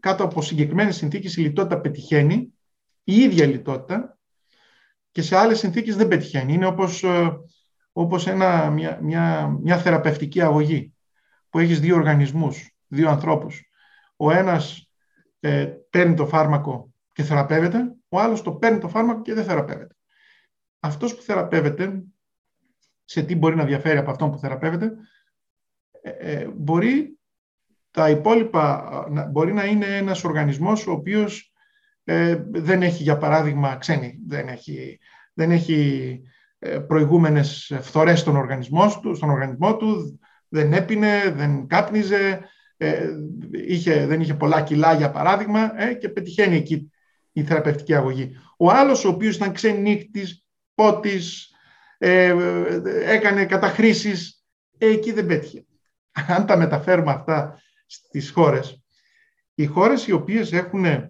κάτω 0.00 0.24
από 0.24 0.42
συγκεκριμένες 0.42 0.96
συνθήκες 0.96 1.36
η 1.36 1.40
λιτότητα 1.40 1.80
πετυχαίνει, 1.80 2.52
η 3.04 3.14
ίδια 3.14 3.46
λιτότητα 3.46 4.18
και 5.10 5.22
σε 5.22 5.36
άλλες 5.36 5.58
συνθήκες 5.58 5.96
δεν 5.96 6.08
πετυχαίνει. 6.08 6.52
Είναι 6.52 6.66
όπως, 6.66 7.02
ε, 7.02 7.38
όπως 7.92 8.26
ένα, 8.26 8.70
μια, 8.70 8.98
μια, 9.02 9.56
μια 9.60 9.78
θεραπευτική 9.78 10.40
αγωγή 10.40 10.94
που 11.50 11.58
έχεις 11.58 11.80
δύο 11.80 11.94
οργανισμούς, 11.94 12.76
δύο 12.86 13.08
ανθρώπους. 13.08 13.70
Ο 14.16 14.30
ένας 14.30 14.90
ε, 15.40 15.66
παίρνει 15.90 16.14
το 16.14 16.26
φάρμακο 16.26 16.92
και 17.12 17.22
θεραπεύεται, 17.22 17.94
ο 18.08 18.20
άλλος 18.20 18.42
το 18.42 18.52
παίρνει 18.52 18.78
το 18.78 18.88
φάρμακο 18.88 19.22
και 19.22 19.34
δεν 19.34 19.44
θεραπεύεται. 19.44 19.96
Αυτός 20.80 21.14
που 21.14 21.22
θεραπεύεται, 21.22 22.02
σε 23.04 23.22
τι 23.22 23.36
μπορεί 23.36 23.56
να 23.56 23.64
διαφέρει 23.64 23.98
από 23.98 24.10
αυτόν 24.10 24.30
που 24.30 24.38
θεραπεύεται, 24.38 24.92
ε, 26.02 26.10
ε 26.10 26.48
μπορεί 26.56 27.17
τα 27.90 28.10
υπόλοιπα 28.10 28.90
μπορεί 29.30 29.52
να 29.52 29.64
είναι 29.64 29.86
ένας 29.86 30.24
οργανισμός 30.24 30.86
ο 30.86 30.92
οποίος 30.92 31.52
ε, 32.04 32.42
δεν 32.50 32.82
έχει, 32.82 33.02
για 33.02 33.18
παράδειγμα, 33.18 33.76
ξένη, 33.76 34.18
δεν 34.26 34.48
έχει, 34.48 34.98
δεν 35.34 35.50
έχει 35.50 36.20
ε, 36.58 36.78
προηγούμενες 36.78 37.78
φθορές 37.80 38.20
στον 38.20 38.36
οργανισμός, 38.36 39.00
του, 39.00 39.14
στον 39.14 39.30
οργανισμό 39.30 39.76
του, 39.76 40.20
δεν 40.48 40.72
έπινε, 40.72 41.32
δεν 41.36 41.66
κάπνιζε, 41.66 42.40
ε, 42.76 43.08
είχε, 43.50 44.06
δεν 44.06 44.20
είχε 44.20 44.34
πολλά 44.34 44.62
κιλά, 44.62 44.94
για 44.94 45.10
παράδειγμα, 45.10 45.82
ε, 45.82 45.94
και 45.94 46.08
πετυχαίνει 46.08 46.56
εκεί 46.56 46.92
η 47.32 47.42
θεραπευτική 47.42 47.94
αγωγή. 47.94 48.36
Ο 48.56 48.70
άλλος, 48.70 49.04
ο 49.04 49.08
οποίος 49.08 49.36
ήταν 49.36 49.52
ξενύχτης, 49.52 50.44
πότης, 50.74 51.50
ε, 51.98 52.34
έκανε 53.06 53.46
καταχρήσεις, 53.46 54.44
εκεί 54.78 55.12
δεν 55.12 55.26
πέτυχε. 55.26 55.64
Αν 56.36 56.46
τα 56.46 56.56
μεταφέρουμε 56.56 57.12
αυτά 57.12 57.60
στις 57.88 58.30
χώρες. 58.30 58.82
Οι 59.54 59.66
χώρες 59.66 60.06
οι 60.06 60.12
οποίες 60.12 60.52
έχουν 60.52 60.84
ε, 60.84 61.08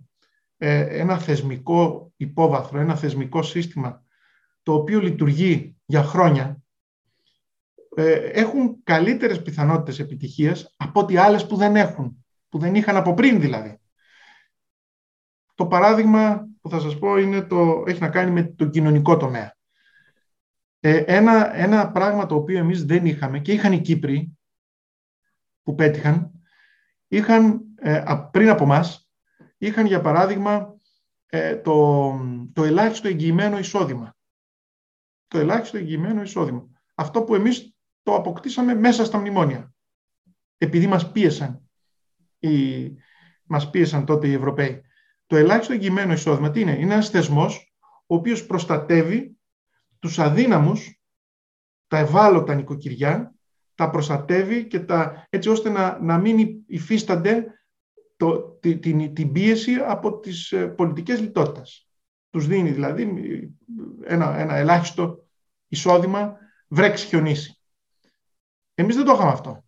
ένα 0.59 1.19
θεσμικό 1.19 2.13
υπόβαθρο, 2.17 2.79
ένα 2.79 2.97
θεσμικό 2.97 3.43
σύστημα 3.43 4.03
το 4.63 4.75
οποίο 4.75 5.01
λειτουργεί 5.01 5.77
για 5.85 6.03
χρόνια, 6.03 6.63
ε, 7.97 8.13
έχουν 8.13 8.83
καλύτερες 8.83 9.43
πιθανότητες 9.43 9.99
επιτυχίας 9.99 10.75
από 10.77 11.01
ότι 11.01 11.17
άλλες 11.17 11.47
που 11.47 11.57
δεν 11.57 11.77
έχουν, 11.77 12.25
που 12.49 12.59
δεν 12.59 12.75
είχαν 12.75 12.97
από 12.97 13.15
πριν 13.15 13.41
δηλαδή. 13.41 13.81
Το 15.55 15.67
παράδειγμα 15.67 16.49
που 16.61 16.69
θα 16.69 16.81
σας 16.81 16.99
πω 16.99 17.17
είναι 17.17 17.43
το, 17.43 17.85
έχει 17.87 18.01
να 18.01 18.09
κάνει 18.09 18.31
με 18.31 18.43
το 18.43 18.69
κοινωνικό 18.69 19.17
τομέα. 19.17 19.57
Ε, 20.81 20.97
ένα, 20.97 21.57
ένα 21.57 21.91
πράγμα 21.91 22.27
το 22.27 22.35
οποίο 22.35 22.59
εμείς 22.59 22.85
δεν 22.85 23.07
είχαμε 23.07 23.39
και 23.39 23.53
είχαν 23.53 23.73
οι 23.73 23.81
Κύπροι 23.81 24.39
που 25.63 25.75
πέτυχαν 25.75 26.38
είχαν, 27.09 27.61
ε, 27.77 28.05
πριν 28.31 28.49
από 28.49 28.67
μας, 28.67 29.11
είχαν 29.59 29.87
για 29.87 30.01
παράδειγμα 30.01 30.77
ε, 31.27 31.57
το, 31.57 32.11
το 32.53 32.65
ελάχιστο 32.65 33.09
εγγυημένο 33.09 33.59
εισόδημα. 33.59 34.17
Το 35.29 35.39
ελάχιστο 35.39 35.77
εγγυημένο 35.77 36.23
εισόδημα. 36.23 36.69
Αυτό 36.95 37.23
που 37.23 37.35
εμείς 37.35 37.77
το 38.03 38.15
αποκτήσαμε 38.15 38.75
μέσα 38.75 39.05
στα 39.05 39.19
μνημόνια. 39.19 39.73
Επειδή 40.59 40.87
μας 40.87 41.13
πίεσαν, 41.13 41.71
οι, 42.39 42.91
μας 43.45 43.71
πίεσαν 43.71 44.05
τότε 44.05 44.29
οι 44.29 44.33
Ευρωπαίοι. 44.33 44.83
Το 45.27 45.37
ελάχιστο 45.37 45.73
εγγυημένο 45.73 46.13
εισόδημα 46.13 46.51
τι 46.51 46.61
είναι; 46.61 46.79
Είναι 46.79 46.93
ένας 46.93 47.11
θεσμός 47.11 47.73
ο 48.07 48.15
οποίος 48.15 48.47
προστατεύει 48.47 49.39
τους 49.99 50.19
αδύναμους, 50.19 51.01
τα 51.87 51.99
ευάλωτα 51.99 52.55
νοικοκυριά, 52.55 53.35
τα 53.79 53.91
προστατεύει 53.91 54.67
και 54.67 54.81
τα, 54.81 55.27
έτσι 55.31 55.49
ώστε 55.49 55.69
να, 55.69 55.99
να 56.01 56.19
μην 56.19 56.63
υφίστανται 56.67 57.47
το, 58.17 58.41
την, 58.41 59.15
την 59.15 59.33
πίεση 59.33 59.75
από 59.75 60.19
τις 60.19 60.53
ε, 60.53 60.67
πολιτικές 60.67 61.21
λιτότητας. 61.21 61.89
Τους 62.31 62.47
δίνει 62.47 62.71
δηλαδή 62.71 63.13
ένα, 64.05 64.39
ένα 64.39 64.55
ελάχιστο 64.57 65.29
εισόδημα 65.69 66.37
βρέξει 66.69 67.07
χιονίσει. 67.07 67.61
Εμείς 68.75 68.97
δεν 68.97 69.05
το 69.05 69.13
είχαμε 69.13 69.31
αυτό. 69.31 69.65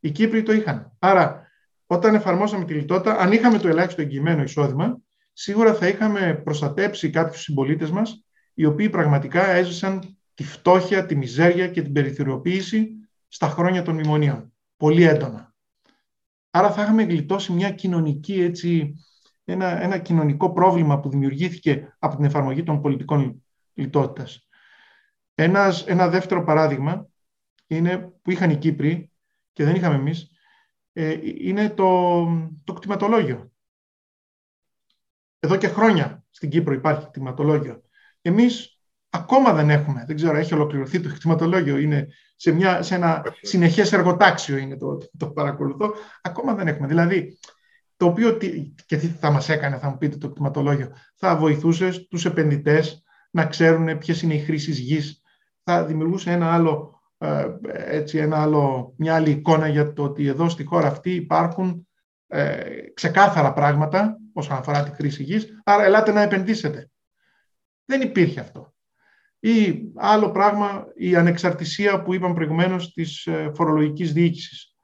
Οι 0.00 0.10
Κύπροι 0.10 0.42
το 0.42 0.52
είχαν. 0.52 0.96
Άρα 0.98 1.48
όταν 1.86 2.14
εφαρμόσαμε 2.14 2.64
τη 2.64 2.74
λιτότητα, 2.74 3.18
αν 3.18 3.32
είχαμε 3.32 3.58
το 3.58 3.68
ελάχιστο 3.68 4.02
εγγυημένο 4.02 4.42
εισόδημα, 4.42 4.98
σίγουρα 5.32 5.74
θα 5.74 5.88
είχαμε 5.88 6.40
προστατέψει 6.44 7.10
κάποιους 7.10 7.42
συμπολίτες 7.42 7.90
μας, 7.90 8.24
οι 8.54 8.64
οποίοι 8.64 8.90
πραγματικά 8.90 9.46
έζησαν 9.46 10.18
τη 10.34 10.44
φτώχεια, 10.44 11.06
τη 11.06 11.16
μιζέρια 11.16 11.68
και 11.68 11.82
την 11.82 11.92
περιθωριοποίηση 11.92 12.98
στα 13.34 13.48
χρόνια 13.48 13.82
των 13.82 13.94
μνημονίων. 13.94 14.52
Πολύ 14.76 15.02
έντονα. 15.02 15.54
Άρα 16.50 16.72
θα 16.72 16.82
είχαμε 16.82 17.02
γλιτώσει 17.02 17.52
μια 17.52 17.70
κοινωνική, 17.70 18.40
έτσι, 18.40 18.94
ένα, 19.44 19.82
ένα 19.82 19.98
κοινωνικό 19.98 20.52
πρόβλημα 20.52 21.00
που 21.00 21.08
δημιουργήθηκε 21.08 21.96
από 21.98 22.16
την 22.16 22.24
εφαρμογή 22.24 22.62
των 22.62 22.80
πολιτικών 22.80 23.44
λιτότητας. 23.74 24.48
Ένας, 25.34 25.86
ένα 25.86 26.08
δεύτερο 26.08 26.44
παράδειγμα 26.44 27.08
είναι 27.66 27.98
που 28.22 28.30
είχαν 28.30 28.50
οι 28.50 28.56
Κύπροι 28.56 29.10
και 29.52 29.64
δεν 29.64 29.74
είχαμε 29.74 29.94
εμείς, 29.94 30.30
ε, 30.92 31.18
είναι 31.22 31.70
το, 31.70 32.24
το 32.64 32.72
κτηματολόγιο. 32.72 33.52
Εδώ 35.40 35.56
και 35.56 35.68
χρόνια 35.68 36.24
στην 36.30 36.48
Κύπρο 36.48 36.74
υπάρχει 36.74 37.06
κτηματολόγιο. 37.06 37.82
Εμείς 38.22 38.74
Ακόμα 39.14 39.52
δεν 39.52 39.70
έχουμε. 39.70 40.04
Δεν 40.06 40.16
ξέρω, 40.16 40.36
έχει 40.36 40.54
ολοκληρωθεί 40.54 41.00
το 41.00 41.08
κτηματολόγιο. 41.08 41.78
Είναι 41.78 42.08
σε, 42.44 42.52
μια, 42.52 42.82
σε 42.82 42.94
ένα 42.94 43.22
συνεχές 43.40 43.92
εργοτάξιο 43.92 44.56
είναι 44.56 44.76
το, 44.76 44.98
το 45.18 45.26
παρακολουθώ. 45.26 45.94
Ακόμα 46.22 46.54
δεν 46.54 46.68
έχουμε. 46.68 46.86
Δηλαδή, 46.86 47.38
το 47.96 48.06
οποίο 48.06 48.36
και 48.86 48.96
τι 48.96 49.06
θα 49.06 49.30
μας 49.30 49.48
έκανε, 49.48 49.78
θα 49.78 49.88
μου 49.88 49.98
πείτε 49.98 50.16
το 50.16 50.28
κτηματολόγιο, 50.30 50.92
θα 51.16 51.36
βοηθούσε 51.36 52.06
τους 52.10 52.24
επενδυτές 52.24 53.02
να 53.30 53.46
ξέρουν 53.46 53.98
ποιες 53.98 54.22
είναι 54.22 54.34
οι 54.34 54.38
χρήσεις 54.38 54.78
γης, 54.78 55.22
θα 55.62 55.84
δημιουργούσε 55.84 56.30
ένα 56.30 56.54
άλλο, 56.54 57.00
ε, 57.18 57.46
έτσι, 57.70 58.18
ένα 58.18 58.42
άλλο, 58.42 58.94
μια 58.96 59.14
άλλη 59.14 59.30
εικόνα 59.30 59.68
για 59.68 59.92
το 59.92 60.02
ότι 60.02 60.26
εδώ 60.26 60.48
στη 60.48 60.64
χώρα 60.64 60.86
αυτή 60.86 61.10
υπάρχουν 61.10 61.88
ε, 62.26 62.60
ξεκάθαρα 62.94 63.52
πράγματα 63.52 64.18
όσον 64.32 64.56
αφορά 64.56 64.82
τη 64.82 64.90
χρήση 64.90 65.22
γης, 65.22 65.60
άρα 65.64 65.84
ελάτε 65.84 66.12
να 66.12 66.22
επενδύσετε. 66.22 66.90
Δεν 67.84 68.00
υπήρχε 68.00 68.40
αυτό. 68.40 68.73
Ή 69.44 69.92
άλλο 69.94 70.30
πράγμα, 70.30 70.86
η 70.94 71.16
ανεξαρτησία 71.16 72.02
που 72.02 72.14
είπαμε 72.14 72.34
προηγουμένως 72.34 72.92
της 72.92 73.26
ε, 73.26 73.50
φορολογικής 73.54 74.12
διοίκησης, 74.12 74.76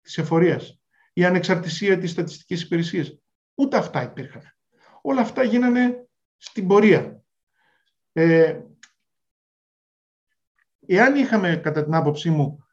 της 0.00 0.18
εφορίας. 0.18 0.80
Η 1.12 1.24
ανεξαρτησία 1.24 1.98
της 1.98 2.10
στατιστικής 2.10 2.62
υπηρεσίας. 2.62 3.18
Ούτε 3.54 3.76
αυτά 3.76 4.02
υπήρχαν. 4.02 4.42
Όλα 5.02 5.20
αυτά 5.20 5.42
γίνανε 5.42 6.06
στην 6.36 6.66
πορεία. 6.66 7.22
Ε, 8.12 8.60
εάν 10.86 11.14
είχαμε, 11.16 11.56
κατά 11.56 11.84
την 11.84 11.94
άποψή 11.94 12.30
μου, 12.30 12.66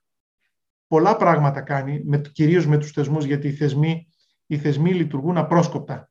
πολλά 0.87 1.15
πράγματα 1.15 1.61
κάνει, 1.61 2.01
με, 2.05 2.21
κυρίως 2.33 2.67
με 2.67 2.77
τους 2.77 2.91
θεσμούς, 2.91 3.25
γιατί 3.25 3.47
οι 3.47 3.53
θεσμοί, 3.53 4.07
οι 4.45 4.57
θεσμοί 4.57 4.93
λειτουργούν 4.93 5.37
απρόσκοπτα. 5.37 6.09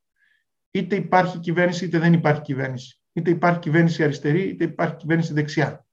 Είτε 0.71 0.95
υπάρχει 0.95 1.39
κυβέρνηση, 1.39 1.85
είτε 1.85 1.99
δεν 1.99 2.13
υπάρχει 2.13 2.41
κυβέρνηση 2.41 3.01
είτε 3.17 3.29
υπάρχει 3.29 3.59
κυβέρνηση 3.59 4.03
αριστερή, 4.03 4.41
είτε 4.41 4.63
υπάρχει 4.63 4.95
κυβέρνηση 4.95 5.33
δεξιά. 5.33 5.85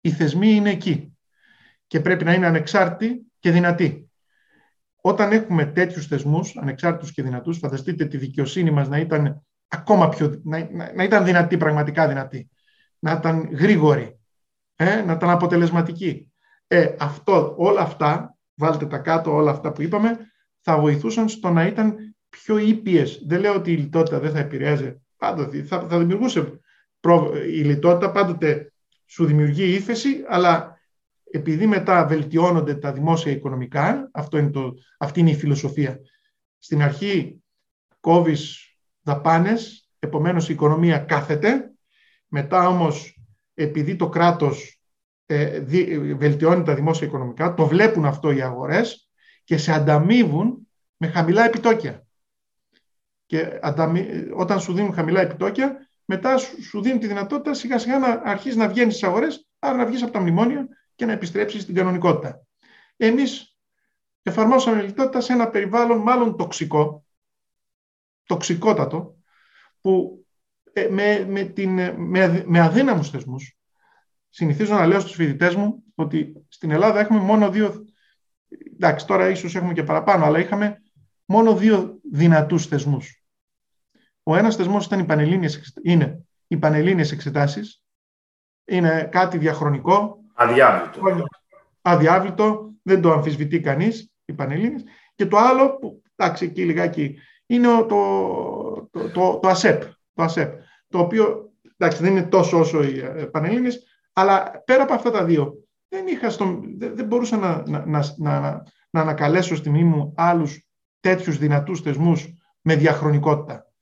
Οι 0.00 0.10
θεσμοί 0.10 0.50
είναι 0.50 0.70
εκεί 0.70 1.16
και 1.86 2.00
πρέπει 2.00 2.24
να 2.24 2.32
είναι 2.32 2.46
ανεξάρτητοι 2.46 3.26
και 3.38 3.50
δυνατοί. 3.50 4.10
Όταν 5.00 5.32
έχουμε 5.32 5.66
τέτοιους 5.66 6.06
θεσμούς, 6.06 6.56
ανεξάρτητους 6.56 7.12
και 7.12 7.22
δυνατούς, 7.22 7.58
φανταστείτε 7.58 8.04
τη 8.04 8.16
δικαιοσύνη 8.16 8.70
μας 8.70 8.88
να 8.88 8.98
ήταν 8.98 9.44
ακόμα 9.68 10.08
πιο, 10.08 10.40
να, 10.44 10.68
να, 10.94 11.04
ήταν 11.04 11.24
δυνατή, 11.24 11.56
πραγματικά 11.56 12.08
δυνατή, 12.08 12.50
να 12.98 13.12
ήταν 13.12 13.48
γρήγορη, 13.52 14.20
ε, 14.76 15.02
να 15.02 15.12
ήταν 15.12 15.30
αποτελεσματική. 15.30 16.32
Ε, 16.66 16.94
αυτό, 16.98 17.54
όλα 17.56 17.80
αυτά, 17.80 18.36
βάλτε 18.54 18.86
τα 18.86 18.98
κάτω 18.98 19.34
όλα 19.34 19.50
αυτά 19.50 19.72
που 19.72 19.82
είπαμε, 19.82 20.18
θα 20.60 20.78
βοηθούσαν 20.78 21.28
στο 21.28 21.50
να 21.50 21.66
ήταν 21.66 22.16
πιο 22.28 22.58
ήπιες. 22.58 23.22
Δεν 23.26 23.40
λέω 23.40 23.54
ότι 23.54 23.72
η 23.72 23.76
λιτότητα 23.76 24.20
δεν 24.20 24.30
θα 24.30 24.38
επηρεάζει 24.38 25.00
πάντοτε, 25.26 25.62
θα, 25.62 25.86
θα 25.88 25.98
δημιουργούσε 25.98 26.60
η 27.46 27.60
λιτότητα, 27.60 28.10
πάντοτε 28.10 28.72
σου 29.06 29.24
δημιουργεί 29.24 29.64
ύφεση, 29.64 30.24
αλλά 30.28 30.80
επειδή 31.30 31.66
μετά 31.66 32.06
βελτιώνονται 32.06 32.74
τα 32.74 32.92
δημόσια 32.92 33.32
οικονομικά, 33.32 34.10
αυτό 34.12 34.38
είναι 34.38 34.50
το, 34.50 34.74
αυτή 34.98 35.20
είναι 35.20 35.30
η 35.30 35.34
φιλοσοφία. 35.34 35.98
Στην 36.58 36.82
αρχή 36.82 37.42
κόβεις 38.00 38.74
δαπάνες, 39.02 39.88
επομένως 39.98 40.48
η 40.48 40.52
οικονομία 40.52 40.98
κάθεται, 40.98 41.70
μετά 42.26 42.68
όμως 42.68 43.20
επειδή 43.54 43.96
το 43.96 44.08
κράτος 44.08 44.80
ε, 45.26 45.60
βελτιώνει 46.14 46.62
τα 46.62 46.74
δημόσια 46.74 47.06
οικονομικά, 47.06 47.54
το 47.54 47.66
βλέπουν 47.66 48.04
αυτό 48.04 48.30
οι 48.30 48.40
αγορές 48.40 49.08
και 49.44 49.56
σε 49.56 49.72
ανταμείβουν 49.72 50.68
με 50.96 51.06
χαμηλά 51.06 51.44
επιτόκια. 51.44 52.05
Και 53.26 53.58
όταν 54.36 54.60
σου 54.60 54.72
δίνουν 54.74 54.92
χαμηλά 54.92 55.20
επιτόκια, 55.20 55.88
μετά 56.04 56.38
σου 56.38 56.82
δίνουν 56.82 56.98
τη 56.98 57.06
δυνατότητα 57.06 57.54
σιγά 57.54 57.78
σιγά 57.78 57.98
να 57.98 58.08
αρχίσεις 58.24 58.56
να 58.56 58.68
βγαίνεις 58.68 58.94
στις 58.94 59.08
αγορές, 59.08 59.48
άρα 59.58 59.76
να 59.76 59.86
βγεις 59.86 60.02
από 60.02 60.12
τα 60.12 60.20
μνημόνια 60.20 60.68
και 60.94 61.06
να 61.06 61.12
επιστρέψεις 61.12 61.62
στην 61.62 61.74
κανονικότητα. 61.74 62.46
Εμείς 62.96 63.56
εφαρμόσαμε 64.22 64.82
λιτότητα 64.82 65.20
σε 65.20 65.32
ένα 65.32 65.50
περιβάλλον 65.50 65.98
μάλλον 65.98 66.36
τοξικό, 66.36 67.04
τοξικότατο, 68.26 69.16
που 69.80 70.24
ε, 70.72 70.88
με, 70.88 71.24
με, 71.28 71.42
την, 71.42 71.70
με, 71.96 72.42
με 72.46 72.60
αδύναμους 72.60 73.10
θεσμούς, 73.10 73.56
συνηθίζω 74.28 74.74
να 74.74 74.86
λέω 74.86 75.00
στους 75.00 75.14
φοιτητές 75.14 75.54
μου 75.54 75.82
ότι 75.94 76.46
στην 76.48 76.70
Ελλάδα 76.70 77.00
έχουμε 77.00 77.20
μόνο 77.20 77.50
δύο, 77.50 77.84
εντάξει 78.74 79.06
τώρα 79.06 79.28
ίσως 79.28 79.54
έχουμε 79.54 79.72
και 79.72 79.82
παραπάνω, 79.82 80.24
αλλά 80.24 80.38
είχαμε 80.38 80.82
μόνο 81.26 81.56
δύο 81.56 81.98
δυνατούς 82.12 82.66
θεσμούς. 82.66 83.24
Ο 84.22 84.36
ένας 84.36 84.56
θεσμός 84.56 84.86
ήταν 84.86 84.98
οι 84.98 85.04
πανελλήνιες, 85.04 85.78
είναι 85.82 86.26
οι 86.46 86.56
πανελλήνιες 86.56 87.12
εξετάσεις, 87.12 87.82
είναι 88.64 89.08
κάτι 89.12 89.38
διαχρονικό. 89.38 90.18
Αδιάβλητο. 90.34 91.26
Αδιάβλητο, 91.82 92.72
δεν 92.82 93.00
το 93.00 93.12
αμφισβητεί 93.12 93.60
κανείς, 93.60 94.12
οι 94.24 94.32
πανελλήνιες. 94.32 94.84
Και 95.14 95.26
το 95.26 95.36
άλλο, 95.36 95.76
που 95.78 96.02
εντάξει 96.16 96.44
εκεί 96.44 96.64
λιγάκι, 96.64 97.18
είναι 97.46 97.68
το, 97.68 98.88
το, 98.90 99.10
το, 99.10 99.38
το, 99.38 99.48
ΑΣΕΠ, 99.48 99.82
το 100.14 100.22
ΑΣΕΠ, 100.22 100.60
το 100.88 100.98
οποίο 100.98 101.52
εντάξει, 101.76 102.02
δεν 102.02 102.16
είναι 102.16 102.26
τόσο 102.26 102.58
όσο 102.58 102.82
οι 102.82 102.98
ε, 102.98 103.24
πανελλήνιες, 103.24 103.86
αλλά 104.12 104.62
πέρα 104.64 104.82
από 104.82 104.94
αυτά 104.94 105.10
τα 105.10 105.24
δύο, 105.24 105.54
δεν, 105.88 106.06
είχα 106.06 106.30
στο, 106.30 106.60
δεν, 106.76 107.06
μπορούσα 107.06 107.36
να, 107.36 107.62
να, 107.66 107.84
να, 107.86 108.14
να, 108.16 108.62
να 108.90 109.00
ανακαλέσω 109.00 109.56
στη 109.56 109.70
μνήμη 109.70 109.88
μου 109.88 110.12
άλλους 110.16 110.66
τέτοιους 111.00 111.38
δυνατούς 111.38 111.80
θεσμούς 111.80 112.34
με 112.60 112.76
διαχρονικότητα. 112.76 113.72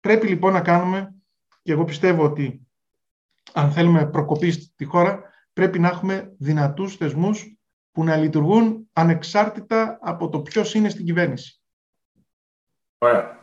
Πρέπει 0.00 0.26
λοιπόν 0.26 0.52
να 0.52 0.60
κάνουμε, 0.60 1.14
και 1.62 1.72
εγώ 1.72 1.84
πιστεύω 1.84 2.24
ότι 2.24 2.66
αν 3.52 3.72
θέλουμε 3.72 4.06
προκοπή 4.06 4.50
στη 4.50 4.84
χώρα, 4.84 5.22
πρέπει 5.52 5.78
να 5.78 5.88
έχουμε 5.88 6.34
δυνατούς 6.38 6.96
θεσμούς 6.96 7.56
που 7.92 8.04
να 8.04 8.16
λειτουργούν 8.16 8.88
ανεξάρτητα 8.92 9.98
από 10.02 10.28
το 10.28 10.40
ποιος 10.40 10.74
είναι 10.74 10.88
στην 10.88 11.04
κυβέρνηση. 11.04 11.60
Ωραία. 12.98 13.40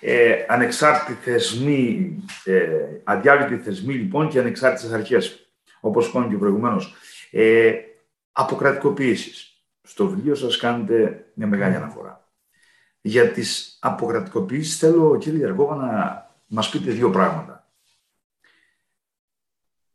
Ε, 0.00 0.44
ανεξάρτητοι 0.48 1.18
θεσμοί, 1.30 2.16
ε, 2.44 3.00
αδιάλειτοι 3.04 3.62
θεσμοί 3.62 3.94
λοιπόν 3.94 4.28
και 4.28 4.38
ανεξάρτητες 4.38 4.92
αρχές, 4.92 5.50
όπως 5.80 6.08
είπαμε 6.08 6.28
και 6.28 6.36
προηγουμένως. 6.36 6.94
Ε, 7.30 7.72
αποκρατικοποιήσεις. 8.32 9.55
Στο 9.88 10.08
βιβλίο 10.08 10.34
σας 10.34 10.56
κάνετε 10.56 11.26
μια 11.34 11.46
μεγάλη 11.46 11.74
αναφορά. 11.74 12.28
Για 13.00 13.30
τις 13.30 13.78
αποκρατικοποιήσεις 13.80 14.78
θέλω, 14.78 15.18
κύριε 15.18 15.38
Διαργόβα, 15.38 15.76
να 15.76 16.30
μας 16.46 16.70
πείτε 16.70 16.90
δύο 16.90 17.10
πράγματα. 17.10 17.70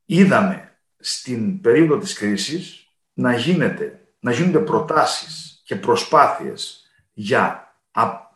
Είδαμε 0.05 0.77
στην 0.99 1.61
περίοδο 1.61 1.97
της 1.97 2.13
κρίσης 2.13 2.87
να, 3.13 3.35
γίνεται, 3.35 4.07
να 4.19 4.31
γίνονται 4.31 4.59
προτάσεις 4.59 5.61
και 5.65 5.75
προσπάθειες 5.75 6.89
για, 7.13 7.75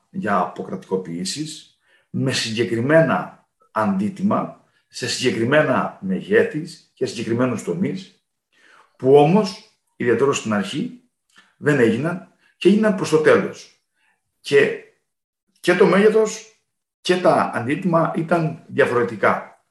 για 0.10 0.38
αποκρατικοποιήσεις 0.38 1.80
με 2.10 2.32
συγκεκριμένα 2.32 3.48
αντίτιμα, 3.72 4.64
σε 4.88 5.08
συγκεκριμένα 5.08 5.98
μεγέθης 6.02 6.92
και 6.94 7.06
συγκεκριμένους 7.06 7.64
τομείς, 7.64 8.24
που 8.98 9.16
όμως, 9.16 9.80
ιδιαίτερα 9.96 10.34
στην 10.34 10.54
αρχή, 10.54 11.00
δεν 11.58 11.80
έγιναν 11.80 12.28
και 12.58 12.70
έγιναν 12.70 12.96
προς 12.96 13.10
το 13.10 13.18
τέλος. 13.18 13.80
Και, 14.40 14.78
και 15.60 15.76
το 15.76 15.86
μέγεθος 15.86 16.62
και 17.02 17.18
τα 17.18 17.52
αντίτιμα 17.54 18.14
ήταν 18.16 18.64
διαφορετικά. 18.68 19.64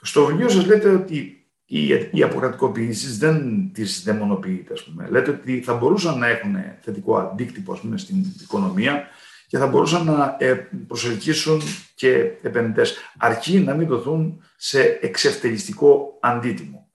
Στο 0.00 0.24
βιβλίο 0.24 0.48
σας 0.48 0.66
λέτε 0.66 0.88
ότι 0.88 1.46
οι, 1.64 1.88
οι 2.12 2.22
αποκρατικοποιήσεις 2.22 3.18
δεν 3.18 3.70
τις 3.72 4.02
δαιμονοποιείτε, 4.02 4.72
ας 4.72 4.82
πούμε. 4.82 5.08
Λέτε 5.08 5.30
ότι 5.30 5.60
θα 5.60 5.74
μπορούσαν 5.74 6.18
να 6.18 6.26
έχουν 6.26 6.56
θετικό 6.80 7.16
αντίκτυπο, 7.16 7.72
ας 7.72 7.80
πούμε, 7.80 7.98
στην 7.98 8.24
οικονομία 8.42 9.08
και 9.46 9.58
θα 9.58 9.66
μπορούσαν 9.66 10.04
να 10.04 10.36
ε, 10.38 10.54
προσελκύσουν 10.86 11.60
και 11.94 12.12
επενδυτές, 12.42 12.96
αρκεί 13.18 13.58
να 13.58 13.74
μην 13.74 13.86
δοθούν 13.86 14.42
σε 14.56 14.98
εξευτελιστικό 15.00 16.18
αντίτιμο 16.20 16.89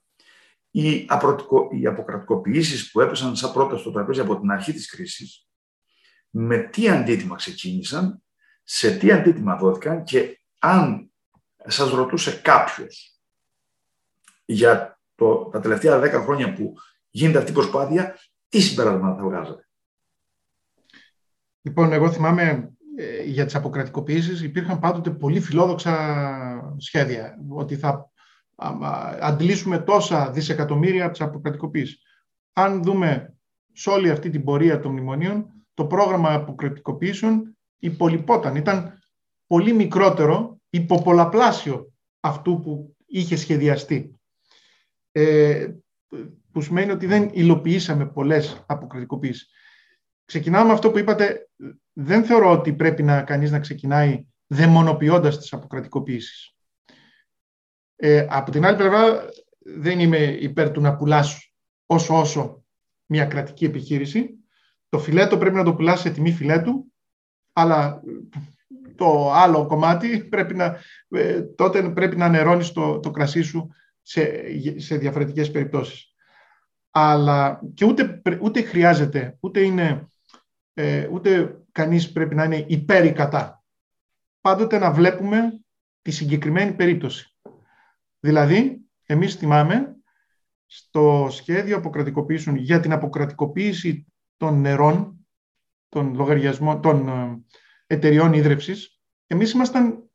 οι, 0.76 1.06
οι 1.70 1.86
αποκρατικοποιήσεις 1.86 2.90
που 2.90 3.00
έπεσαν 3.00 3.36
σαν 3.36 3.52
πρώτα 3.52 3.76
στο 3.76 3.90
τραπέζι 3.90 4.20
από 4.20 4.40
την 4.40 4.50
αρχή 4.50 4.72
της 4.72 4.90
κρίσης, 4.90 5.48
με 6.30 6.58
τι 6.58 6.88
αντίτιμα 6.88 7.36
ξεκίνησαν, 7.36 8.22
σε 8.62 8.96
τι 8.96 9.12
αντίτιμα 9.12 9.56
δόθηκαν 9.56 10.02
και 10.04 10.40
αν 10.58 11.12
σας 11.66 11.90
ρωτούσε 11.90 12.40
κάποιος 12.40 13.20
για 14.44 15.00
το, 15.14 15.44
τα 15.44 15.60
τελευταία 15.60 15.98
δέκα 15.98 16.20
χρόνια 16.20 16.52
που 16.52 16.74
γίνεται 17.10 17.38
αυτή 17.38 17.50
η 17.50 17.54
προσπάθεια, 17.54 18.18
τι 18.48 18.60
συμπεράσματα 18.60 19.16
θα 19.16 19.22
βγάζατε; 19.22 19.68
Λοιπόν, 21.62 21.92
εγώ 21.92 22.12
θυμάμαι 22.12 22.72
ε, 22.96 23.22
για 23.22 23.44
τις 23.44 23.54
αποκρατικοποιήσεις 23.54 24.42
υπήρχαν 24.42 24.78
πάντοτε 24.78 25.10
πολύ 25.10 25.40
φιλόδοξα 25.40 26.74
σχέδια, 26.78 27.38
ότι 27.48 27.76
θα 27.76 28.10
αντλήσουμε 29.20 29.78
τόσα 29.78 30.30
δισεκατομμύρια 30.30 31.04
από 31.04 31.12
τις 31.12 31.20
αποκρατικοποίησεις. 31.20 32.02
Αν 32.52 32.82
δούμε 32.82 33.34
σε 33.72 33.90
όλη 33.90 34.10
αυτή 34.10 34.30
την 34.30 34.44
πορεία 34.44 34.80
των 34.80 34.92
μνημονίων, 34.92 35.46
το 35.74 35.86
πρόγραμμα 35.86 36.34
αποκρατικοποίησεων 36.34 37.56
υπολοιπόταν. 37.78 38.56
Ήταν 38.56 38.98
πολύ 39.46 39.72
μικρότερο, 39.72 40.60
υποπολαπλάσιο 40.70 41.92
αυτού 42.20 42.60
που 42.60 42.96
είχε 43.06 43.36
σχεδιαστεί. 43.36 44.20
Ε, 45.12 45.68
που 46.52 46.60
σημαίνει 46.60 46.90
ότι 46.90 47.06
δεν 47.06 47.30
υλοποιήσαμε 47.32 48.06
πολλές 48.06 48.64
αποκρατικοποίησεις. 48.66 49.50
Ξεκινάμε 50.24 50.72
αυτό 50.72 50.90
που 50.90 50.98
είπατε, 50.98 51.48
δεν 51.92 52.24
θεωρώ 52.24 52.50
ότι 52.50 52.72
πρέπει 52.72 53.02
να 53.02 53.22
κανείς 53.22 53.50
να 53.50 53.60
ξεκινάει 53.60 54.26
δαιμονοποιώντας 54.46 55.38
τις 55.38 55.52
αποκρατικοποίησεις. 55.52 56.55
Ε, 57.96 58.26
από 58.28 58.50
την 58.50 58.64
άλλη 58.64 58.76
πλευρά, 58.76 59.28
δεν 59.58 60.00
είμαι 60.00 60.18
υπέρ 60.18 60.70
του 60.70 60.80
να 60.80 60.96
πουλάς 60.96 61.52
όσο 61.86 62.20
όσο 62.20 62.64
μια 63.06 63.24
κρατική 63.24 63.64
επιχείρηση. 63.64 64.30
Το 64.88 64.98
φιλέτο 64.98 65.38
πρέπει 65.38 65.56
να 65.56 65.64
το 65.64 65.74
πουλάς 65.74 66.00
σε 66.00 66.10
τιμή 66.10 66.32
φιλέτου, 66.32 66.92
αλλά 67.52 68.02
το 68.96 69.32
άλλο 69.32 69.66
κομμάτι 69.66 70.18
πρέπει 70.30 70.54
να, 70.54 70.80
ε, 71.08 71.42
τότε 71.42 71.90
πρέπει 71.90 72.16
να 72.16 72.28
νερώνεις 72.28 72.72
το, 72.72 73.00
το 73.00 73.10
κρασί 73.10 73.42
σου 73.42 73.68
σε, 74.02 74.30
σε 74.76 74.96
διαφορετικές 74.96 75.50
περιπτώσεις. 75.50 76.14
Αλλά 76.90 77.60
και 77.74 77.84
ούτε, 77.84 78.22
ούτε 78.40 78.62
χρειάζεται, 78.62 79.36
ούτε, 79.40 79.60
είναι, 79.60 80.08
ε, 80.74 81.08
ούτε 81.12 81.60
κανείς 81.72 82.12
πρέπει 82.12 82.34
να 82.34 82.44
είναι 82.44 82.64
υπέρ 82.68 83.04
ή 83.04 83.12
κατά. 83.12 83.64
Πάντοτε 84.40 84.78
να 84.78 84.92
βλέπουμε 84.92 85.60
τη 86.02 86.10
συγκεκριμένη 86.10 86.72
περίπτωση. 86.72 87.35
Δηλαδή, 88.20 88.80
εμείς 89.06 89.34
θυμάμαι 89.34 89.96
στο 90.66 91.26
σχέδιο 91.30 91.76
αποκρατικοποίησεων 91.76 92.56
για 92.56 92.80
την 92.80 92.92
αποκρατικοποίηση 92.92 94.06
των 94.36 94.60
νερών, 94.60 95.26
των 95.88 96.14
λογαριασμών, 96.14 96.80
των 96.80 97.08
ε, 97.08 97.44
εταιριών 97.86 98.32
ίδρυυσης, 98.32 99.00
εμείς 99.26 99.52
ήμασταν, 99.52 100.10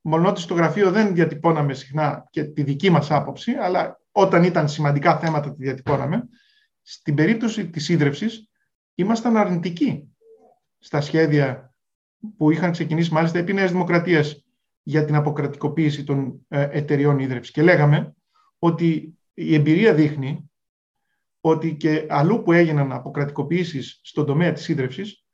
μόνο 0.00 0.28
ότι 0.28 0.40
στο 0.40 0.54
γραφείο 0.54 0.90
δεν 0.90 1.14
διατυπώναμε 1.14 1.74
συχνά 1.74 2.28
και 2.30 2.44
τη 2.44 2.62
δική 2.62 2.90
μας 2.90 3.10
άποψη, 3.10 3.52
αλλά 3.52 4.00
όταν 4.12 4.42
ήταν 4.42 4.68
σημαντικά 4.68 5.18
θέματα 5.18 5.54
τη 5.54 5.62
διατυπώναμε, 5.62 6.28
στην 6.82 7.14
περίπτωση 7.14 7.70
της 7.70 7.88
ίδρυυσης 7.88 8.50
ήμασταν 8.94 9.36
αρνητικοί 9.36 10.08
στα 10.78 11.00
σχέδια 11.00 11.74
που 12.36 12.50
είχαν 12.50 12.72
ξεκινήσει 12.72 13.12
μάλιστα 13.12 13.38
επί 13.38 13.52
Νέας 13.52 13.70
Δημοκρατίας 13.70 14.44
για 14.82 15.04
την 15.04 15.14
αποκρατικοποίηση 15.14 16.04
των 16.04 16.46
ε, 16.48 16.68
εταιριών 16.70 17.18
ίδρυψης. 17.18 17.52
Και 17.52 17.62
λέγαμε 17.62 18.14
ότι 18.58 19.18
η 19.34 19.54
εμπειρία 19.54 19.94
δείχνει 19.94 20.50
ότι 21.40 21.74
και 21.74 22.06
αλλού 22.08 22.42
που 22.42 22.52
έγιναν 22.52 22.92
αποκρατικοποίησεις 22.92 24.00
στον 24.02 24.26
τομέα 24.26 24.52
της 24.52 24.68
ίδρυψης, 24.68 25.24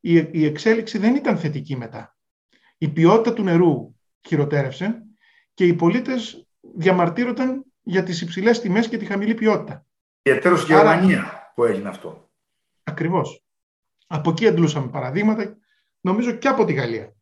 η 0.00 0.44
εξέλιξη 0.44 0.98
δεν 0.98 1.14
ήταν 1.14 1.38
θετική 1.38 1.76
μετά. 1.76 2.16
Η 2.78 2.88
ποιότητα 2.88 3.32
του 3.32 3.42
νερού 3.42 3.94
χειροτέρευσε 4.26 5.02
και 5.54 5.66
οι 5.66 5.74
πολίτες 5.74 6.48
διαμαρτύρονταν 6.60 7.64
για 7.82 8.02
τις 8.02 8.20
υψηλές 8.20 8.60
τιμές 8.60 8.88
και 8.88 8.96
τη 8.96 9.04
χαμηλή 9.04 9.34
ποιότητα. 9.34 9.86
Ιδιαίτερος 10.22 10.66
Γερμανία 10.66 11.52
που 11.54 11.64
έγινε 11.64 11.88
αυτό. 11.88 12.30
Ακριβώς. 12.82 13.44
Από 14.06 14.30
εκεί 14.30 14.46
αντλούσαμε 14.46 14.88
παραδείγματα, 14.88 15.56
νομίζω 16.00 16.32
και 16.32 16.48
από 16.48 16.64
τη 16.64 16.72
Γαλλία. 16.72 17.15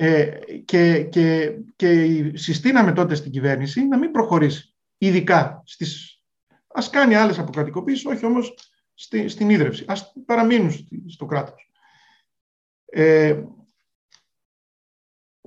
Ε, 0.00 0.38
και, 0.64 1.02
και, 1.02 1.58
και 1.76 2.32
συστήναμε 2.34 2.92
τότε 2.92 3.14
στην 3.14 3.30
κυβέρνηση 3.30 3.86
να 3.86 3.98
μην 3.98 4.10
προχωρήσει, 4.10 4.74
ειδικά 4.98 5.62
στις... 5.66 6.22
Ας 6.66 6.90
κάνει 6.90 7.14
άλλες 7.14 7.38
αποκρατικοποίησεις, 7.38 8.04
όχι 8.06 8.26
όμως 8.26 8.54
στη, 8.94 9.28
στην 9.28 9.50
ίδρυυση. 9.50 9.84
Ας 9.88 10.12
παραμείνουν 10.26 10.88
στο 11.06 11.26
κράτος. 11.26 11.70
Ε, 12.86 13.42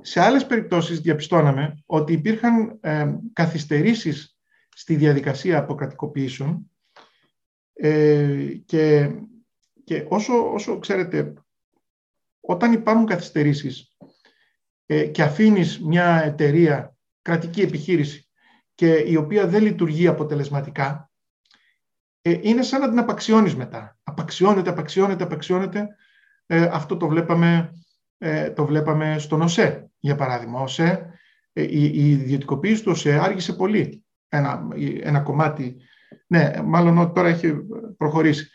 σε 0.01 0.21
άλλες 0.21 0.45
περιπτώσεις 0.45 0.99
διαπιστώναμε 0.99 1.83
ότι 1.85 2.13
υπήρχαν 2.13 2.77
ε, 2.81 3.15
καθυστερήσεις 3.33 4.37
στη 4.75 4.95
διαδικασία 4.95 5.57
αποκρατικοποιήσεων 5.57 6.71
ε, 7.73 8.45
και, 8.65 9.11
και 9.83 10.05
όσο, 10.09 10.53
όσο 10.53 10.79
ξέρετε, 10.79 11.33
όταν 12.41 12.73
υπάρχουν 12.73 13.05
καθυστερήσεις 13.05 13.90
ε, 14.91 15.05
και 15.05 15.23
αφήνεις 15.23 15.81
μια 15.81 16.23
εταιρεία, 16.25 16.95
κρατική 17.21 17.61
επιχείρηση, 17.61 18.29
και 18.75 18.93
η 18.93 19.15
οποία 19.15 19.47
δεν 19.47 19.63
λειτουργεί 19.63 20.07
αποτελεσματικά, 20.07 21.11
ε, 22.21 22.37
είναι 22.41 22.61
σαν 22.61 22.81
να 22.81 22.89
την 22.89 22.99
απαξιώνεις 22.99 23.55
μετά. 23.55 23.97
Απαξιώνεται, 24.03 24.69
απαξιώνεται, 24.69 25.23
απαξιώνεται. 25.23 25.87
Ε, 26.45 26.69
αυτό 26.71 26.97
το 26.97 27.07
βλέπαμε, 27.07 27.71
το 28.55 28.65
βλέπαμε 28.65 29.15
στον 29.19 29.41
ΟΣΕ, 29.41 29.89
για 29.99 30.15
παράδειγμα. 30.15 30.61
ΟΣΕ, 30.61 31.13
η, 31.53 31.83
η 31.83 32.11
ιδιωτικοποίηση 32.11 32.83
του 32.83 32.91
ΟΣΕ 32.91 33.19
άργησε 33.19 33.53
πολύ. 33.53 34.03
Ένα, 34.29 34.67
ένα 35.01 35.19
κομμάτι, 35.19 35.75
ναι, 36.27 36.51
μάλλον 36.63 37.13
τώρα 37.13 37.27
έχει 37.27 37.55
προχωρήσει. 37.97 38.49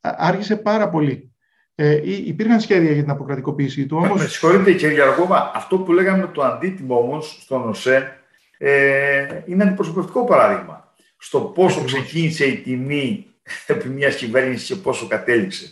Άργησε 0.00 0.56
πάρα 0.56 0.90
πολύ. 0.90 1.32
Ε, 1.80 2.00
υπήρχαν 2.04 2.60
σχέδια 2.60 2.92
για 2.92 3.02
την 3.02 3.10
αποκρατικοποίησή 3.10 3.86
του. 3.86 3.96
Όμως... 3.96 4.22
Με 4.22 4.28
συγχωρείτε 4.28 4.72
κύριε 4.72 5.02
Αργόβα, 5.02 5.52
αυτό 5.54 5.78
που 5.78 5.92
λέγαμε 5.92 6.26
το 6.26 6.42
αντίτιμο 6.42 6.98
όμως 6.98 7.38
στον 7.42 7.68
ΟΣΕ 7.68 8.18
ε, 8.58 9.42
είναι 9.46 9.62
αντιπροσωπευτικό 9.62 10.24
παράδειγμα. 10.24 10.94
Στο 11.18 11.40
πόσο 11.40 11.84
ξεκίνησε 11.84 12.44
η 12.44 12.56
τιμή 12.56 13.26
επί 13.66 13.88
μιας 13.88 14.16
κυβέρνησης 14.16 14.66
και 14.66 14.74
πόσο 14.74 15.06
κατέληξε. 15.06 15.70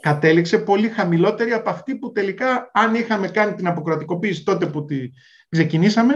Κατέληξε 0.00 0.58
πολύ 0.58 0.88
χαμηλότερη 0.88 1.52
από 1.52 1.70
αυτή 1.70 1.94
που 1.94 2.12
τελικά, 2.12 2.70
αν 2.72 2.94
είχαμε 2.94 3.28
κάνει 3.28 3.54
την 3.54 3.66
αποκρατικοποίηση 3.66 4.44
τότε 4.44 4.66
που 4.66 4.84
τη 4.84 5.10
ξεκινήσαμε, 5.48 6.14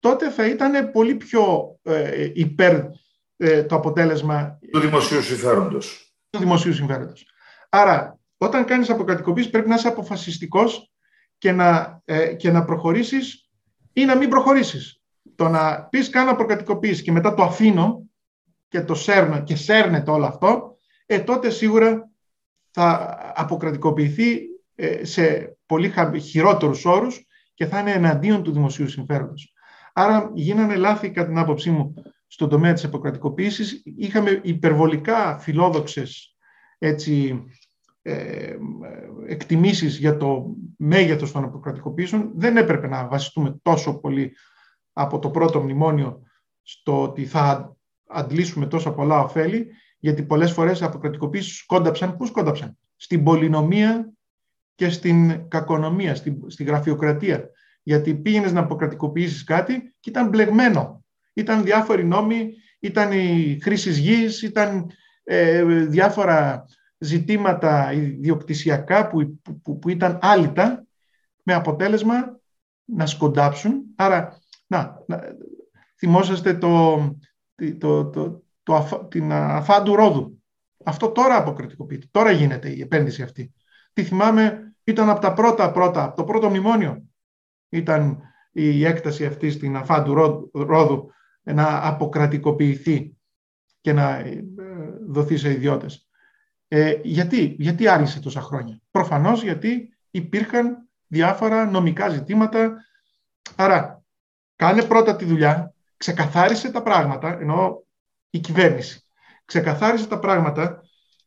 τότε 0.00 0.30
θα 0.30 0.46
ήταν 0.46 0.90
πολύ 0.90 1.14
πιο 1.14 1.76
ε, 1.82 2.30
υπέρ 2.34 2.80
ε, 3.36 3.62
το 3.62 3.74
αποτέλεσμα 3.74 4.58
του 4.70 4.80
δημοσίου 4.80 5.22
συμφέροντος. 5.22 6.14
Του 6.30 6.38
δημοσίου 6.38 6.72
συμφέροντος. 6.72 7.26
Άρα 7.68 8.19
όταν 8.42 8.64
κάνεις 8.64 8.90
αποκατοικοποίηση 8.90 9.50
πρέπει 9.50 9.68
να 9.68 9.74
είσαι 9.74 9.88
αποφασιστικός 9.88 10.92
και 11.38 11.52
να, 11.52 12.00
ε, 12.04 12.34
και 12.34 12.50
να 12.50 12.64
προχωρήσεις 12.64 13.50
ή 13.92 14.04
να 14.04 14.16
μην 14.16 14.28
προχωρήσεις. 14.28 15.00
Το 15.34 15.48
να 15.48 15.82
πεις 15.82 16.10
κάνω 16.10 16.30
αποκατοικοποίηση 16.30 17.02
και 17.02 17.12
μετά 17.12 17.34
το 17.34 17.42
αφήνω 17.42 18.08
και 18.68 18.80
το 18.80 18.94
σέρνω 18.94 19.42
και 19.42 19.56
σέρνεται 19.56 20.10
όλο 20.10 20.26
αυτό, 20.26 20.76
ε, 21.06 21.20
τότε 21.20 21.50
σίγουρα 21.50 22.10
θα 22.70 23.16
αποκρατικοποιηθεί 23.34 24.40
ε, 24.74 25.04
σε 25.04 25.56
πολύ 25.66 25.92
χειρότερους 26.20 26.84
όρους 26.84 27.26
και 27.54 27.66
θα 27.66 27.80
είναι 27.80 27.92
εναντίον 27.92 28.42
του 28.42 28.52
δημοσίου 28.52 28.88
συμφέροντος. 28.88 29.52
Άρα 29.92 30.30
γίνανε 30.34 30.76
λάθη 30.76 31.10
κατά 31.10 31.28
την 31.28 31.38
άποψή 31.38 31.70
μου 31.70 31.94
στον 32.26 32.48
τομέα 32.48 32.72
της 32.72 32.84
αποκρατικοποίησης. 32.84 33.82
Είχαμε 33.84 34.40
υπερβολικά 34.42 35.38
φιλόδοξες 35.38 36.34
έτσι, 36.82 37.44
ε, 38.02 38.56
εκτιμήσεις 39.26 39.98
για 39.98 40.16
το 40.16 40.54
μέγεθος 40.76 41.32
των 41.32 41.44
αποκρατικοποίησεων. 41.44 42.30
Δεν 42.34 42.56
έπρεπε 42.56 42.86
να 42.86 43.08
βασιστούμε 43.08 43.58
τόσο 43.62 44.00
πολύ 44.00 44.32
από 44.92 45.18
το 45.18 45.30
πρώτο 45.30 45.62
μνημόνιο 45.62 46.22
στο 46.62 47.02
ότι 47.02 47.24
θα 47.24 47.76
αντλήσουμε 48.06 48.66
τόσα 48.66 48.92
πολλά 48.92 49.20
ωφέλη, 49.20 49.66
γιατί 49.98 50.22
πολλές 50.22 50.52
φορές 50.52 50.80
οι 50.80 50.84
αποκρατικοποίησεις 50.84 51.56
σκόνταψαν. 51.56 52.16
Πού 52.16 52.26
σκόνταψαν; 52.26 52.78
Στην 52.96 53.24
πολυνομία 53.24 54.12
και 54.74 54.90
στην 54.90 55.48
κακονομία, 55.48 56.14
στην, 56.14 56.50
στη 56.50 56.64
γραφειοκρατία. 56.64 57.50
Γιατί 57.82 58.14
πήγαινες 58.14 58.52
να 58.52 58.60
αποκρατικοποιήσεις 58.60 59.44
κάτι 59.44 59.94
και 60.00 60.10
ήταν 60.10 60.28
μπλεγμένο. 60.28 61.04
Ήταν 61.32 61.64
διάφοροι 61.64 62.04
νόμοι, 62.04 62.52
ήταν 62.80 63.12
η 63.12 63.58
χρήση 63.62 63.90
γης, 63.90 64.42
ήταν 64.42 64.90
ε, 65.24 65.64
διάφορα 65.64 66.64
ζητήματα 67.02 67.92
ιδιοκτησιακά 67.92 69.08
που, 69.08 69.40
που, 69.62 69.78
που 69.78 69.88
ήταν 69.88 70.18
άλυτα 70.22 70.86
με 71.42 71.54
αποτέλεσμα 71.54 72.40
να 72.84 73.06
σκοντάψουν. 73.06 73.82
Άρα, 73.96 74.38
να, 74.66 75.04
να 75.06 75.20
θυμόσαστε 75.96 76.54
το, 76.54 76.96
το, 77.78 78.06
το, 78.06 78.42
το, 78.62 79.06
την 79.10 79.32
αφάντου 79.32 79.96
ρόδου. 79.96 80.42
Αυτό 80.84 81.10
τώρα 81.10 81.36
αποκριτικοποιείται. 81.36 82.06
Τώρα 82.10 82.30
γίνεται 82.30 82.68
η 82.68 82.80
επένδυση 82.80 83.22
αυτή. 83.22 83.52
Τι 83.92 84.02
θυμάμαι, 84.02 84.74
ήταν 84.84 85.08
από 85.08 85.20
τα 85.20 85.32
πρώτα 85.32 85.72
πρώτα, 85.72 86.04
από 86.04 86.16
το 86.16 86.24
πρώτο 86.24 86.48
μνημόνιο 86.48 87.02
ήταν 87.68 88.22
η 88.52 88.84
έκταση 88.84 89.26
αυτή 89.26 89.50
στην 89.50 89.76
αφάντου 89.76 90.14
ρόδου 90.52 91.10
να 91.42 91.86
αποκρατικοποιηθεί 91.86 93.16
και 93.80 93.92
να 93.92 94.18
ε, 94.18 94.44
δοθεί 95.08 95.36
σε 95.36 95.50
ιδιώτες. 95.50 96.09
Ε, 96.72 96.98
γιατί, 97.02 97.56
γιατί 97.58 97.88
άργησε 97.88 98.20
τόσα 98.20 98.40
χρόνια; 98.40 98.80
Προφανώς 98.90 99.42
γιατί 99.42 99.96
υπήρχαν 100.10 100.88
διάφορα 101.06 101.64
νομικά 101.64 102.08
ζητήματα. 102.08 102.76
Άρα, 103.56 104.02
κάνε 104.56 104.82
πρώτα 104.82 105.16
τη 105.16 105.24
δουλειά, 105.24 105.74
ξεκαθάρισε 105.96 106.70
τα 106.70 106.82
πράγματα, 106.82 107.38
ενώ 107.40 107.84
η 108.30 108.38
κυβέρνηση 108.38 109.04
ξεκαθάρισε 109.44 110.06
τα 110.06 110.18
πράγματα 110.18 110.82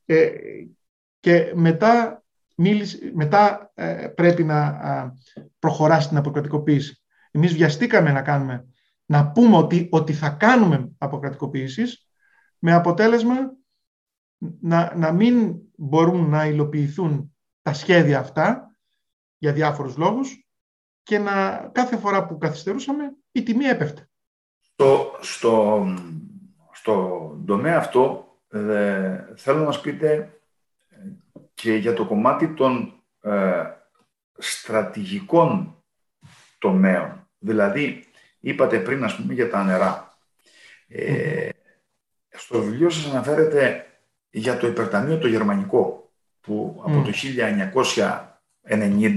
ε, 0.06 0.30
και 1.20 1.52
μετά, 1.56 2.24
μίλησε, 2.56 3.12
μετά 3.14 3.72
ε, 3.74 4.08
πρέπει 4.08 4.44
να 4.44 4.62
α, 4.62 5.12
προχωράσει 5.60 6.08
την 6.08 6.18
αποκρατικοποίηση. 6.18 7.02
Εμείς 7.32 7.54
βιαστήκαμε 7.54 8.12
να 8.12 8.22
κάνουμε, 8.22 8.66
να 9.06 9.32
πούμε 9.32 9.58
ότι, 9.58 9.88
ότι 9.91 10.14
θα 10.14 10.30
κάνουμε 10.30 10.91
αποκρατικοποίησεις 10.98 12.08
με 12.60 12.74
αποτέλεσμα 12.74 13.36
να, 14.62 14.96
να 14.96 15.12
μην 15.12 15.56
μπορούν 15.76 16.30
να 16.30 16.46
υλοποιηθούν 16.46 17.36
τα 17.62 17.74
σχέδια 17.74 18.20
αυτά 18.20 18.76
για 19.38 19.54
διάφορους 19.54 19.98
λόγους 19.98 20.48
και 21.04 21.18
να 21.18 21.70
κάθε 21.74 21.98
φορά 21.98 22.26
που 22.26 22.38
καθυστερούσαμε 22.38 23.16
η 23.32 23.44
τιμή 23.44 23.66
έπεφτε. 23.66 24.10
Στο, 24.60 25.18
στο, 25.22 25.86
στο 26.72 27.28
τομέα 27.46 27.78
αυτό 27.78 28.28
ε, 28.50 29.26
θέλω 29.36 29.58
να 29.58 29.66
μας 29.66 29.82
πείτε 29.82 30.38
και 31.54 31.74
για 31.76 31.94
το 31.94 32.06
κομμάτι 32.06 32.54
των 32.54 33.04
ε, 33.22 33.64
στρατηγικών 34.38 35.84
τομέων. 36.60 37.28
Δηλαδή, 37.39 38.06
είπατε 38.39 38.80
πριν, 38.80 39.04
ας 39.04 39.16
πούμε, 39.16 39.34
για 39.34 39.50
τα 39.50 39.64
νερά. 39.64 40.18
Ε, 40.88 41.50
στο 42.30 42.62
βιβλίο 42.62 42.89
σας 42.89 43.12
αναφέρεται 43.12 43.86
για 44.36 44.58
το 44.58 44.68
υπερταμείο 44.68 45.18
το 45.18 45.28
γερμανικό, 45.28 46.12
που 46.42 46.82
από 46.86 47.02
το 47.02 47.12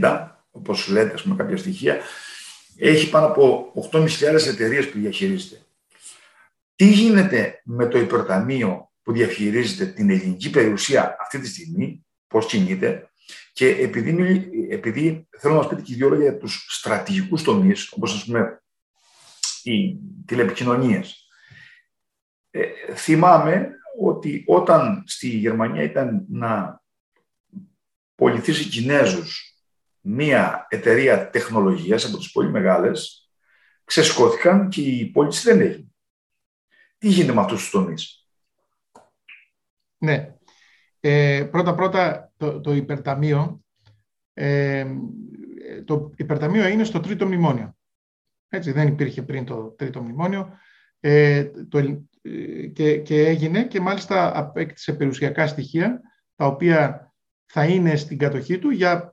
1990, 0.01 0.29
όπως 0.51 0.89
λέτε 0.89 1.15
με 1.25 1.35
κάποια 1.37 1.57
στοιχεία, 1.57 1.99
έχει 2.77 3.11
πάνω 3.11 3.27
από 3.27 3.73
8.500 3.93 4.09
εταιρείες 4.47 4.91
που 4.91 4.99
διαχειρίζεται. 4.99 5.61
Τι 6.77 6.85
γίνεται 6.85 7.61
με 7.65 7.87
το 7.87 7.99
υπερταμείο 7.99 8.91
που 9.03 9.13
διαχειρίζεται 9.13 9.87
την 9.87 10.11
ελληνική 10.11 10.51
περιουσία 10.51 11.17
αυτή 11.21 11.39
τη 11.39 11.49
στιγμή, 11.49 12.07
πώς 12.27 12.47
κινείται, 12.47 13.11
και 13.53 13.69
επειδή, 13.69 14.49
επειδή 14.71 15.29
θέλω 15.39 15.55
να 15.55 15.61
μας 15.61 15.69
πείτε 15.69 15.83
και 15.83 15.95
δύο 15.95 16.09
λόγια 16.09 16.25
για 16.25 16.39
τους 16.39 16.67
στρατηγικούς 16.69 17.43
τομείς, 17.43 17.93
όπως 17.93 18.15
ας 18.15 18.25
πούμε 18.25 18.63
οι 19.63 19.99
τηλεπικοινωνίες. 20.27 21.29
Ε, 22.51 22.65
θυμάμαι 22.95 23.77
ότι 24.01 24.45
όταν 24.47 25.03
στη 25.07 25.29
Γερμανία 25.29 25.83
ήταν 25.83 26.25
να 26.29 26.83
πολιθήσει 28.15 28.69
Κινέζους 28.69 29.61
μία 30.01 30.67
εταιρεία 30.71 31.31
τεχνολογίας 31.31 32.05
από 32.05 32.17
τις 32.17 32.33
πολύ 32.33 32.51
μεγάλες, 32.51 33.31
ξεσκώθηκαν 33.85 34.69
και 34.69 34.81
η 34.81 35.07
πώληση 35.07 35.49
δεν 35.51 35.61
έγινε. 35.61 35.91
Τι 36.99 37.09
γίνεται 37.09 37.33
με 37.33 37.41
αυτούς 37.41 37.61
τους 37.61 37.71
τομείς; 37.71 38.29
Ναι. 39.99 40.35
Ε, 41.01 41.49
πρώτα-πρώτα 41.51 42.33
το, 42.37 42.61
το 42.61 42.73
υπερταμείο 42.73 43.61
ε, 44.35 44.87
το 45.85 46.13
υπερταμείο 46.17 46.67
είναι 46.67 46.85
στο 46.85 47.01
τρίτο 47.01 47.27
μνημόνιο. 47.27 47.77
Έτσι, 48.49 48.73
δεν 48.73 48.89
υπήρχε 48.89 49.23
πριν 49.23 49.45
το 49.45 49.75
τρίτο 49.79 50.03
μνημόνιο 50.03 50.59
ε, 51.01 51.45
το, 51.45 51.79
ε, 51.79 52.03
και, 52.73 52.99
και 52.99 53.27
έγινε 53.27 53.65
και 53.65 53.81
μάλιστα 53.81 54.39
απέκτησε 54.39 54.93
περιουσιακά 54.93 55.47
στοιχεία 55.47 56.01
τα 56.37 56.47
οποία 56.47 57.13
θα 57.47 57.65
είναι 57.65 57.97
στην 57.97 58.19
κατοχή 58.19 58.59
του 58.59 58.71
για 58.71 59.13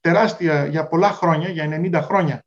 τεράστια, 0.00 0.66
για 0.66 0.86
πολλά 0.86 1.10
χρόνια, 1.10 1.48
για 1.48 1.68
90 1.70 2.00
χρόνια 2.02 2.44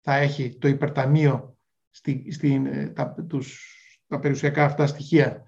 θα 0.00 0.14
έχει 0.16 0.56
το 0.58 0.68
υπερταμείο 0.68 1.56
στη, 1.90 2.32
στην, 2.32 2.66
ε, 2.66 2.88
τα, 2.88 3.14
τους, 3.28 3.76
τα 4.06 4.18
περιουσιακά 4.18 4.64
αυτά 4.64 4.86
στοιχεία. 4.86 5.44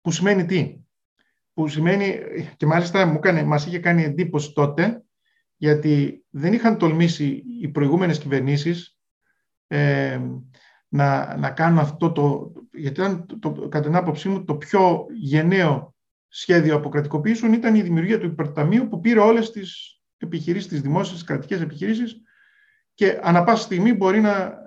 Που 0.00 0.10
σημαίνει 0.10 0.44
τι; 0.44 0.80
Που 1.52 1.68
σημαίνει, 1.68 2.18
και 2.56 2.66
μάλιστα 2.66 3.06
μου 3.06 3.14
έκανε, 3.16 3.42
μας 3.42 3.66
είχε 3.66 3.78
κάνει 3.78 4.02
εντύπωση 4.02 4.52
τότε, 4.52 5.04
γιατί 5.56 6.24
δεν 6.30 6.52
είχαν 6.52 6.78
τολμήσει 6.78 7.42
οι 7.60 7.68
προηγούμενες 7.68 8.18
κυβερνήσεις 8.18 8.98
ε, 9.66 10.20
να, 10.94 11.36
να 11.36 11.50
κάνουν 11.50 11.78
αυτό 11.78 12.12
το... 12.12 12.52
Γιατί 12.72 13.00
ήταν, 13.00 13.26
το, 13.40 13.52
κατά 13.52 13.80
την 13.80 13.96
άποψή 13.96 14.28
μου, 14.28 14.44
το 14.44 14.54
πιο 14.54 15.06
γενναίο 15.20 15.94
σχέδιο 16.28 16.76
αποκρατικοποίησεων 16.76 17.52
ήταν 17.52 17.74
η 17.74 17.82
δημιουργία 17.82 18.18
του 18.18 18.26
υπερταμείου 18.26 18.88
που 18.88 19.00
πήρε 19.00 19.20
όλες 19.20 19.50
τις 19.50 20.00
επιχειρήσεις, 20.16 20.68
τις 20.68 20.80
δημόσιες, 20.80 21.14
τις 21.14 21.24
κρατικές 21.24 21.60
επιχειρήσεις 21.60 22.22
και 22.94 23.18
ανα 23.22 23.44
πάσα 23.44 23.62
στιγμή 23.62 23.92
μπορεί 23.92 24.20
να 24.20 24.58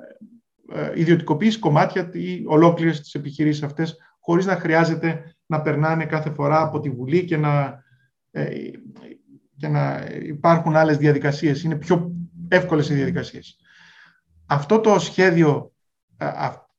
ε, 0.74 0.92
ιδιωτικοποιήσει 0.96 1.60
κομμάτια 1.60 2.10
ή 2.14 2.44
ολόκληρες 2.48 3.02
τις 3.02 3.14
επιχειρήσεις 3.14 3.64
αυτές 3.64 3.98
χωρίς 4.20 4.46
να 4.46 4.56
χρειάζεται 4.56 5.36
να 5.46 5.62
περνάνε 5.62 6.06
κάθε 6.06 6.30
φορά 6.30 6.62
από 6.62 6.80
τη 6.80 6.90
Βουλή 6.90 7.26
και 7.26 7.38
να, 7.38 7.84
ε, 8.32 8.50
και 9.58 9.68
να 9.68 10.08
υπάρχουν 10.22 10.76
άλλες 10.76 10.98
διαδικασίες. 10.98 11.64
Είναι 11.64 11.76
πιο 11.76 12.12
εύκολες 12.48 12.90
οι 12.90 12.94
διαδικασίες. 12.94 13.58
Αυτό 14.46 14.80
το 14.80 15.00
σχέδιο, 15.00 15.72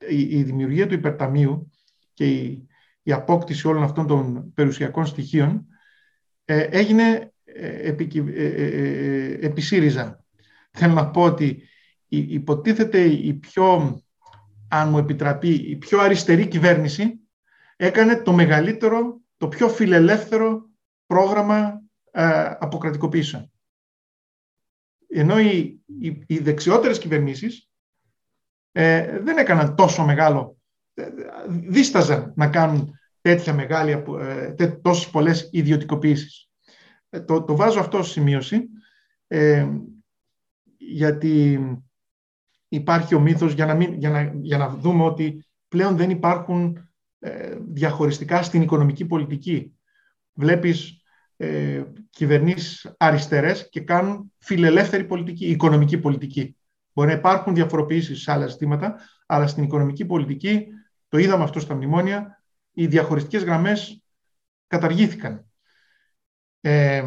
η 0.09 0.43
δημιουργία 0.43 0.87
του 0.87 0.95
υπερταμείου 0.95 1.71
και 2.15 2.27
η, 2.27 2.69
η 3.03 3.13
απόκτηση 3.13 3.69
όλων 3.69 3.83
αυτών 3.83 4.07
των 4.07 4.53
περιουσιακών 4.55 5.07
στοιχείων 5.07 5.67
ε, 6.45 6.61
έγινε 6.61 7.33
επί, 7.83 8.25
επί 9.41 9.61
ΣΥΡΙΖΑ. 9.61 10.25
Θέλω 10.71 10.93
να 10.93 11.11
πω 11.11 11.23
ότι 11.23 11.63
υποτίθεται 12.09 13.05
η 13.05 13.35
πιο, 13.35 13.99
αν 14.69 14.89
μου 14.89 14.99
επιτραπεί, 14.99 15.49
η 15.49 15.77
πιο 15.77 16.01
αριστερή 16.01 16.47
κυβέρνηση 16.47 17.21
έκανε 17.77 18.17
το 18.17 18.33
μεγαλύτερο, 18.33 19.21
το 19.37 19.49
πιο 19.49 19.69
φιλελεύθερο 19.69 20.71
πρόγραμμα 21.07 21.83
ε, 22.11 22.57
αποκρατικοποίησεων. 22.59 23.53
Ενώ 25.09 25.41
οι, 25.41 25.83
οι, 26.01 26.25
οι 26.27 26.39
δεξιότερες 26.39 26.99
κυβερνήσεις 26.99 27.68
ε, 28.81 29.19
δεν 29.21 29.39
έκαναν 29.39 29.75
τόσο 29.75 30.05
μεγάλο, 30.05 30.57
ε, 30.95 31.09
δίσταζαν 31.49 32.33
να 32.37 32.49
κάνουν 32.49 32.99
τέτοια 33.21 33.55
μεγάλη, 33.55 34.05
ε, 34.57 34.69
τόσες 34.69 35.11
πολλές 35.11 35.49
ιδιωτικοποιήσεις. 35.53 36.49
Ε, 37.11 37.21
το, 37.21 37.43
το 37.43 37.57
βάζω 37.57 37.81
αυτό 37.81 37.99
ως 37.99 38.11
σημείωση, 38.11 38.69
ε, 39.27 39.69
γιατί 40.77 41.61
υπάρχει 42.69 43.15
ο 43.15 43.21
μύθος 43.21 43.53
για 43.53 43.67
να, 43.67 43.75
μην, 43.75 43.95
για 43.95 44.11
να, 44.11 44.33
για 44.41 44.59
να 44.59 44.69
δούμε 44.69 45.05
ότι 45.05 45.47
πλέον 45.69 45.97
δεν 45.97 46.11
υπάρχουν 46.11 46.89
ε, 47.19 47.57
διαχωριστικά 47.69 48.43
στην 48.43 48.63
οικονομική 48.63 49.05
πολιτική. 49.05 49.79
Βλέπεις 50.33 51.03
ε, 51.37 51.83
κυβερνήσεις 52.11 52.95
αριστερές 52.97 53.69
και 53.69 53.81
κάνουν 53.81 54.33
φιλελεύθερη 54.39 55.05
πολιτική, 55.05 55.47
οικονομική 55.47 55.99
πολιτική. 55.99 56.58
Μπορεί 56.99 57.11
να 57.11 57.17
υπάρχουν 57.17 57.55
διαφοροποιήσεις 57.55 58.23
σε 58.23 58.33
άλλα 58.33 58.47
ζητήματα, 58.47 59.01
αλλά 59.27 59.47
στην 59.47 59.63
οικονομική 59.63 60.05
πολιτική, 60.05 60.67
το 61.09 61.19
είδαμε 61.19 61.45
αυτό 61.45 61.61
στα 61.61 61.75
μνημόνια, 61.75 62.43
οι 62.73 62.87
διαχωριστικές 62.87 63.45
γραμμές 63.45 64.03
καταργήθηκαν. 64.67 65.47
Ε, 66.61 67.05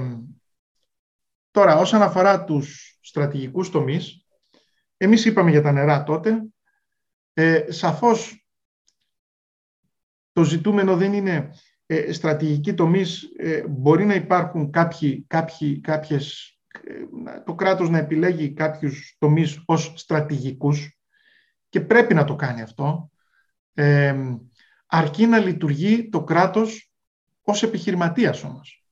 τώρα, 1.52 1.78
όσον 1.78 2.02
αφορά 2.02 2.44
τους 2.44 2.98
στρατηγικούς 3.02 3.70
τομείς, 3.70 4.26
εμείς 4.98 5.26
είπαμε 5.26 5.50
για 5.50 5.62
τα 5.62 5.72
νερά 5.72 6.04
τότε, 6.04 6.44
ε, 7.34 7.66
σαφώς 7.72 8.48
το 10.32 10.44
ζητούμενο 10.44 10.98
δεν 10.98 11.14
είναι 11.14 11.50
ε, 11.86 12.12
στρατηγικοί 12.14 12.74
τομείς, 12.74 13.24
ε, 13.38 13.68
μπορεί 13.68 14.06
να 14.06 14.16
υπάρχουν 14.16 14.72
κάποιοι, 14.72 15.26
κάποιοι, 15.28 15.80
κάποιες, 15.80 16.56
ε, 16.58 16.61
το 17.46 17.56
κράτος 17.56 17.90
να 17.90 17.98
επιλέγει 17.98 18.54
κάποιους 18.54 19.16
τομείς 19.20 19.62
ως 19.66 19.94
στρατηγικούς 19.96 21.00
και 21.70 21.82
πρέπει 21.82 22.14
να 22.14 22.24
το 22.24 22.36
κάνει 22.36 22.62
αυτό, 22.62 23.10
ε, 23.74 24.16
αρκεί 24.86 25.26
να 25.26 25.38
λειτουργεί 25.38 26.10
το 26.10 26.24
κράτος 26.24 26.92
ως 27.42 27.64
επιχειρηματίας 27.64 28.44
όμως. 28.44 28.86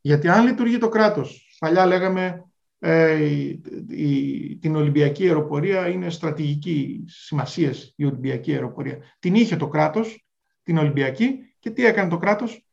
Γιατί 0.00 0.28
αν 0.28 0.46
λειτουργεί 0.46 0.78
το 0.78 0.88
κράτος, 0.88 1.56
παλιά 1.58 1.86
λέγαμε 1.86 2.44
ε, 2.78 3.24
η, 3.88 4.58
την 4.60 4.76
Ολυμπιακή 4.76 5.26
αεροπορία 5.26 5.88
είναι 5.88 6.10
στρατηγική 6.10 7.04
σημασίας 7.06 7.92
η 7.96 8.04
Ολυμπιακή 8.04 8.52
αεροπορία. 8.52 8.98
Την 9.18 9.34
είχε 9.34 9.56
το 9.56 9.68
κράτος, 9.68 10.26
την 10.62 10.78
Ολυμπιακή, 10.78 11.54
και 11.58 11.70
τι 11.70 11.84
έκανε 11.84 12.10
το 12.10 12.18
κράτος; 12.18 12.66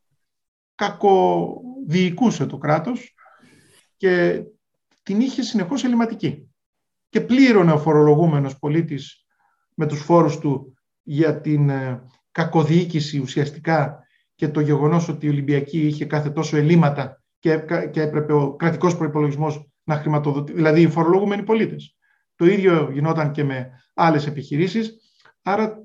Κακοδιοικούσε 0.75 2.45
το 2.45 2.57
κράτος 2.57 3.13
και 3.97 4.43
την 5.03 5.19
είχε 5.19 5.41
συνεχώς 5.41 5.83
ελληματική. 5.83 6.47
Και 7.09 7.21
πλήρωνε 7.21 7.71
ο 7.71 7.77
φορολογούμενος 7.77 8.57
πολίτης 8.59 9.25
με 9.73 9.87
τους 9.87 10.01
φόρους 10.01 10.37
του 10.37 10.77
για 11.03 11.41
την 11.41 11.69
ε, 11.69 12.03
κακοδιοίκηση 12.31 13.19
ουσιαστικά 13.19 14.03
και 14.35 14.47
το 14.47 14.59
γεγονός 14.59 15.07
ότι 15.07 15.25
η 15.25 15.29
Ολυμπιακή 15.29 15.87
είχε 15.87 16.05
κάθε 16.05 16.29
τόσο 16.29 16.57
ελλείμματα 16.57 17.23
και, 17.39 17.57
και 17.91 18.01
έπρεπε 18.01 18.33
ο 18.33 18.55
κρατικός 18.55 18.97
προϋπολογισμός 18.97 19.67
να 19.83 19.95
χρηματοδοτεί, 19.95 20.53
δηλαδή 20.53 20.81
οι 20.81 20.89
φορολογούμενοι 20.89 21.43
πολίτες. 21.43 21.97
Το 22.35 22.45
ίδιο 22.45 22.89
γινόταν 22.91 23.31
και 23.31 23.43
με 23.43 23.83
άλλες 23.93 24.27
επιχειρήσεις. 24.27 24.97
Άρα 25.41 25.77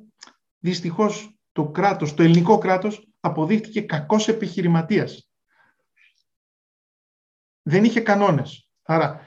δυστυχώς 0.59 1.39
το 1.53 1.71
κράτος, 1.71 2.15
το 2.15 2.23
ελληνικό 2.23 2.59
κράτος 2.59 3.09
αποδείχτηκε 3.21 3.81
κακός 3.81 4.29
επιχειρηματίας. 4.29 5.33
Δεν 7.63 7.85
είχε 7.85 8.01
κανόνες. 8.01 8.68
Άρα, 8.91 9.21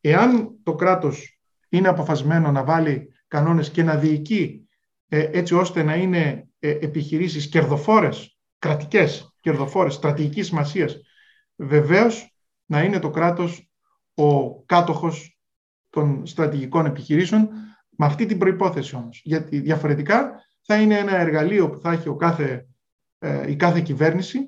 εάν 0.00 0.58
το 0.62 0.74
κράτος 0.74 1.40
είναι 1.68 1.88
αποφασμένο 1.88 2.50
να 2.50 2.64
βάλει 2.64 3.14
κανόνες 3.28 3.70
και 3.70 3.82
να 3.82 3.96
διοικεί 3.96 4.68
ε, 5.08 5.28
έτσι 5.32 5.54
ώστε 5.54 5.82
να 5.82 5.94
είναι 5.94 6.48
ε, 6.58 6.70
επιχειρήσεις 6.70 7.48
κερδοφόρες, 7.48 8.38
κρατικές 8.58 9.34
κερδοφόρες, 9.40 9.94
στρατηγικής 9.94 10.46
σημασίας, 10.46 11.00
βεβαίως 11.56 12.36
να 12.66 12.82
είναι 12.82 12.98
το 12.98 13.10
κράτος 13.10 13.70
ο 14.14 14.60
κάτοχος 14.62 15.38
των 15.90 16.26
στρατηγικών 16.26 16.86
επιχειρήσεων 16.86 17.48
με 17.90 18.06
αυτή 18.06 18.26
την 18.26 18.38
προϋπόθεση 18.38 18.96
όμως. 18.96 19.20
Γιατί 19.24 19.58
διαφορετικά 19.58 20.44
θα 20.62 20.80
είναι 20.80 20.98
ένα 20.98 21.16
εργαλείο 21.16 21.70
που 21.70 21.78
θα 21.78 21.92
έχει 21.92 22.08
ο 22.08 22.16
κάθε, 22.16 22.66
ε, 23.18 23.50
η 23.50 23.56
κάθε 23.56 23.80
κυβέρνηση, 23.80 24.38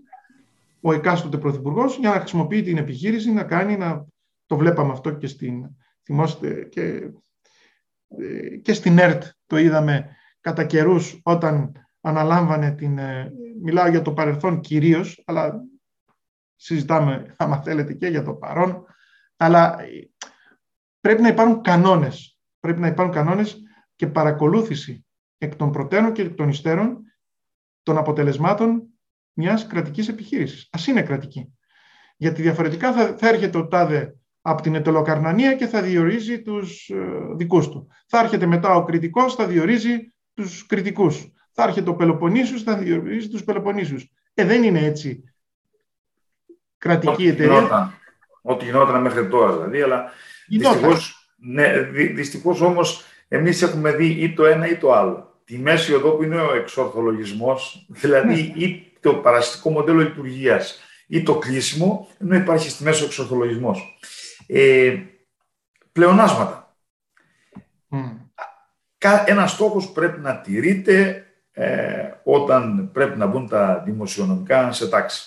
ο 0.80 0.92
εκάστοτε 0.92 1.38
πρωθυπουργός, 1.38 1.96
για 1.98 2.10
να 2.10 2.18
χρησιμοποιεί 2.18 2.62
την 2.62 2.76
επιχείρηση, 2.76 3.32
να 3.32 3.42
κάνει, 3.42 3.76
να, 3.76 4.06
το 4.48 4.56
βλέπαμε 4.56 4.92
αυτό 4.92 5.10
και 5.10 5.26
στην, 5.26 5.76
θυμόστε, 6.04 6.64
και, 6.64 7.10
ε, 8.08 8.56
και 8.56 8.72
στην 8.72 8.98
ΕΡΤ 8.98 9.22
το 9.46 9.56
είδαμε 9.56 10.16
κατά 10.40 10.64
καιρούς 10.64 11.20
όταν 11.22 11.72
αναλάμβανε 12.00 12.74
την, 12.74 12.98
ε, 12.98 13.32
μιλάω 13.62 13.88
για 13.88 14.02
το 14.02 14.12
παρελθόν 14.12 14.60
κυρίως, 14.60 15.22
αλλά 15.26 15.60
συζητάμε, 16.56 17.34
άμα 17.38 17.62
θέλετε, 17.62 17.94
και 17.94 18.06
για 18.06 18.22
το 18.22 18.34
παρόν, 18.34 18.84
αλλά 19.36 19.76
πρέπει 21.00 21.22
να 21.22 21.28
υπάρχουν 21.28 21.62
κανόνες. 21.62 22.38
Πρέπει 22.60 22.80
να 22.80 22.86
υπάρχουν 22.86 23.14
κανόνες 23.14 23.62
και 23.96 24.06
παρακολούθηση 24.06 25.06
εκ 25.38 25.56
των 25.56 25.70
προτέρων 25.70 26.12
και 26.12 26.22
εκ 26.22 26.34
των 26.34 26.48
υστέρων 26.48 27.02
των 27.82 27.98
αποτελεσμάτων 27.98 28.88
μιας 29.32 29.66
κρατικής 29.66 30.08
επιχείρησης. 30.08 30.68
Ας 30.72 30.86
είναι 30.86 31.02
κρατική. 31.02 31.52
Γιατί 32.16 32.42
διαφορετικά 32.42 32.92
θα, 32.92 33.16
θα 33.16 33.28
έρχεται 33.28 33.58
ο 33.58 33.68
τάδε 33.68 34.17
από 34.48 34.62
την 34.62 34.74
ετελοκαρνανία 34.74 35.54
και 35.54 35.66
θα 35.66 35.82
διορίζει 35.82 36.42
τους 36.42 36.88
ε, 36.88 36.96
δικούς 37.36 37.68
του. 37.68 37.88
Θα 38.06 38.18
έρχεται 38.18 38.46
μετά 38.46 38.74
ο 38.74 38.84
κριτικός, 38.84 39.34
θα 39.34 39.46
διορίζει 39.46 40.12
τους 40.34 40.66
κριτικούς. 40.66 41.32
Θα 41.52 41.62
έρχεται 41.62 41.90
ο 41.90 41.94
Πελοποννήσιος, 41.94 42.62
θα 42.62 42.76
διορίζει 42.76 43.28
τους 43.28 43.44
Πελοποννήσιους. 43.44 44.10
Ε, 44.34 44.44
δεν 44.44 44.62
είναι 44.62 44.84
έτσι 44.84 45.22
κρατική 46.78 47.26
εταιρεία. 47.26 47.92
ό,τι 48.42 48.64
γινόταν 48.64 49.02
μέχρι 49.02 49.28
τώρα 49.28 49.52
δηλαδή, 49.52 49.82
αλλά 49.82 50.10
δυστυχώς, 50.48 51.30
ναι, 51.36 51.80
δυστυχώς 52.14 52.60
όμως 52.60 53.04
εμείς 53.28 53.62
έχουμε 53.62 53.92
δει 53.92 54.06
ή 54.06 54.32
το 54.32 54.44
ένα 54.44 54.68
ή 54.68 54.76
το 54.76 54.92
άλλο. 54.92 55.40
Τη 55.44 55.58
μέση 55.58 55.94
οδό 55.94 56.10
που 56.10 56.22
είναι 56.22 56.40
ο 56.40 56.54
εξορθολογισμός, 56.54 57.86
δηλαδή 57.88 58.52
ναι. 58.56 58.64
ή 58.64 58.92
το 59.00 59.14
παραστικό 59.14 59.70
μοντέλο 59.70 60.00
λειτουργίας 60.00 60.82
ή 61.06 61.22
το 61.22 61.38
κλείσιμο, 61.38 62.08
ενώ 62.18 62.34
υπάρχει 62.34 62.70
στη 62.70 62.82
μέση 62.82 63.02
ο 63.02 63.06
εξορθολογισμός. 63.06 63.98
Ε, 64.50 64.96
πλεονάσματα. 65.92 66.76
Mm. 67.90 68.16
Ένας 69.26 69.50
στόχος 69.50 69.92
πρέπει 69.92 70.20
να 70.20 70.40
τηρείται 70.40 71.26
ε, 71.52 72.10
όταν 72.24 72.90
πρέπει 72.92 73.18
να 73.18 73.26
μπουν 73.26 73.48
τα 73.48 73.82
δημοσιονομικά 73.84 74.72
σε 74.72 74.88
τάξη. 74.88 75.22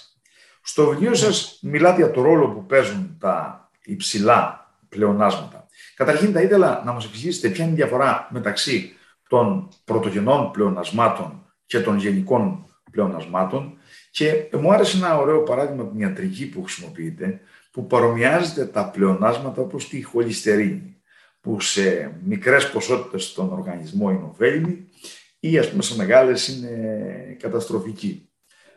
Στο 0.61 0.85
βιβλίο 0.85 1.13
σας 1.13 1.59
μιλάτε 1.61 1.95
για 1.95 2.11
το 2.11 2.21
ρόλο 2.21 2.49
που 2.49 2.65
παίζουν 2.65 3.17
τα 3.19 3.69
υψηλά 3.83 4.71
πλεονάσματα. 4.89 5.67
Καταρχήν 5.95 6.31
θα 6.31 6.41
ήθελα 6.41 6.81
να 6.85 6.91
μας 6.91 7.05
εξηγήσετε 7.05 7.49
ποια 7.49 7.63
είναι 7.63 7.73
η 7.73 7.75
διαφορά 7.75 8.27
μεταξύ 8.31 8.93
των 9.29 9.69
πρωτογενών 9.83 10.51
πλεονασμάτων 10.51 11.45
και 11.65 11.79
των 11.79 11.97
γενικών 11.97 12.65
πλεονασμάτων 12.91 13.77
και 14.11 14.49
μου 14.59 14.73
άρεσε 14.73 14.97
ένα 14.97 15.17
ωραίο 15.17 15.43
παράδειγμα 15.43 15.81
από 15.81 15.91
την 15.91 15.99
ιατρική 15.99 16.49
που 16.49 16.63
χρησιμοποιείτε 16.63 17.41
που 17.71 17.87
παρομοιάζεται 17.87 18.65
τα 18.65 18.89
πλεονάσματα 18.89 19.61
όπως 19.61 19.89
τη 19.89 20.01
χολυστερίνη 20.01 21.01
που 21.41 21.59
σε 21.59 22.17
μικρές 22.23 22.71
ποσότητες 22.71 23.25
στον 23.25 23.51
οργανισμό 23.51 24.09
είναι 24.09 24.23
ωφέλιμη 24.23 24.87
ή 25.39 25.57
ας 25.57 25.69
πούμε 25.69 25.83
σε 25.83 25.95
μεγάλες 25.95 26.47
είναι 26.47 27.37
καταστροφική. 27.39 28.29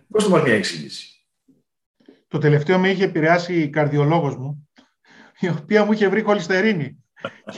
Δώστε 0.08 0.30
μας 0.30 0.42
μια 0.42 0.54
εξήγηση; 0.54 1.26
Το 2.28 2.38
τελευταίο 2.38 2.78
με 2.78 2.88
είχε 2.88 3.04
επηρεάσει 3.04 3.62
η 3.62 3.68
καρδιολόγος 3.68 4.36
μου, 4.36 4.68
η 5.40 5.48
οποία 5.48 5.84
μου 5.84 5.92
είχε 5.92 6.08
βρει 6.08 6.22
χολυστερίνη 6.22 7.04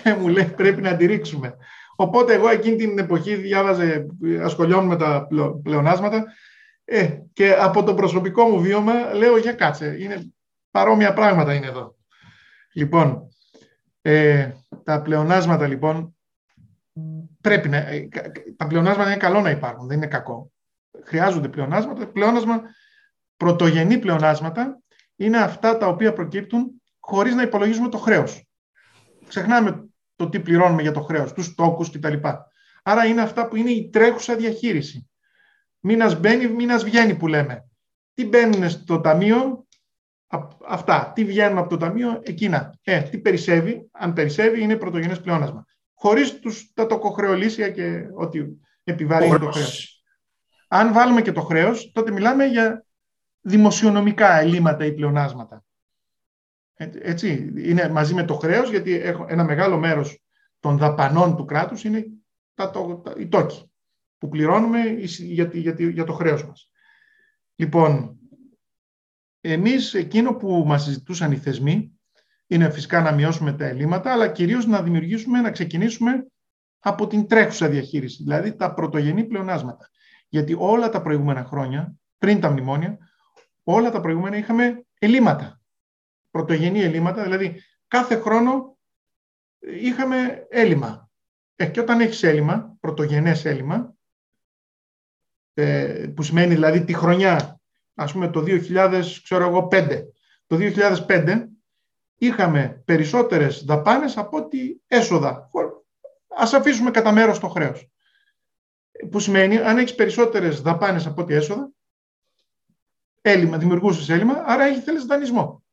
και 0.03 0.15
μου 0.15 0.29
λέει 0.29 0.45
πρέπει 0.45 0.81
να 0.83 0.97
τη 0.97 1.07
ρίξουμε. 1.07 1.57
Οπότε 1.97 2.35
εγώ 2.35 2.49
εκείνη 2.49 2.77
την 2.77 2.99
εποχή 2.99 3.35
διάβαζε, 3.35 4.07
ασχολιόμουν 4.43 4.87
με 4.87 4.97
τα 4.97 5.27
πλεονάσματα 5.63 6.25
ε, 6.85 7.19
και 7.33 7.53
από 7.53 7.83
το 7.83 7.95
προσωπικό 7.95 8.45
μου 8.45 8.61
βίωμα 8.61 9.13
λέω 9.15 9.37
για 9.37 9.53
κάτσε, 9.53 9.97
είναι 9.99 10.36
παρόμοια 10.77 11.13
πράγματα 11.13 11.55
είναι 11.55 11.67
εδώ. 11.67 11.97
Λοιπόν, 12.73 13.29
ε, 14.03 14.51
τα 14.85 15.03
πλεονάσματα 15.03 15.67
λοιπόν 15.67 16.17
πρέπει 17.41 17.69
να, 17.69 17.77
ε, 17.77 18.09
τα 18.57 18.67
πλεονάσματα 18.67 19.11
είναι 19.11 19.19
καλό 19.19 19.41
να 19.41 19.51
υπάρχουν, 19.51 19.87
δεν 19.87 19.97
είναι 19.97 20.07
κακό. 20.07 20.53
Χρειάζονται 21.05 21.49
πλεονάσματα. 21.49 22.07
Πλεονάσμα, 22.07 22.63
πρωτογενή 23.37 23.99
πλεονάσματα 23.99 24.81
είναι 25.17 25.39
αυτά 25.39 25.79
τα 25.79 25.87
οποία 25.87 26.13
προκύπτουν 26.13 26.83
χωρίς 27.01 27.35
να 27.35 27.43
υπολογίζουμε 27.43 27.89
το 27.89 27.99
χρέος. 27.99 28.49
Ξεχνάμε 29.29 29.89
το 30.17 30.29
τι 30.29 30.41
πληρώνουμε 30.41 30.83
για 30.83 30.93
το 30.93 31.01
χρέος, 31.01 31.33
τους 31.33 31.55
τόκους 31.55 31.91
κτλ. 31.91 32.15
Άρα 32.83 33.05
είναι 33.05 33.21
αυτά 33.21 33.49
που 33.49 33.57
είναι 33.57 33.71
η 33.71 33.91
τρέχουσα 33.91 34.37
διαχείριση. 34.37 35.11
Μήνας 35.81 36.21
μπαίνει, 36.21 36.49
μήνας 36.49 36.85
βγαίνει 36.85 37.15
που 37.15 37.27
λέμε. 37.27 37.69
Τι 38.15 38.25
μπαίνουν 38.25 38.71
στο 38.71 39.01
ταμείο, 39.01 39.66
αυτά. 40.69 41.13
Τι 41.15 41.25
βγαίνουν 41.25 41.59
από 41.59 41.69
το 41.69 41.77
ταμείο, 41.77 42.21
εκείνα. 42.23 42.79
Ε, 42.83 43.01
τι 43.01 43.19
περισσεύει, 43.19 43.89
αν 43.93 44.13
περισσεύει 44.13 44.63
είναι 44.63 44.77
πρωτογενές 44.77 45.21
πλεόνασμα 45.21 45.67
χωρίς 45.97 46.39
τους, 46.39 46.73
τα 46.75 46.87
τοκοχρεωλήσια 46.87 47.71
και 47.71 48.09
ό,τι 48.15 48.45
επιβαρύνει 48.85 49.39
το 49.39 49.51
χρέος. 49.51 50.05
Αν 50.69 50.93
βάλουμε 50.93 51.23
και 51.23 51.33
το 51.33 51.41
χρέος, 51.41 51.93
τότε 51.93 52.11
μιλάμε 52.11 52.45
για 52.45 52.85
δημοσιονομικά 53.41 54.39
ελλείμματα 54.39 54.85
ή 54.85 54.93
πλεονάσματα. 54.93 55.65
Έτσι, 56.99 57.53
είναι 57.57 57.89
μαζί 57.89 58.15
με 58.15 58.25
το 58.25 58.35
χρέος, 58.35 58.71
γιατί 58.71 58.95
έχω 58.95 59.27
ένα 59.29 59.45
μεγάλο 59.45 59.79
μέρος 59.79 60.23
των 60.61 60.79
δαπανών 60.79 61.37
του 61.37 61.45
κράτους 61.45 61.85
είναι 61.85 62.07
τα, 62.55 62.71
το, 62.71 62.97
τα, 63.05 63.15
οι 63.17 63.29
τόκοι 63.29 63.71
που 64.19 64.29
πληρώνουμε 64.29 64.81
για, 65.09 65.51
για, 65.53 65.75
για 65.79 66.05
το 66.05 66.13
χρέος 66.13 66.47
μας. 66.47 66.71
Λοιπόν, 67.55 68.16
εμείς 69.53 69.95
εκείνο 69.95 70.35
που 70.35 70.65
μας 70.67 70.83
συζητούσαν 70.83 71.33
οι 71.33 71.37
θεσμοί 71.37 71.91
είναι 72.47 72.71
φυσικά 72.71 73.01
να 73.01 73.13
μειώσουμε 73.13 73.53
τα 73.53 73.65
ελλείμματα, 73.65 74.13
αλλά 74.13 74.29
κυρίως 74.29 74.67
να 74.67 74.83
δημιουργήσουμε, 74.83 75.41
να 75.41 75.51
ξεκινήσουμε 75.51 76.27
από 76.79 77.07
την 77.07 77.27
τρέχουσα 77.29 77.69
διαχείριση, 77.69 78.23
δηλαδή 78.23 78.57
τα 78.57 78.75
πρωτογενή 78.75 79.25
πλεονάσματα. 79.25 79.91
Γιατί 80.29 80.57
όλα 80.59 80.89
τα 80.89 81.03
προηγούμενα 81.03 81.45
χρόνια, 81.45 81.95
πριν 82.19 82.41
τα 82.41 82.51
μνημόνια, 82.51 82.99
όλα 83.63 83.91
τα 83.91 84.01
προηγούμενα 84.01 84.37
είχαμε 84.37 84.85
ελλείμματα. 84.99 85.61
Πρωτογενή 86.31 86.81
ελλείμματα, 86.81 87.23
δηλαδή 87.23 87.63
κάθε 87.89 88.17
χρόνο 88.17 88.79
είχαμε 89.59 90.47
έλλειμμα. 90.49 91.11
Ε, 91.57 91.67
και 91.67 91.81
όταν 91.81 92.01
έχεις 92.01 92.23
έλλειμμα, 92.23 92.77
πρωτογενές 92.81 93.45
έλλειμμα, 93.45 93.95
ε, 95.55 96.07
που 96.15 96.23
σημαίνει 96.23 96.55
δηλαδή 96.55 96.85
τη 96.85 96.95
χρονιά, 96.95 97.56
ας 97.99 98.13
πούμε 98.13 98.29
το 98.29 98.45
2005, 98.47 100.05
το 100.47 100.57
2005 100.57 101.47
είχαμε 102.17 102.83
περισσότερες 102.85 103.65
δαπάνες 103.65 104.17
από 104.17 104.37
ότι 104.37 104.83
έσοδα. 104.87 105.51
Ας 106.29 106.53
αφήσουμε 106.53 106.91
κατά 106.91 107.13
μέρος 107.13 107.39
το 107.39 107.49
χρέος. 107.49 107.91
Που 109.11 109.19
σημαίνει, 109.19 109.59
αν 109.59 109.79
έχεις 109.79 109.95
περισσότερες 109.95 110.61
δαπάνες 110.61 111.07
από 111.07 111.23
ότι 111.23 111.35
έσοδα, 111.35 111.71
έλλειμμα, 113.21 113.59
δημιουργούσες 113.59 114.09
έλλειμμα, 114.09 114.43
άρα 114.47 114.65
έχει 114.65 114.81
θέλεις 114.81 115.05
δανεισμό. 115.05 115.65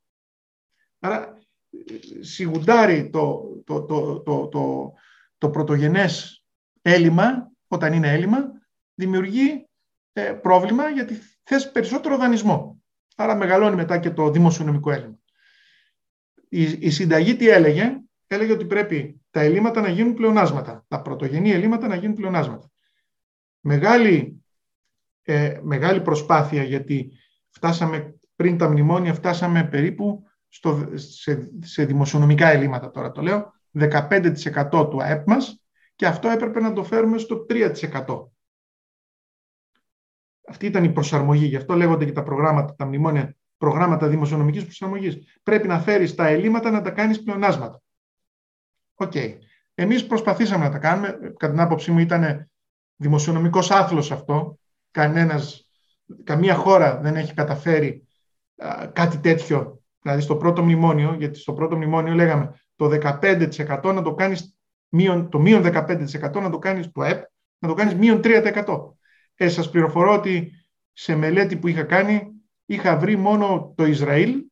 Άρα 0.99 1.37
σιγουντάρει 2.19 3.09
το, 3.09 3.43
το, 3.65 3.83
το, 3.83 4.19
το, 4.19 4.47
το, 4.47 4.93
το 5.37 5.49
πρωτογενές 5.49 6.43
έλλειμμα, 6.81 7.51
όταν 7.67 7.93
είναι 7.93 8.13
έλλειμμα, 8.13 8.51
δημιουργεί 8.93 9.67
ε, 10.13 10.31
πρόβλημα 10.31 10.89
γιατί 10.89 11.19
θες 11.43 11.71
περισσότερο 11.71 12.17
δανεισμό. 12.17 12.81
Άρα 13.15 13.35
μεγαλώνει 13.35 13.75
μετά 13.75 13.97
και 13.97 14.09
το 14.09 14.29
δημοσιονομικό 14.29 14.91
έλλειμμα 14.91 15.17
η, 16.55 16.89
συνταγή 16.89 17.35
τι 17.35 17.47
έλεγε, 17.47 17.99
έλεγε 18.27 18.51
ότι 18.51 18.65
πρέπει 18.65 19.21
τα 19.31 19.39
ελλείμματα 19.41 19.81
να 19.81 19.89
γίνουν 19.89 20.13
πλεονάσματα, 20.13 20.85
τα 20.87 21.01
πρωτογενή 21.01 21.51
ελλείμματα 21.51 21.87
να 21.87 21.95
γίνουν 21.95 22.15
πλεονάσματα. 22.15 22.71
Μεγάλη, 23.59 24.43
ε, 25.23 25.59
μεγάλη 25.61 26.01
προσπάθεια 26.01 26.63
γιατί 26.63 27.11
φτάσαμε 27.49 28.15
πριν 28.35 28.57
τα 28.57 28.69
μνημόνια, 28.69 29.13
φτάσαμε 29.13 29.63
περίπου 29.63 30.23
στο, 30.47 30.89
σε, 30.93 31.49
σε 31.59 31.85
δημοσιονομικά 31.85 32.47
ελλείμματα 32.47 32.91
τώρα 32.91 33.11
το 33.11 33.21
λέω, 33.21 33.53
15% 33.79 34.89
του 34.89 35.01
ΑΕΠ 35.01 35.27
μας 35.27 35.63
και 35.95 36.05
αυτό 36.05 36.29
έπρεπε 36.29 36.59
να 36.59 36.73
το 36.73 36.83
φέρουμε 36.83 37.17
στο 37.17 37.45
3%. 37.49 37.71
Αυτή 40.47 40.65
ήταν 40.65 40.83
η 40.83 40.89
προσαρμογή, 40.89 41.45
γι' 41.45 41.55
αυτό 41.55 41.73
λέγονται 41.73 42.05
και 42.05 42.11
τα 42.11 42.23
προγράμματα, 42.23 42.75
τα 42.75 42.85
μνημόνια 42.85 43.35
προγράμματα 43.57 44.07
δημοσιονομικής 44.07 44.63
προσαρμογής. 44.63 45.39
Πρέπει 45.43 45.67
να 45.67 45.79
φέρεις 45.79 46.15
τα 46.15 46.27
ελλείμματα 46.27 46.71
να 46.71 46.81
τα 46.81 46.89
κάνεις 46.89 47.23
πλεονάσματα. 47.23 47.81
OK. 48.95 49.11
Okay. 49.15 49.33
Εμείς 49.75 50.07
προσπαθήσαμε 50.07 50.63
να 50.63 50.71
τα 50.71 50.77
κάνουμε. 50.77 51.07
Κατά 51.37 51.53
την 51.53 51.59
άποψή 51.59 51.91
μου 51.91 51.99
ήταν 51.99 52.49
δημοσιονομικός 52.95 53.71
άθλος 53.71 54.11
αυτό. 54.11 54.57
Κανένας, 54.91 55.67
καμία 56.23 56.55
χώρα 56.55 56.99
δεν 56.99 57.15
έχει 57.15 57.33
καταφέρει 57.33 58.07
κάτι 58.93 59.17
τέτοιο. 59.17 59.81
Δηλαδή 60.01 60.21
στο 60.21 60.35
πρώτο 60.35 60.63
μνημόνιο, 60.63 61.15
γιατί 61.19 61.39
στο 61.39 61.53
πρώτο 61.53 61.75
μνημόνιο 61.75 62.13
λέγαμε 62.13 62.59
το 62.75 62.89
15% 62.89 63.93
να 63.93 64.01
το 64.01 64.13
κάνεις 64.13 64.57
το 65.29 65.39
μείον 65.39 65.63
15% 65.63 66.41
να 66.41 66.49
το 66.49 66.59
κάνεις 66.59 66.91
το 66.91 67.03
ΕΠ, 67.03 67.23
να 67.57 67.67
το 67.67 67.73
κάνεις 67.73 67.95
μείον 67.95 68.21
3%. 68.23 68.97
Ε, 69.35 69.49
σας 69.49 69.69
πληροφορώ 69.69 70.13
ότι 70.13 70.51
σε 70.93 71.15
μελέτη 71.15 71.57
που 71.57 71.67
είχα 71.67 71.83
κάνει 71.83 72.31
είχα 72.65 72.97
βρει 72.97 73.15
μόνο 73.15 73.73
το 73.77 73.85
Ισραήλ 73.85 74.43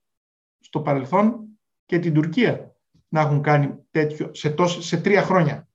στο 0.60 0.82
παρελθόν 0.82 1.46
και 1.86 2.00
την 2.00 2.14
Τουρκία 2.14 2.76
να 3.08 3.22
έχουν 3.22 3.42
κάνει 3.42 3.76
τέτοιο 3.92 4.30
σε, 4.34 4.50
τόσο, 4.50 4.82
σε 4.82 4.98
τρία 4.98 5.22
χρόνια. 5.24 5.68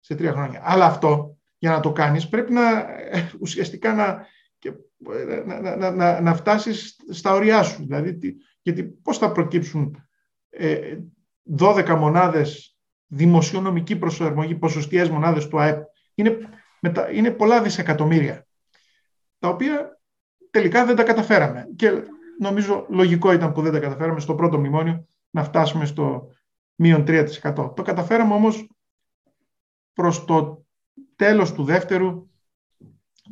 Σε 0.00 0.14
τρία 0.14 0.32
χρόνια. 0.32 0.60
Αλλά 0.64 0.84
αυτό 0.84 1.38
για 1.58 1.70
να 1.70 1.80
το 1.80 1.92
κάνεις 1.92 2.28
πρέπει 2.28 2.52
να 2.52 2.78
ε, 2.78 3.30
ουσιαστικά 3.40 3.94
να, 3.94 4.26
να, 5.46 5.76
να, 5.76 5.90
να, 5.90 6.20
να 6.20 6.34
φτάσεις 6.34 6.96
στα 7.10 7.32
ωριά 7.32 7.62
σου. 7.62 7.82
Δηλαδή, 7.86 8.18
γιατί 8.62 8.84
πώς 8.84 9.18
θα 9.18 9.32
προκύψουν 9.32 9.96
ε, 10.48 10.98
12 11.58 11.96
μονάδες 11.98 12.76
δημοσιονομική 13.06 13.96
προσαρμογή, 13.96 14.54
ποσοστιαίες 14.54 15.08
μονάδες 15.08 15.48
του 15.48 15.60
ΑΕΠ. 15.60 15.82
Είναι, 16.14 16.38
μετα, 16.80 17.10
είναι 17.10 17.30
πολλά 17.30 17.62
δισεκατομμύρια, 17.62 18.46
τα 19.38 19.48
οποία 19.48 20.00
τελικά 20.50 20.84
δεν 20.84 20.96
τα 20.96 21.02
καταφέραμε. 21.02 21.68
Και 21.76 21.90
νομίζω 22.38 22.86
λογικό 22.88 23.32
ήταν 23.32 23.52
που 23.52 23.62
δεν 23.62 23.72
τα 23.72 23.78
καταφέραμε 23.78 24.20
στο 24.20 24.34
πρώτο 24.34 24.58
μνημόνιο 24.58 25.08
να 25.30 25.44
φτάσουμε 25.44 25.84
στο 25.84 26.28
μείον 26.74 27.04
3%. 27.06 27.72
Το 27.76 27.82
καταφέραμε 27.82 28.34
όμως 28.34 28.70
προς 29.92 30.24
το 30.24 30.64
τέλος 31.16 31.52
του 31.52 31.64
δεύτερου 31.64 32.28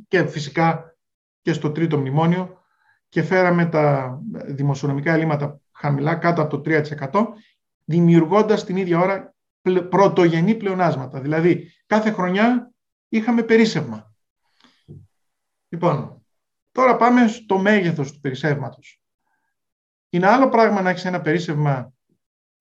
και 0.09 0.27
φυσικά 0.27 0.97
και 1.43 1.53
στο 1.53 1.71
τρίτο 1.71 1.99
μνημόνιο 1.99 2.63
και 3.09 3.23
φέραμε 3.23 3.67
τα 3.67 4.19
δημοσιονομικά 4.47 5.13
ελλείμματα 5.13 5.61
χαμηλά 5.73 6.15
κάτω 6.15 6.43
από 6.43 6.61
το 6.61 6.83
3%, 7.11 7.27
δημιουργώντας 7.85 8.65
την 8.65 8.77
ίδια 8.77 8.99
ώρα 8.99 9.35
πρωτογενή 9.89 10.55
πλεονάσματα. 10.55 11.21
Δηλαδή, 11.21 11.73
κάθε 11.87 12.11
χρονιά 12.11 12.73
είχαμε 13.09 13.43
περίσευμα. 13.43 14.15
Λοιπόν, 15.69 16.27
τώρα 16.73 16.97
πάμε 16.97 17.29
στο 17.29 17.59
μέγεθος 17.59 18.13
του 18.13 18.21
περισεύματος. 18.21 19.03
Είναι 20.09 20.27
άλλο 20.27 20.49
πράγμα 20.49 20.83
να 20.83 20.91
έχεις 20.91 21.05
ένα 21.05 21.21
περίσευμα 21.21 21.93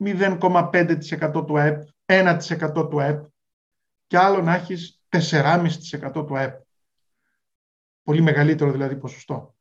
0,5% 0.04 1.46
του 1.46 1.60
ΑΕΠ, 1.60 1.88
1% 2.06 2.88
του 2.90 3.02
ΑΕΠ 3.02 3.26
και 4.08 4.18
άλλο 4.18 4.42
να 4.42 4.54
έχεις 4.54 5.02
4,5% 5.10 6.26
του 6.26 6.38
ΑΕΠ. 6.38 6.62
Πολύ 8.04 8.22
μεγαλύτερο 8.22 8.72
δηλαδή 8.72 8.96
ποσοστό. 8.96 9.56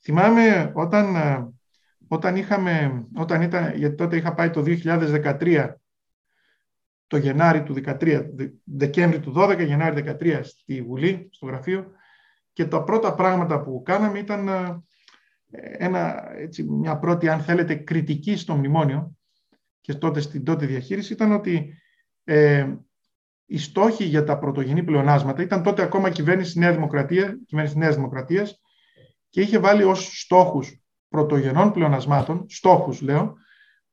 Θυμάμαι 0.00 0.72
όταν, 0.74 1.16
όταν 2.08 2.36
είχαμε, 2.36 3.04
όταν 3.14 3.42
ήταν, 3.42 3.76
γιατί 3.76 3.94
τότε 3.94 4.16
είχα 4.16 4.34
πάει 4.34 4.50
το 4.50 4.62
2013, 4.66 5.74
το 7.06 7.16
Γενάρη 7.16 7.62
του 7.62 7.74
2013, 7.84 8.26
Δεκέμβρη 8.64 9.20
του 9.20 9.32
12, 9.36 9.64
Γενάρη 9.66 10.16
2013 10.20 10.40
στη 10.42 10.82
Βουλή, 10.82 11.28
στο 11.32 11.46
γραφείο. 11.46 11.86
Και 12.52 12.64
τα 12.64 12.82
πρώτα 12.82 13.14
πράγματα 13.14 13.62
που 13.62 13.82
κάναμε 13.84 14.18
ήταν 14.18 14.48
ένα, 15.78 16.30
έτσι, 16.36 16.62
μια 16.62 16.98
πρώτη, 16.98 17.28
αν 17.28 17.40
θέλετε, 17.40 17.74
κριτική 17.74 18.36
στο 18.36 18.54
μνημόνιο. 18.54 19.16
Και 19.80 19.94
τότε 19.94 20.20
στην 20.20 20.44
τότε 20.44 20.66
διαχείριση 20.66 21.12
ήταν 21.12 21.32
ότι 21.32 21.74
ε, 22.24 22.74
οι 23.46 23.58
στόχοι 23.58 24.04
για 24.04 24.24
τα 24.24 24.38
πρωτογενή 24.38 24.82
πλεονάσματα 24.82 25.42
ήταν 25.42 25.62
τότε 25.62 25.82
ακόμα 25.82 26.10
κυβέρνηση 26.10 26.58
Νέα 26.58 26.72
Δημοκρατία, 26.72 27.38
κυβέρνηση 27.46 27.78
Νέας 27.78 27.94
Δημοκρατίας 27.94 28.60
και 29.30 29.40
είχε 29.40 29.58
βάλει 29.58 29.82
ως 29.82 30.20
στόχους 30.20 30.82
πρωτογενών 31.08 31.72
πλεονασμάτων, 31.72 32.44
στόχους 32.48 33.00
λέω, 33.00 33.34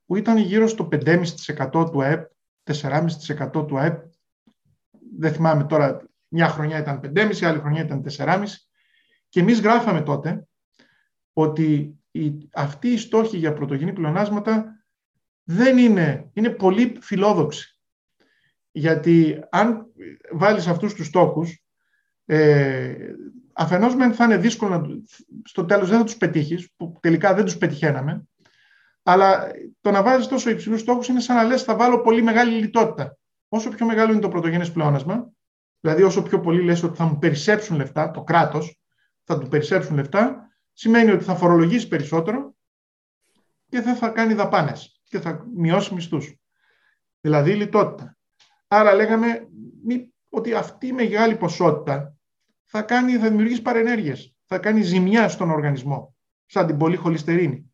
που 0.05 0.15
ήταν 0.15 0.37
γύρω 0.37 0.67
στο 0.67 0.87
5,5% 0.91 1.91
του 1.91 2.03
ΑΕΠ, 2.03 2.30
4,5% 2.63 3.67
του 3.67 3.77
ΑΕΠ. 3.77 4.03
Δεν 5.17 5.33
θυμάμαι 5.33 5.63
τώρα, 5.63 6.09
μια 6.27 6.47
χρονιά 6.47 6.79
ήταν 6.79 6.99
5,5%, 7.03 7.43
άλλη 7.43 7.59
χρονιά 7.59 7.83
ήταν 7.83 8.03
4,5%. 8.17 8.43
Και 9.29 9.39
εμείς 9.39 9.61
γράφαμε 9.61 10.01
τότε 10.01 10.47
ότι 11.33 11.99
η, 12.11 12.49
αυτοί 12.53 12.87
οι 12.87 12.97
στόχοι 12.97 13.37
για 13.37 13.53
πρωτογενή 13.53 13.93
πλεονάσματα 13.93 14.85
δεν 15.43 15.77
είναι, 15.77 16.29
είναι 16.33 16.49
πολύ 16.49 16.97
φιλόδοξοι. 17.01 17.79
Γιατί 18.71 19.43
αν 19.49 19.85
βάλεις 20.31 20.67
αυτούς 20.67 20.93
τους 20.93 21.05
στόχους, 21.05 21.63
ε, 22.25 22.95
αφενός 23.53 23.95
μεν 23.95 24.13
θα 24.13 24.23
είναι 24.23 24.37
δύσκολο 24.37 24.77
να, 24.77 24.87
στο 25.43 25.65
τέλος 25.65 25.89
δεν 25.89 25.97
θα 25.97 26.03
τους 26.03 26.17
πετύχεις, 26.17 26.69
που 26.75 26.97
τελικά 26.99 27.33
δεν 27.33 27.45
τους 27.45 27.57
πετυχαίναμε, 27.57 28.29
αλλά 29.03 29.51
το 29.81 29.91
να 29.91 30.03
βάζεις 30.03 30.27
τόσο 30.27 30.49
υψηλούς 30.49 30.79
στόχους 30.79 31.07
είναι 31.07 31.19
σαν 31.19 31.35
να 31.35 31.43
λες 31.43 31.63
θα 31.63 31.75
βάλω 31.75 32.01
πολύ 32.01 32.21
μεγάλη 32.21 32.51
λιτότητα. 32.51 33.17
Όσο 33.47 33.69
πιο 33.69 33.85
μεγάλο 33.85 34.11
είναι 34.11 34.21
το 34.21 34.29
πρωτογενές 34.29 34.71
πλεόνασμα, 34.71 35.31
δηλαδή 35.79 36.03
όσο 36.03 36.23
πιο 36.23 36.39
πολύ 36.39 36.61
λες 36.61 36.83
ότι 36.83 36.97
θα 36.97 37.05
μου 37.05 37.17
περισσέψουν 37.17 37.75
λεφτά, 37.75 38.11
το 38.11 38.23
κράτος 38.23 38.79
θα 39.23 39.37
του 39.37 39.47
περισσέψουν 39.47 39.95
λεφτά, 39.95 40.49
σημαίνει 40.73 41.11
ότι 41.11 41.23
θα 41.23 41.35
φορολογήσει 41.35 41.87
περισσότερο 41.87 42.55
και 43.69 43.81
δεν 43.81 43.95
θα 43.95 44.09
κάνει 44.09 44.33
δαπάνες 44.33 45.01
και 45.03 45.19
θα 45.19 45.45
μειώσει 45.55 45.93
μισθούς. 45.93 46.35
Δηλαδή 47.21 47.53
λιτότητα. 47.53 48.17
Άρα 48.67 48.93
λέγαμε 48.93 49.47
ότι 50.29 50.53
αυτή 50.53 50.87
η 50.87 50.91
μεγάλη 50.91 51.35
ποσότητα 51.35 52.15
θα, 52.65 52.81
κάνει, 52.81 53.17
θα 53.17 53.27
δημιουργήσει 53.29 53.61
παρενέργειες, 53.61 54.35
θα 54.45 54.57
κάνει 54.57 54.81
ζημιά 54.81 55.29
στον 55.29 55.49
οργανισμό, 55.49 56.15
σαν 56.45 56.67
την 56.67 56.77
πολύ 56.77 56.95
χολυστερίνη. 56.95 57.70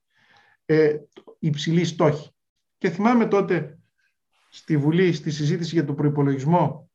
Ε, 0.70 0.98
υψηλή 1.40 1.86
στόχη. 1.86 2.32
Και 2.78 2.90
θυμάμαι 2.90 3.26
τότε 3.26 3.80
στη 4.50 4.78
Βουλή, 4.78 5.14
στη 5.14 5.32
συζήτηση 5.32 5.76
για 5.76 5.86
τον 5.86 5.96
προϋπολογισμό 5.96 6.90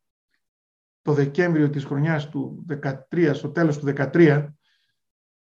το 1.03 1.13
Δεκέμβριο 1.13 1.71
της 1.71 1.85
χρονιάς 1.85 2.29
του 2.29 2.67
2013, 3.11 3.31
στο 3.35 3.51
τέλος 3.51 3.79
του 3.79 3.93
2013, 3.97 4.49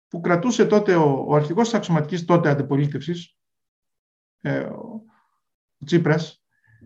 που 0.08 0.20
κρατούσε 0.20 0.66
τότε 0.66 0.94
ο, 0.94 1.24
ο 1.28 1.34
αρχηγός 1.34 1.64
της 1.64 1.74
αξιωματικής 1.74 2.24
τότε 2.24 2.48
αντιπολίτευσης, 2.48 3.36
ε, 4.40 4.58
ο, 4.58 5.02
ο 5.78 5.84
Τσίπρας, 5.84 6.44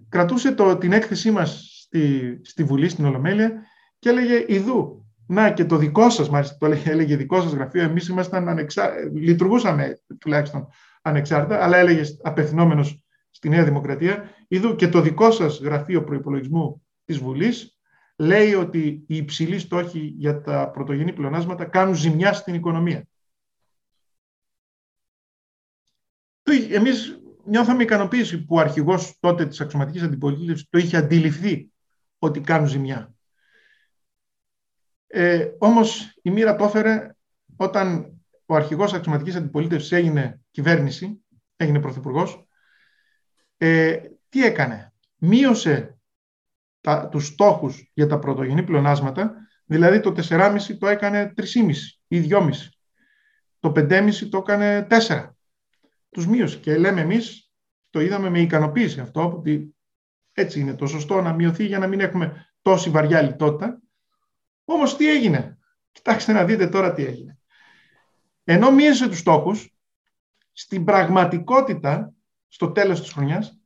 κρατούσε 0.09 0.53
το, 0.53 0.77
την 0.77 0.93
έκθεσή 0.93 1.31
μας 1.31 1.81
στη, 1.83 2.41
στη 2.43 2.65
Βουλή, 2.65 2.89
στην 2.89 3.05
Ολομέλεια 3.05 3.63
και 3.99 4.09
έλεγε 4.09 4.45
«Ιδού, 4.49 5.07
να 5.27 5.53
και 5.53 5.65
το 5.65 5.77
δικό 5.77 6.11
σας, 6.11 6.31
μάλιστα 6.31 6.57
το 6.57 6.67
έλεγε, 6.67 6.91
έλεγε 6.91 7.17
δικό 7.17 7.41
σας 7.43 7.53
γραφείο, 7.53 7.83
εμείς 7.83 8.09
ήμασταν 8.09 8.49
ανεξά... 8.49 8.93
λειτουργούσαμε 9.13 10.01
τουλάχιστον 10.19 10.69
ανεξάρτητα, 11.05 11.63
αλλά 11.63 11.77
έλεγες 11.77 12.21
απευθυνόμενος 12.23 13.05
στη 13.31 13.49
Νέα 13.49 13.65
Δημοκρατία, 13.65 14.31
«Ιδού 14.49 14.75
και 14.75 14.89
το 14.89 15.01
δικό 15.01 15.31
σας 15.31 15.61
γραφείο 15.61 16.05
προϋπολογισμού 16.05 16.83
της 17.05 17.19
Βουλής 17.19 17.79
λέει 18.17 18.55
ότι 18.55 19.05
οι 19.07 19.17
υψηλοί 19.17 19.59
στόχοι 19.59 20.15
για 20.17 20.41
τα 20.41 20.71
πρωτογενή 20.71 21.13
πλεονάσματα 21.13 21.65
κάνουν 21.65 21.95
ζημιά 21.95 22.33
στην 22.33 22.55
οικονομία. 22.55 23.09
Εμείς 26.71 27.21
νιώθαμε 27.45 27.83
ικανοποίηση 27.83 28.45
που 28.45 28.57
ο 28.57 28.61
αρχηγός 28.61 29.19
τότε 29.21 29.47
της 29.47 29.61
αξιωματικής 29.61 30.03
αντιπολίτευσης 30.03 30.69
το 30.71 30.79
είχε 30.79 30.97
αντιληφθεί 30.97 31.73
ότι 32.19 32.41
κάνουν 32.41 32.69
ζημιά. 32.69 33.15
Ε, 35.07 35.49
όμως 35.59 36.19
η 36.23 36.31
μοίρα 36.31 36.57
το 36.57 36.65
έφερε 36.65 37.15
όταν 37.57 38.14
ο 38.47 38.55
αρχηγός 38.55 38.93
αξιωματικής 38.93 39.35
αντιπολίτευσης 39.35 39.93
έγινε 39.93 40.41
κυβέρνηση, 40.51 41.25
έγινε 41.57 41.81
πρωθυπουργός, 41.81 42.47
ε, 43.57 44.01
τι 44.29 44.45
έκανε; 44.45 44.93
Μείωσε 45.17 45.99
τα, 46.81 47.09
τους 47.09 47.27
στόχους 47.27 47.91
για 47.95 48.07
τα 48.07 48.19
πρωτογενή 48.19 48.63
πλεονάσματα, 48.63 49.35
δηλαδή 49.65 50.01
το 50.01 50.13
4,5 50.13 50.79
το 50.79 50.87
έκανε 50.87 51.33
3,5 51.37 52.01
ή 52.09 52.21
2,5. 52.21 52.51
Το 53.61 53.73
5,5 53.77 54.29
το 54.29 54.39
έκανε 54.39 54.87
4. 54.91 55.31
Τους 56.11 56.27
μείωσε 56.27 56.59
και 56.59 56.77
λέμε 56.77 57.01
εμείς, 57.01 57.53
το 57.91 58.01
είδαμε 58.01 58.31
με 58.31 58.41
ικανοποίηση 58.41 59.01
αυτό, 59.01 59.33
ότι 59.33 59.75
έτσι 60.33 60.61
είναι 60.61 60.75
το 60.75 60.87
σωστό 60.87 61.21
να 61.21 61.33
μειωθεί 61.33 61.67
για 61.67 61.79
να 61.79 61.87
μην 61.87 62.01
έχουμε 62.01 62.47
τόση 62.63 62.91
βαριά 62.91 63.23
λιτότητα. 63.23 63.81
Όμως 64.65 64.97
τι 64.97 65.11
έγινε; 65.11 65.59
Κοιτάξτε 65.95 66.33
να 66.33 66.45
δείτε 66.45 66.69
τώρα 66.69 66.93
τι 66.93 67.05
έγινε. 67.05 67.39
Ενώ 68.45 68.71
μείωσε 68.71 69.09
τους 69.09 69.19
στόχους, 69.19 69.75
στην 70.53 70.85
πραγματικότητα, 70.85 72.13
στο 72.49 72.71
τέλος 72.71 73.01
της 73.01 73.13
χρονιάς, 73.13 73.59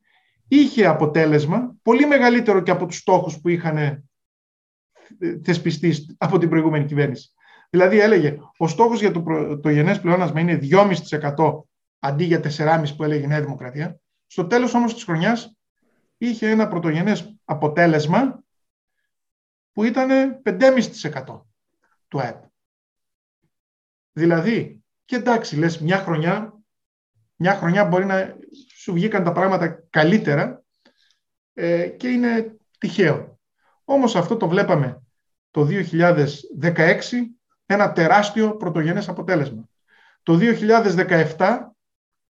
είχε 0.48 0.86
αποτέλεσμα 0.86 1.76
πολύ 1.82 2.06
μεγαλύτερο 2.06 2.60
και 2.60 2.70
από 2.70 2.86
τους 2.86 2.96
στόχους 2.96 3.40
που 3.40 3.48
είχαν 3.48 3.76
ε, 3.76 4.02
θεσπιστεί 5.44 6.14
από 6.18 6.38
την 6.38 6.48
προηγούμενη 6.48 6.84
κυβέρνηση. 6.84 7.32
Δηλαδή 7.70 8.00
έλεγε, 8.00 8.38
ο 8.56 8.68
στόχος 8.68 9.00
για 9.00 9.10
το, 9.10 9.22
το 9.60 9.70
γενές 9.70 10.00
πλεόνασμα 10.00 10.40
είναι 10.40 10.58
2,5% 10.62 11.62
αντί 11.98 12.24
για 12.24 12.40
4,5% 12.42 12.84
που 12.96 13.04
έλεγε 13.04 13.24
η 13.24 13.26
Νέα 13.26 13.40
Δημοκρατία. 13.40 14.00
Στο 14.26 14.46
τέλος 14.46 14.74
όμως 14.74 14.94
της 14.94 15.04
χρονιάς 15.04 15.56
είχε 16.18 16.50
ένα 16.50 16.68
πρωτογενές 16.68 17.38
αποτέλεσμα 17.44 18.42
που 19.72 19.84
ήταν 19.84 20.40
5,5% 20.42 21.42
του 22.08 22.20
ΑΕΠ. 22.20 22.47
Δηλαδή, 24.18 24.82
και 25.04 25.16
εντάξει, 25.16 25.56
λες 25.56 25.78
μια 25.78 25.98
χρονιά, 25.98 26.54
μια 27.36 27.54
χρονιά 27.54 27.84
μπορεί 27.84 28.04
να 28.04 28.36
σου 28.76 28.92
βγήκαν 28.92 29.24
τα 29.24 29.32
πράγματα 29.32 29.68
καλύτερα 29.90 30.62
ε, 31.54 31.88
και 31.88 32.08
είναι 32.08 32.56
τυχαίο. 32.78 33.38
Όμως 33.84 34.16
αυτό 34.16 34.36
το 34.36 34.48
βλέπαμε 34.48 35.02
το 35.50 35.68
2016 36.60 37.00
ένα 37.66 37.92
τεράστιο 37.92 38.56
πρωτογενές 38.56 39.08
αποτέλεσμα. 39.08 39.68
Το 40.22 40.38
2017 41.36 41.58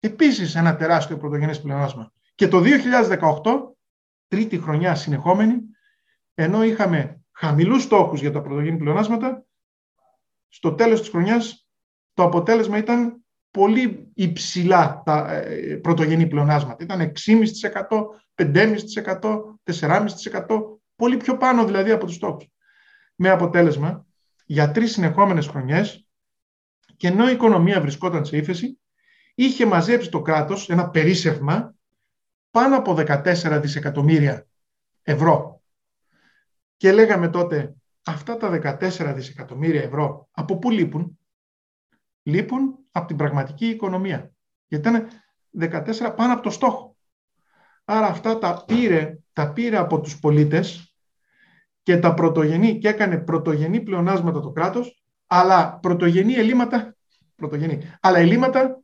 επίσης 0.01 0.55
ένα 0.55 0.77
τεράστιο 0.77 1.17
πρωτογενές 1.17 1.61
πλεονάσμα. 1.61 2.13
Και 2.35 2.49
το 2.49 2.63
2018, 3.43 3.43
τρίτη 4.29 4.59
χρονιά 4.59 4.95
συνεχόμενη, 4.95 5.61
ενώ 6.35 6.65
είχαμε 6.65 7.21
χαμηλούς 7.33 7.83
στόχους 7.83 8.21
για 8.21 8.33
τα 8.33 8.43
πρωτογενή 8.43 8.77
πλεονάσματα, 8.79 9.45
στο 10.49 10.75
τέλος 10.75 11.01
της 11.01 11.09
χρονιάς 11.09 11.62
το 12.15 12.23
αποτέλεσμα 12.23 12.79
ήταν 12.79 13.25
πολύ 13.51 14.11
υψηλά 14.15 15.03
τα 15.05 15.33
ε, 15.33 15.77
πρωτογενή 15.77 16.27
πλεονάσματα. 16.27 16.85
Ήταν 16.85 17.13
6,5%, 17.27 17.43
5,5%, 18.35 18.77
4,5%, 19.65 20.59
πολύ 20.97 21.17
πιο 21.17 21.37
πάνω 21.37 21.65
δηλαδή 21.65 21.91
από 21.91 22.07
τους 22.07 22.15
στόχους. 22.15 22.49
Με 23.15 23.31
αποτέλεσμα, 23.31 24.07
για 24.45 24.71
τρεις 24.71 24.93
συνεχόμενες 24.93 25.47
χρονιές, 25.47 26.07
και 26.97 27.09
ενώ 27.09 27.29
η 27.29 27.33
οικονομία 27.33 27.81
βρισκόταν 27.81 28.25
σε 28.25 28.37
ύφεση, 28.37 28.79
είχε 29.35 29.67
μαζέψει 29.67 30.11
το 30.11 30.23
κράτος 30.23 30.69
ένα 30.69 30.91
περίσσευμα 30.91 31.75
πάνω 32.51 32.77
από 32.77 32.97
14 32.99 33.59
δισεκατομμύρια 33.63 34.47
ευρώ. 35.03 35.63
Και 36.77 36.93
λέγαμε 36.93 37.29
τότε, 37.29 37.75
αυτά 38.05 38.37
τα 38.37 38.79
14 38.81 39.13
δισεκατομμύρια 39.15 39.83
ευρώ 39.83 40.29
από 40.31 40.59
πού 40.59 40.71
λείπουν; 40.71 41.19
Λείπουν 42.23 42.79
από 42.93 43.07
την 43.07 43.17
πραγματική 43.17 43.67
οικονομία. 43.67 44.33
Γιατί 44.67 44.89
ήταν 44.89 45.09
14 45.59 46.15
πάνω 46.17 46.33
από 46.33 46.43
το 46.43 46.51
στόχο. 46.51 46.97
Άρα 47.85 48.07
αυτά 48.07 48.39
τα 48.39 48.65
πήρε, 48.67 49.19
τα 49.33 49.53
πήρε 49.53 49.77
από 49.77 50.01
τους 50.01 50.19
πολίτες 50.19 50.95
και 51.83 51.99
τα 51.99 52.15
πρωτογενή 52.15 52.79
και 52.79 52.89
έκανε 52.89 53.19
πρωτογενή 53.19 53.81
πλεονάσματα 53.81 54.41
το 54.41 54.51
κράτος, 54.51 55.03
αλλά 55.27 55.79
πρωτογενή 55.79 56.35
ελλείμματα, 56.35 56.97
πρωτογενή, 57.37 57.91
αλλά 58.01 58.19
ελλείμματα 58.19 58.83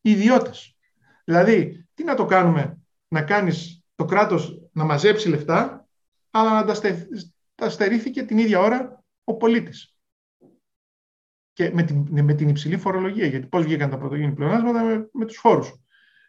ιδιώτες. 0.00 0.76
Δηλαδή, 1.24 1.88
τι 1.94 2.04
να 2.04 2.14
το 2.14 2.24
κάνουμε, 2.24 2.78
να 3.08 3.22
κάνεις 3.22 3.84
το 3.94 4.04
κράτος 4.04 4.60
να 4.72 4.84
μαζέψει 4.84 5.28
λεφτά, 5.28 5.88
αλλά 6.30 6.52
να 6.52 6.74
τα 7.54 7.68
στερήθηκε 7.68 8.22
την 8.22 8.38
ίδια 8.38 8.60
ώρα 8.60 9.04
ο 9.24 9.36
πολίτης. 9.36 9.94
Και 11.60 11.70
με 11.74 11.82
την, 11.82 12.06
με 12.10 12.34
την 12.34 12.48
υψηλή 12.48 12.76
φορολογία, 12.76 13.26
γιατί 13.26 13.46
πώς 13.46 13.64
βγήκαν 13.64 13.90
τα 13.90 13.98
πρωτογενή 13.98 14.32
πλεονάσματα 14.32 14.82
με, 14.82 15.08
με 15.12 15.24
τους 15.24 15.36
φόρους. 15.36 15.74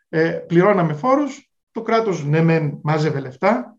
Ε, 0.09 0.29
πληρώναμε 0.29 0.93
φόρους, 0.93 1.51
το 1.71 1.81
κράτος 1.81 2.25
ναι 2.25 2.41
μεν 2.41 2.79
μάζευε 2.83 3.19
λεφτά, 3.19 3.77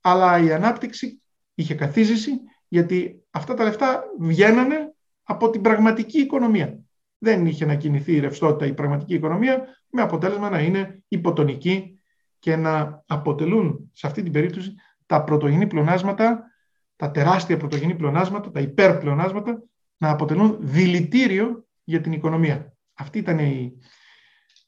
αλλά 0.00 0.38
η 0.38 0.52
ανάπτυξη 0.52 1.22
είχε 1.54 1.74
καθίζηση, 1.74 2.30
γιατί 2.68 3.22
αυτά 3.30 3.54
τα 3.54 3.64
λεφτά 3.64 4.04
βγαίνανε 4.20 4.94
από 5.22 5.50
την 5.50 5.60
πραγματική 5.60 6.18
οικονομία. 6.18 6.78
Δεν 7.18 7.46
είχε 7.46 7.64
να 7.64 7.74
κινηθεί 7.74 8.12
η 8.12 8.20
ρευστότητα 8.20 8.66
η 8.66 8.74
πραγματική 8.74 9.14
οικονομία, 9.14 9.64
με 9.90 10.02
αποτέλεσμα 10.02 10.50
να 10.50 10.60
είναι 10.60 11.02
υποτονική 11.08 12.00
και 12.38 12.56
να 12.56 13.02
αποτελούν 13.06 13.90
σε 13.92 14.06
αυτή 14.06 14.22
την 14.22 14.32
περίπτωση 14.32 14.74
τα 15.06 15.24
πρωτογενή 15.24 15.66
πλεονάσματα, 15.66 16.44
τα 16.96 17.10
τεράστια 17.10 17.56
πρωτογενή 17.56 17.94
πλεονάσματα, 17.94 18.50
τα 18.50 18.60
υπερπλεονάσματα, 18.60 19.62
να 20.02 20.10
αποτελούν 20.10 20.58
δηλητήριο 20.60 21.66
για 21.84 22.00
την 22.00 22.12
οικονομία. 22.12 22.76
Αυτή 22.94 23.18
ήταν 23.18 23.38
η, 23.38 23.72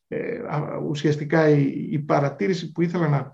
ε, 0.09 0.41
ουσιαστικά 0.89 1.49
η, 1.49 1.99
παρατήρηση 1.99 2.72
που 2.72 2.82
ήθελα 2.82 3.09
να, 3.09 3.30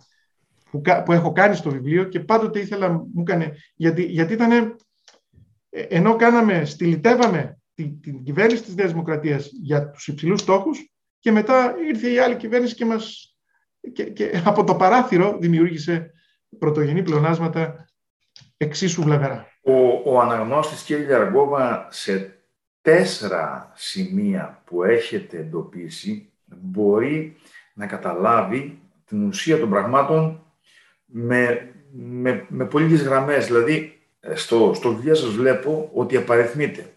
που, 1.03 1.13
έχω 1.13 1.33
κάνει 1.33 1.55
στο 1.55 1.71
βιβλίο 1.71 2.05
και 2.05 2.21
πάντοτε 2.21 2.61
ήθελα 2.61 2.91
μου 2.93 3.21
έκανε, 3.21 3.57
γιατί, 3.75 4.03
γιατί 4.03 4.33
ήταν, 4.33 4.77
ε, 5.71 5.83
ενώ 5.83 6.17
κάναμε, 6.17 6.65
στυλιτεύαμε 6.65 7.59
την, 7.75 8.01
την 8.01 8.23
κυβέρνηση 8.23 8.63
της 8.63 8.75
Νέας 8.75 8.91
Δημοκρατίας 8.91 9.51
για 9.63 9.91
τους 9.91 10.09
υψηλούς 10.09 10.41
στόχους 10.41 10.93
και 11.19 11.33
μετά 11.33 11.75
ήρθε 11.89 12.11
η 12.11 12.19
άλλη 12.19 12.37
κυβέρνηση 12.37 12.75
και, 12.75 12.85
μας, 12.85 13.37
και, 13.93 14.05
και 14.05 14.43
από 14.45 14.65
το 14.65 14.75
παράθυρο 14.75 15.39
δημιούργησε 15.41 16.13
πρωτογενή 16.59 17.03
πλεονάσματα 17.03 17.89
εξίσου 18.57 19.03
βλαβερά. 19.03 19.49
Ο, 19.71 20.03
ο 20.05 20.21
αναγνώστης 20.21 20.85
κ. 20.85 21.13
Αργόβα 21.13 21.87
σε 21.91 22.39
τέσσερα 22.83 23.73
σημεία 23.75 24.63
που 24.65 24.83
έχετε 24.83 25.37
εντοπίσει 25.37 26.33
μπορεί 26.45 27.37
να 27.75 27.87
καταλάβει 27.87 28.81
την 29.05 29.27
ουσία 29.27 29.59
των 29.59 29.71
πραγμάτων 29.71 30.43
με, 31.05 31.73
με, 31.93 32.47
με 32.49 32.65
πολύ 32.65 32.97
γραμμές. 32.97 33.47
Δηλαδή, 33.47 34.01
στο, 34.35 34.73
στο 34.75 34.95
βιβλίο 34.95 35.15
σας 35.15 35.31
βλέπω 35.31 35.91
ότι 35.95 36.17
απαριθμείτε 36.17 36.95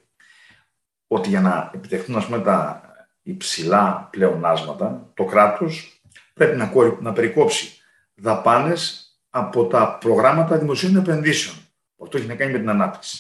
ότι 1.08 1.30
για 1.30 1.42
να 1.42 1.72
επιτευχθούν 1.74 2.16
ας 2.16 2.26
πούμε, 2.26 2.40
τα 2.40 2.82
υψηλά 3.22 4.08
πλεονάσματα, 4.12 5.12
το 5.14 5.26
κράτος 5.26 6.02
πρέπει 6.34 6.58
να, 6.58 6.72
να 7.00 7.14
περικόψει 7.14 7.78
δαπάνες 8.16 9.08
από 9.30 9.66
τα 9.68 9.98
προγράμματα 10.00 10.58
δημοσίων 10.58 10.96
επενδύσεων. 10.96 11.63
Αυτό 12.04 12.18
έχει 12.18 12.28
να 12.28 12.36
κάνει 12.36 12.52
με 12.52 12.60
την 12.60 12.70
ανάπτυξη. 12.70 13.20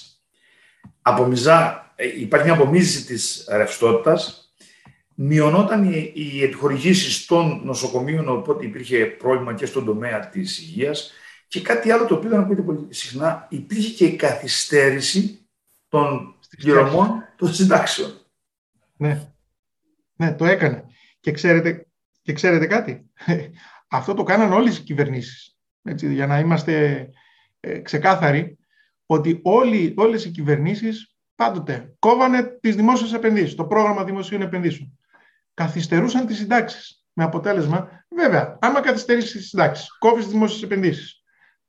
Απομιζά, 1.01 1.91
ε, 1.95 2.19
υπάρχει 2.19 2.45
μια 2.45 2.55
απομίζηση 2.55 3.05
της 3.05 3.47
ρευστότητας. 3.51 4.53
Μειωνόταν 5.15 5.91
οι, 5.91 6.11
οι 6.15 6.43
επιχορηγήσεις 6.43 7.25
των 7.25 7.61
νοσοκομείων, 7.63 8.29
οπότε 8.29 8.65
υπήρχε 8.65 9.05
πρόβλημα 9.05 9.53
και 9.53 9.65
στον 9.65 9.85
τομέα 9.85 10.29
της 10.29 10.59
υγείας. 10.59 11.11
Και 11.47 11.61
κάτι 11.61 11.91
άλλο 11.91 12.05
το 12.05 12.15
οποίο 12.15 12.29
δεν 12.29 12.39
ακούγεται 12.39 12.61
πολύ 12.61 12.87
συχνά, 12.89 13.47
υπήρχε 13.49 13.93
και 13.93 14.05
η 14.05 14.15
καθυστέρηση 14.15 15.47
των 15.87 16.35
πληρωμών 16.57 17.23
των 17.37 17.53
συντάξεων. 17.53 18.11
Ναι. 18.97 19.27
ναι, 20.15 20.33
το 20.33 20.45
έκανε. 20.45 20.85
Και 21.19 21.31
ξέρετε, 21.31 21.87
και 22.21 22.33
ξέρετε 22.33 22.65
κάτι; 22.65 23.11
Αυτό 23.87 24.13
το 24.13 24.23
κάναν 24.23 24.53
όλες 24.53 24.77
οι 24.77 24.81
κυβερνήσεις. 24.81 25.55
Έτσι, 25.83 26.13
για 26.13 26.27
να 26.27 26.39
είμαστε 26.39 27.07
ε, 27.59 27.79
ξεκάθαροι, 27.79 28.57
ότι 29.05 29.39
όλοι, 29.43 29.93
όλες 29.97 30.25
οι 30.25 30.31
κυβερνήσεις 30.31 31.15
πάντοτε 31.35 31.95
κόβανε 31.99 32.43
τις 32.43 32.75
δημόσιες 32.75 33.13
επενδύσεις, 33.13 33.55
το 33.55 33.65
πρόγραμμα 33.65 34.03
δημοσίων 34.03 34.41
επενδύσεων. 34.41 34.99
Καθυστερούσαν 35.53 36.25
τις 36.25 36.37
συντάξεις. 36.37 36.97
Με 37.15 37.23
αποτέλεσμα, 37.23 38.05
βέβαια, 38.09 38.57
άμα 38.61 38.81
καθυστερήσεις 38.81 39.31
τις 39.31 39.49
συντάξεις, 39.49 39.97
κόβεις 39.97 40.23
τις 40.23 40.33
δημόσιες 40.33 40.63
επενδύσεις, 40.63 41.23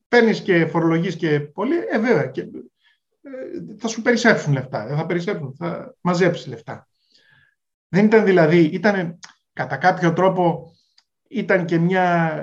παίρνεις 0.08 0.40
και 0.40 0.66
φορολογείς 0.66 1.16
και 1.16 1.40
πολύ, 1.40 1.76
ε, 1.90 1.98
βέβαια, 1.98 2.26
και, 2.26 2.40
ε, 2.40 2.50
θα 3.78 3.88
σου 3.88 4.02
περισσέψουν 4.02 4.52
λεφτά, 4.52 4.86
δεν 4.86 4.96
θα 4.96 5.06
περισσέψουν, 5.06 5.54
θα 5.58 5.96
μαζέψεις 6.00 6.46
λεφτά. 6.46 6.88
Δεν 7.88 8.04
ήταν 8.04 8.24
δηλαδή, 8.24 8.58
ήταν 8.58 9.18
κατά 9.52 9.76
κάποιο 9.76 10.12
τρόπο 10.12 10.72
ήταν 11.28 11.64
και 11.64 11.78
μια 11.78 12.36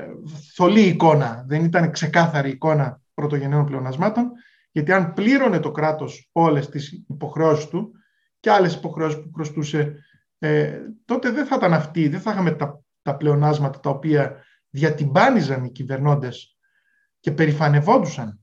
θολή 0.54 0.82
εικόνα, 0.82 1.44
δεν 1.48 1.64
ήταν 1.64 1.92
ξεκάθαρη 1.92 2.50
εικόνα 2.50 3.02
πρωτογενών 3.14 3.66
πλεονασμάτων, 3.66 4.32
γιατί 4.72 4.92
αν 4.92 5.14
πλήρωνε 5.14 5.60
το 5.60 5.72
κράτος 5.72 6.30
όλες 6.32 6.70
τις 6.70 6.92
υποχρεώσεις 6.92 7.68
του 7.68 7.92
και 8.40 8.52
άλλες 8.52 8.74
υποχρεώσεις 8.74 9.22
που 9.22 9.32
χρωστούσε, 9.34 9.96
ε, 10.40 10.80
τότε 11.06 11.32
δεν 11.32 11.46
θα 11.46 11.56
ήταν 11.56 11.74
αυτή, 11.74 12.08
δεν 12.08 12.20
θα 12.22 12.32
είχαμε 12.32 12.52
τα, 12.52 12.84
τα 13.02 13.16
πλεονάσματα 13.16 13.80
τα 13.80 13.90
οποία 13.90 14.44
διατυμπάνιζαν 14.70 15.64
οι 15.64 15.72
κυβερνώντες 15.72 16.58
και 17.20 17.32
περηφανευόντουσαν. 17.32 18.40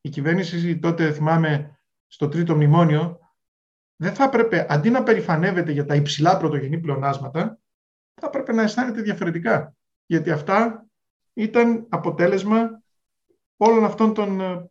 Η 0.00 0.08
κυβέρνηση 0.08 0.78
τότε, 0.78 1.12
θυμάμαι, 1.12 1.78
στο 2.06 2.28
τρίτο 2.28 2.54
μνημόνιο, 2.54 3.18
δεν 3.96 4.14
θα 4.14 4.24
έπρεπε, 4.24 4.66
αντί 4.68 4.90
να 4.90 5.02
περηφανεύεται 5.02 5.72
για 5.72 5.84
τα 5.84 5.94
υψηλά 5.94 6.36
πρωτογενή 6.36 6.80
πλεονάσματα, 6.80 7.58
θα 8.14 8.26
έπρεπε 8.26 8.52
να 8.52 8.62
αισθάνεται 8.62 9.02
διαφορετικά. 9.02 9.74
Γιατί 10.06 10.30
αυτά 10.30 10.86
ήταν 11.32 11.86
αποτέλεσμα 11.88 12.82
όλων 13.56 13.84
αυτών 13.84 14.14
των 14.14 14.40
ε, 14.40 14.70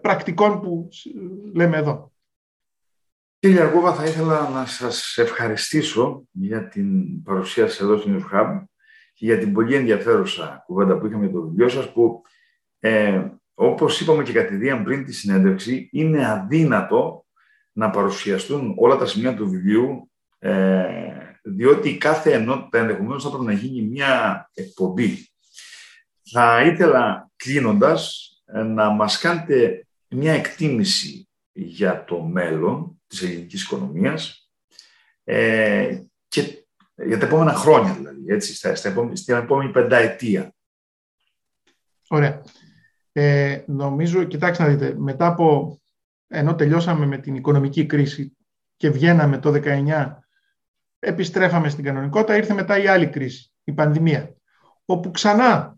πρακτικών 0.00 0.60
που 0.60 0.88
λέμε 1.54 1.76
εδώ. 1.76 2.12
Κύριε 3.38 3.60
Αργόβα, 3.60 3.94
θα 3.94 4.04
ήθελα 4.04 4.48
να 4.48 4.66
σας 4.66 5.16
ευχαριστήσω 5.16 6.24
για 6.30 6.68
την 6.68 7.22
παρουσία 7.22 7.68
σας 7.68 7.80
εδώ 7.80 7.98
στην 7.98 8.26
News 8.32 8.64
και 9.12 9.24
για 9.26 9.38
την 9.38 9.52
πολύ 9.52 9.74
ενδιαφέρουσα 9.74 10.62
κουβέντα 10.66 10.98
που 10.98 11.06
είχαμε 11.06 11.24
για 11.24 11.34
το 11.34 11.42
βιβλίο 11.42 11.68
σας 11.68 11.92
που 11.92 12.22
ε, 12.78 13.26
όπως 13.54 14.00
είπαμε 14.00 14.22
και 14.22 14.32
κατηδίαν 14.32 14.84
πριν 14.84 15.04
τη 15.04 15.12
συνέντευξη 15.12 15.88
είναι 15.92 16.30
αδύνατο 16.30 17.26
να 17.72 17.90
παρουσιαστούν 17.90 18.74
όλα 18.78 18.96
τα 18.96 19.06
σημεία 19.06 19.34
του 19.34 19.50
βιβλίου 19.50 20.10
ε, 20.38 20.84
διότι 21.42 21.98
κάθε 21.98 22.32
ενότητα 22.32 22.78
ενδεχομένως 22.78 23.22
θα 23.22 23.28
πρέπει 23.28 23.44
να 23.44 23.52
γίνει 23.52 23.88
μια 23.88 24.50
εκπομπή. 24.54 25.30
Θα 26.32 26.62
ήθελα 26.62 27.30
κλείνοντας 27.36 28.31
να 28.52 28.90
μας 28.90 29.18
κάνετε 29.18 29.86
μια 30.08 30.32
εκτίμηση 30.32 31.28
για 31.52 32.04
το 32.04 32.22
μέλλον 32.22 33.02
της 33.06 33.22
ελληνικής 33.22 33.62
οικονομίας 33.62 34.50
ε, 35.24 36.02
και 36.28 36.66
για 36.96 37.18
τα 37.18 37.26
επόμενα 37.26 37.52
χρόνια 37.52 37.92
δηλαδή, 37.92 38.24
έτσι, 38.26 38.54
στα, 38.54 38.74
στα 38.74 38.88
επόμενη, 38.88 39.16
στην 39.16 39.34
επόμενη 39.34 39.70
πενταετία. 39.70 40.54
Ωραία. 42.08 42.42
Ε, 43.12 43.62
νομίζω, 43.66 44.24
κοιτάξτε 44.24 44.62
να 44.62 44.68
δείτε, 44.68 44.94
μετά 44.98 45.26
από, 45.26 45.78
ενώ 46.28 46.54
τελειώσαμε 46.54 47.06
με 47.06 47.18
την 47.18 47.34
οικονομική 47.34 47.86
κρίση 47.86 48.36
και 48.76 48.90
βγαίναμε 48.90 49.38
το 49.38 49.60
19, 49.64 50.12
επιστρέφαμε 50.98 51.68
στην 51.68 51.84
κανονικότητα, 51.84 52.36
ήρθε 52.36 52.54
μετά 52.54 52.78
η 52.78 52.86
άλλη 52.86 53.08
κρίση, 53.08 53.52
η 53.64 53.72
πανδημία, 53.72 54.34
όπου 54.84 55.10
ξανά 55.10 55.76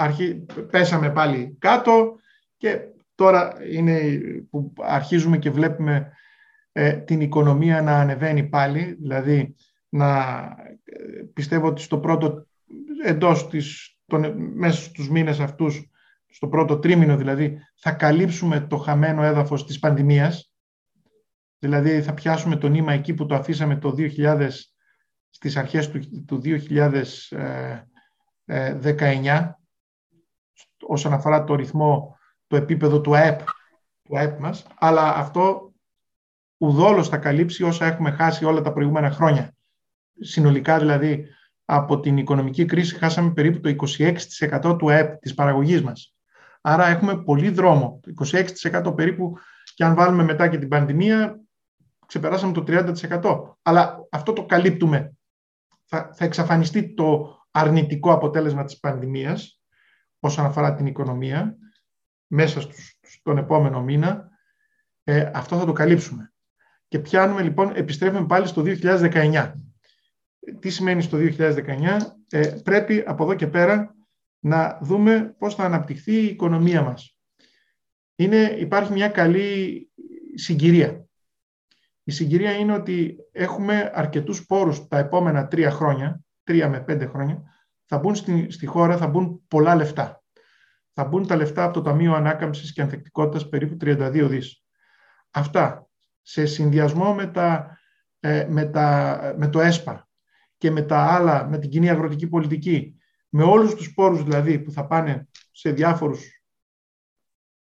αρχί, 0.00 0.46
πέσαμε 0.70 1.10
πάλι 1.10 1.56
κάτω 1.58 2.16
και 2.56 2.80
τώρα 3.14 3.56
είναι 3.72 4.00
που 4.50 4.72
αρχίζουμε 4.78 5.38
και 5.38 5.50
βλέπουμε 5.50 6.12
ε, 6.72 6.92
την 6.92 7.20
οικονομία 7.20 7.82
να 7.82 8.00
ανεβαίνει 8.00 8.44
πάλι, 8.44 8.96
δηλαδή 9.00 9.54
να 9.88 10.18
ε, 10.84 11.22
πιστεύω 11.32 11.66
ότι 11.66 11.82
στο 11.82 11.98
πρώτο, 11.98 12.46
εντός 13.04 13.48
της, 13.48 13.96
τον, 14.06 14.34
μέσα 14.54 14.82
στους 14.82 15.10
μήνες 15.10 15.40
αυτούς, 15.40 15.90
στο 16.26 16.48
πρώτο 16.48 16.78
τρίμηνο 16.78 17.16
δηλαδή, 17.16 17.58
θα 17.74 17.92
καλύψουμε 17.92 18.60
το 18.60 18.76
χαμένο 18.76 19.22
έδαφος 19.22 19.66
της 19.66 19.78
πανδημίας, 19.78 20.52
δηλαδή 21.58 22.02
θα 22.02 22.14
πιάσουμε 22.14 22.56
το 22.56 22.68
νήμα 22.68 22.92
εκεί 22.92 23.14
που 23.14 23.26
το 23.26 23.34
αφήσαμε 23.34 23.76
το 23.76 23.94
2000, 23.98 24.48
στις 25.30 25.56
αρχές 25.56 25.90
του, 25.90 26.00
του 26.26 26.40
2019, 28.46 29.50
όσον 30.80 31.12
αφορά 31.12 31.44
το 31.44 31.54
ρυθμό, 31.54 32.18
το 32.46 32.56
επίπεδο 32.56 33.00
του 33.00 33.16
ΑΕΠ, 33.16 33.40
του 34.02 34.18
ΑΕΠ 34.18 34.40
μας, 34.40 34.66
αλλά 34.78 35.14
αυτό 35.14 35.72
ουδόλως 36.56 37.08
θα 37.08 37.16
καλύψει 37.16 37.62
όσα 37.62 37.86
έχουμε 37.86 38.10
χάσει 38.10 38.44
όλα 38.44 38.60
τα 38.60 38.72
προηγούμενα 38.72 39.10
χρόνια. 39.10 39.54
Συνολικά 40.20 40.78
δηλαδή 40.78 41.26
από 41.64 42.00
την 42.00 42.16
οικονομική 42.16 42.64
κρίση 42.64 42.96
χάσαμε 42.96 43.32
περίπου 43.32 43.60
το 43.60 43.86
26% 44.68 44.76
του 44.78 44.90
ΑΕΠ 44.90 45.20
της 45.20 45.34
παραγωγής 45.34 45.82
μας. 45.82 46.14
Άρα 46.60 46.86
έχουμε 46.86 47.22
πολύ 47.22 47.50
δρόμο. 47.50 48.00
Το 48.02 48.26
26% 48.82 48.92
περίπου 48.96 49.36
και 49.74 49.84
αν 49.84 49.94
βάλουμε 49.94 50.22
μετά 50.22 50.48
και 50.48 50.58
την 50.58 50.68
πανδημία 50.68 51.40
ξεπεράσαμε 52.06 52.52
το 52.52 52.64
30%. 52.66 53.56
Αλλά 53.62 54.06
αυτό 54.10 54.32
το 54.32 54.46
καλύπτουμε. 54.46 55.12
Θα, 55.84 56.10
θα 56.14 56.24
εξαφανιστεί 56.24 56.94
το 56.94 57.38
αρνητικό 57.50 58.12
αποτέλεσμα 58.12 58.64
της 58.64 58.78
πανδημίας 58.78 59.59
όσον 60.20 60.44
αφορά 60.44 60.74
την 60.74 60.86
οικονομία 60.86 61.56
μέσα 62.26 62.60
στον 63.00 63.38
επόμενο 63.38 63.82
μήνα. 63.82 64.28
Ε, 65.04 65.30
αυτό 65.34 65.58
θα 65.58 65.64
το 65.64 65.72
καλύψουμε. 65.72 66.32
Και 66.88 66.98
πιάνουμε 66.98 67.42
λοιπόν, 67.42 67.72
επιστρέφουμε 67.76 68.26
πάλι 68.26 68.46
στο 68.46 68.62
2019. 68.66 69.52
Τι 70.58 70.70
σημαίνει 70.70 71.02
στο 71.02 71.18
2019, 71.20 71.96
ε, 72.30 72.46
πρέπει 72.64 73.04
από 73.06 73.24
εδώ 73.24 73.34
και 73.34 73.46
πέρα 73.46 73.94
να 74.40 74.78
δούμε 74.82 75.34
πώς 75.38 75.54
θα 75.54 75.64
αναπτυχθεί 75.64 76.12
η 76.12 76.24
οικονομία 76.24 76.82
μας. 76.82 77.18
Είναι, 78.16 78.56
υπάρχει 78.58 78.92
μια 78.92 79.08
καλή 79.08 79.90
συγκυρία. 80.34 81.04
Η 82.04 82.12
συγκυρία 82.12 82.52
είναι 82.52 82.72
ότι 82.72 83.16
έχουμε 83.32 83.90
αρκετούς 83.94 84.46
πόρους 84.46 84.88
τα 84.88 84.98
επόμενα 84.98 85.48
τρία 85.48 85.70
χρόνια, 85.70 86.24
τρία 86.44 86.68
με 86.68 86.80
πέντε 86.80 87.06
χρόνια, 87.06 87.42
θα 87.90 87.98
μπουν 87.98 88.14
στη, 88.14 88.50
στη 88.50 88.66
χώρα, 88.66 88.96
θα 88.96 89.06
μπουν 89.06 89.42
πολλά 89.48 89.74
λεφτά. 89.74 90.22
Θα 90.92 91.04
μπουν 91.04 91.26
τα 91.26 91.36
λεφτά 91.36 91.64
από 91.64 91.72
το 91.72 91.82
Ταμείο 91.82 92.14
Ανάκαμψης 92.14 92.72
και 92.72 92.82
Ανθεκτικότητας 92.82 93.48
περίπου 93.48 93.76
32 93.80 94.26
δις. 94.28 94.64
Αυτά 95.30 95.88
σε 96.22 96.46
συνδυασμό 96.46 97.14
με, 97.14 97.26
τα, 97.26 97.78
ε, 98.20 98.46
με, 98.50 98.64
τα, 98.64 99.34
με 99.36 99.48
το 99.48 99.60
ΕΣΠΑ 99.60 100.08
και 100.56 100.70
με 100.70 100.82
τα 100.82 100.98
άλλα, 100.98 101.48
με 101.48 101.58
την 101.58 101.70
κοινή 101.70 101.90
αγροτική 101.90 102.28
πολιτική, 102.28 102.98
με 103.28 103.42
όλους 103.42 103.74
τους 103.74 103.94
πόρους 103.94 104.22
δηλαδή 104.22 104.58
που 104.58 104.70
θα 104.70 104.86
πάνε 104.86 105.28
σε 105.50 105.70
διάφορους 105.70 106.42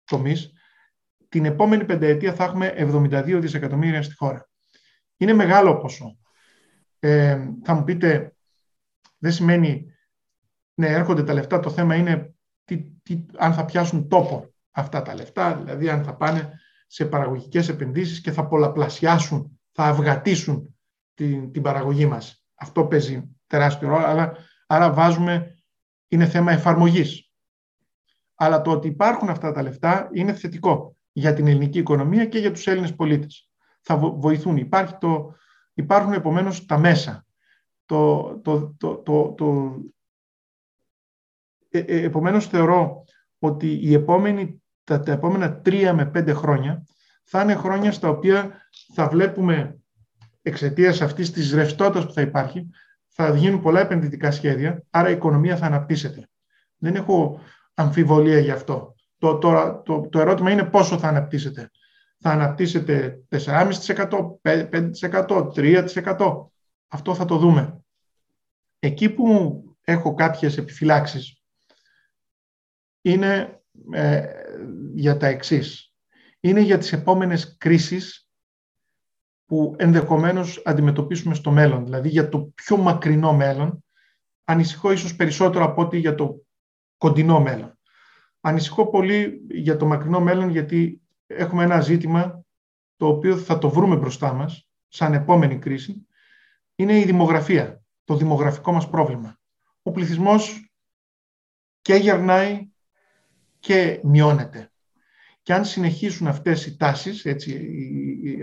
τομείς, 0.04 0.52
την 1.28 1.44
επόμενη 1.44 1.84
πενταετία 1.84 2.34
θα 2.34 2.44
έχουμε 2.44 2.74
72 2.76 3.38
δισεκατομμύρια 3.40 4.02
στη 4.02 4.14
χώρα. 4.14 4.48
Είναι 5.16 5.32
μεγάλο 5.32 5.76
ποσό. 5.76 6.18
Ε, 6.98 7.48
θα 7.62 7.74
μου 7.74 7.84
πείτε, 7.84 8.36
δεν 9.18 9.32
σημαίνει, 9.32 9.90
ναι, 10.78 10.86
έρχονται 10.86 11.22
τα 11.22 11.32
λεφτά, 11.32 11.60
το 11.60 11.70
θέμα 11.70 11.94
είναι 11.94 12.34
τι, 12.64 12.76
τι, 13.02 13.24
αν 13.36 13.54
θα 13.54 13.64
πιάσουν 13.64 14.08
τόπο 14.08 14.54
αυτά 14.70 15.02
τα 15.02 15.14
λεφτά, 15.14 15.56
δηλαδή 15.56 15.88
αν 15.88 16.04
θα 16.04 16.16
πάνε 16.16 16.60
σε 16.86 17.04
παραγωγικές 17.04 17.68
επενδύσεις 17.68 18.20
και 18.20 18.32
θα 18.32 18.46
πολλαπλασιάσουν, 18.46 19.60
θα 19.72 19.84
αυγατήσουν 19.84 20.76
την, 21.14 21.52
την 21.52 21.62
παραγωγή 21.62 22.06
μας. 22.06 22.44
Αυτό 22.54 22.86
παίζει 22.86 23.36
τεράστιο 23.46 23.88
ρόλο, 23.88 24.04
αλλά, 24.04 24.36
άρα 24.66 24.92
βάζουμε, 24.92 25.54
είναι 26.08 26.26
θέμα 26.26 26.52
εφαρμογής. 26.52 27.30
Αλλά 28.34 28.62
το 28.62 28.70
ότι 28.70 28.88
υπάρχουν 28.88 29.28
αυτά 29.28 29.52
τα 29.52 29.62
λεφτά 29.62 30.10
είναι 30.12 30.32
θετικό 30.32 30.96
για 31.12 31.34
την 31.34 31.46
ελληνική 31.46 31.78
οικονομία 31.78 32.26
και 32.26 32.38
για 32.38 32.52
τους 32.52 32.66
Έλληνες 32.66 32.94
πολίτες. 32.94 33.50
Θα 33.80 33.96
βοηθούν. 33.96 34.56
Υπάρχει 34.56 34.96
το, 34.98 35.34
υπάρχουν 35.74 36.12
επομένως 36.12 36.66
τα 36.66 36.78
μέσα. 36.78 37.26
Το, 37.84 38.22
το, 38.42 38.74
το, 38.78 38.96
το, 38.96 39.32
το, 39.32 39.76
ε, 41.76 41.84
ε, 41.86 42.02
επομένως 42.02 42.46
θεωρώ 42.46 43.04
ότι 43.38 43.80
η 43.82 43.94
επόμενη 43.94 44.62
τα, 44.84 45.00
τα 45.00 45.12
επόμενα 45.12 45.60
τρία 45.60 45.94
με 45.94 46.06
πέντε 46.06 46.32
χρόνια 46.32 46.86
θα 47.24 47.42
είναι 47.42 47.54
χρόνια 47.54 47.92
στα 47.92 48.08
οποία 48.08 48.68
θα 48.94 49.08
βλέπουμε 49.08 49.78
εξαιτίας 50.42 51.00
αυτής 51.00 51.30
της 51.30 51.52
ρευστότητας 51.52 52.06
που 52.06 52.12
θα 52.12 52.20
υπάρχει, 52.20 52.70
θα 53.08 53.36
γίνουν 53.36 53.60
πολλά 53.60 53.80
επενδυτικά 53.80 54.30
σχέδια, 54.30 54.82
άρα 54.90 55.08
η 55.08 55.12
οικονομία 55.12 55.56
θα 55.56 55.66
αναπτύσσεται. 55.66 56.28
Δεν 56.76 56.94
έχω 56.94 57.40
αμφιβολία 57.74 58.38
γι' 58.38 58.50
αυτό. 58.50 58.94
Το, 59.18 59.38
το, 59.38 59.82
το, 59.84 60.08
το 60.08 60.20
ερώτημα 60.20 60.50
είναι 60.50 60.64
πόσο 60.64 60.98
θα 60.98 61.08
αναπτύσσεται. 61.08 61.70
Θα 62.20 62.30
αναπτύσσεται 62.30 63.20
4,5%, 63.30 63.70
5%, 64.42 65.52
3%. 65.54 66.46
Αυτό 66.88 67.14
θα 67.14 67.24
το 67.24 67.36
δούμε. 67.36 67.80
Εκεί 68.78 69.10
που 69.10 69.60
έχω 69.84 70.14
κάποιες 70.14 70.56
επιφυλάξεις 70.56 71.42
είναι 73.10 73.62
ε, 73.92 74.24
για 74.94 75.16
τα 75.16 75.26
εξής. 75.26 75.94
Είναι 76.40 76.60
για 76.60 76.78
τις 76.78 76.92
επόμενες 76.92 77.56
κρίσεις 77.56 78.30
που 79.46 79.74
ενδεχομένως 79.78 80.62
αντιμετωπίσουμε 80.64 81.34
στο 81.34 81.50
μέλλον, 81.50 81.84
δηλαδή 81.84 82.08
για 82.08 82.28
το 82.28 82.52
πιο 82.54 82.76
μακρινό 82.76 83.32
μέλλον. 83.32 83.84
Ανησυχώ 84.44 84.92
ίσως 84.92 85.16
περισσότερο 85.16 85.64
από 85.64 85.82
ότι 85.82 85.98
για 85.98 86.14
το 86.14 86.44
κοντινό 86.98 87.40
μέλλον. 87.40 87.78
Ανησυχώ 88.40 88.86
πολύ 88.90 89.40
για 89.50 89.76
το 89.76 89.86
μακρινό 89.86 90.20
μέλλον 90.20 90.50
γιατί 90.50 91.00
έχουμε 91.26 91.64
ένα 91.64 91.80
ζήτημα 91.80 92.44
το 92.96 93.06
οποίο 93.06 93.36
θα 93.36 93.58
το 93.58 93.70
βρούμε 93.70 93.96
μπροστά 93.96 94.32
μας 94.32 94.68
σαν 94.88 95.14
επόμενη 95.14 95.58
κρίση. 95.58 96.06
Είναι 96.74 96.98
η 96.98 97.04
δημογραφία, 97.04 97.82
το 98.04 98.16
δημογραφικό 98.16 98.72
μας 98.72 98.88
πρόβλημα. 98.88 99.38
Ο 99.82 99.90
πληθυσμός 99.90 100.70
και 101.80 101.94
γερνάει 101.94 102.68
και 103.66 104.00
μειώνεται. 104.02 104.70
Και 105.42 105.54
αν 105.54 105.64
συνεχίσουν 105.64 106.26
αυτές 106.26 106.66
οι 106.66 106.76
τάσεις, 106.76 107.24
έτσι, 107.24 107.70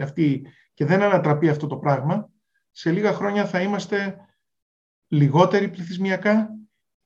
αυτή, 0.01 0.45
και 0.73 0.85
δεν 0.85 1.01
ανατραπεί 1.01 1.49
αυτό 1.49 1.67
το 1.67 1.77
πράγμα, 1.77 2.29
σε 2.71 2.91
λίγα 2.91 3.13
χρόνια 3.13 3.45
θα 3.45 3.61
είμαστε 3.61 4.15
λιγότεροι 5.07 5.69
πληθυσμιακά 5.69 6.49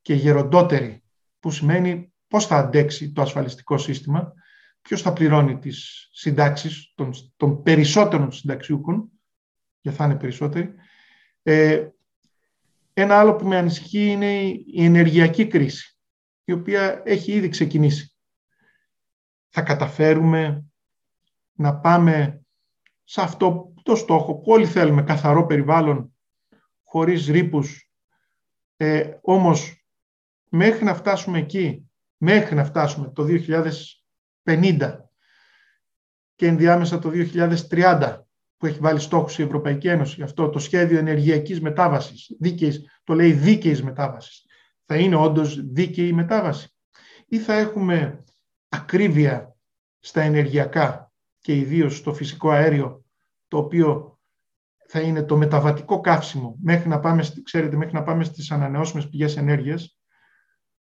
και 0.01 0.13
γεροντότεροι, 0.13 1.03
που 1.39 1.51
σημαίνει 1.51 2.13
πώς 2.27 2.45
θα 2.45 2.57
αντέξει 2.57 3.11
το 3.11 3.21
ασφαλιστικό 3.21 3.77
σύστημα, 3.77 4.33
ποιος 4.81 5.01
θα 5.01 5.13
πληρώνει 5.13 5.59
τις 5.59 6.09
συντάξεις 6.11 6.93
των, 6.95 7.13
των 7.35 7.61
περισσότερων 7.61 8.31
συνταξιούχων, 8.31 9.11
και 9.81 9.91
θα 9.91 10.05
είναι 10.05 10.15
περισσότεροι. 10.15 10.73
Ε, 11.43 11.87
ένα 12.93 13.19
άλλο 13.19 13.35
που 13.35 13.47
με 13.47 13.57
ανησυχεί 13.57 14.05
είναι 14.05 14.41
η 14.65 14.83
ενεργειακή 14.83 15.47
κρίση 15.47 15.96
η 16.47 16.51
οποία 16.51 17.01
έχει 17.05 17.31
ήδη 17.31 17.49
ξεκινήσει. 17.49 18.13
Θα 19.49 19.61
καταφέρουμε 19.61 20.65
να 21.53 21.75
πάμε 21.75 22.41
σε 23.03 23.21
αυτό 23.21 23.73
το 23.83 23.95
στόχο 23.95 24.35
που 24.35 24.51
όλοι 24.51 24.65
θέλουμε, 24.65 25.03
καθαρό 25.03 25.45
περιβάλλον, 25.45 26.15
χωρίς 26.83 27.27
ρήπους. 27.27 27.91
Ε, 28.77 29.11
όμως, 29.21 29.85
μέχρι 30.49 30.83
να 30.83 30.95
φτάσουμε 30.95 31.39
εκεί, 31.39 31.89
μέχρι 32.17 32.55
να 32.55 32.63
φτάσουμε 32.63 33.11
το 33.11 33.23
2050 34.43 35.09
και 36.35 36.47
ενδιάμεσα 36.47 36.99
το 36.99 37.09
2030, 37.09 38.25
που 38.57 38.65
έχει 38.65 38.79
βάλει 38.79 38.99
στόχους 38.99 39.37
η 39.39 39.43
Ευρωπαϊκή 39.43 39.87
Ένωση, 39.87 40.21
αυτό 40.21 40.49
το 40.49 40.59
σχέδιο 40.59 40.97
ενεργειακής 40.97 41.61
μετάβασης, 41.61 42.35
δίκαιης, 42.39 43.01
το 43.03 43.13
λέει 43.13 43.31
δίκαιης 43.31 43.83
μετάβασης, 43.83 44.45
θα 44.87 44.97
είναι 44.97 45.15
όντως 45.15 45.71
δίκαιη 45.71 46.07
η 46.07 46.13
μετάβαση; 46.13 46.75
Ή 47.27 47.39
θα 47.39 47.53
έχουμε 47.53 48.23
ακρίβεια 48.69 49.55
στα 49.99 50.21
ενεργειακά 50.21 51.11
και 51.39 51.55
ιδίως 51.55 51.97
στο 51.97 52.13
φυσικό 52.13 52.49
αέριο 52.49 53.05
το 53.47 53.57
οποίο 53.57 54.19
θα 54.87 55.01
είναι 55.01 55.23
το 55.23 55.37
μεταβατικό 55.37 56.01
καύσιμο 56.01 56.57
μέχρι 56.61 56.89
να 56.89 56.99
πάμε, 56.99 57.23
ξέρετε, 57.43 57.75
μέχρι 57.75 57.93
να 57.93 58.03
πάμε 58.03 58.23
στις 58.23 58.51
ανανεώσιμες 58.51 59.09
πηγές 59.09 59.37
ενέργειας 59.37 59.99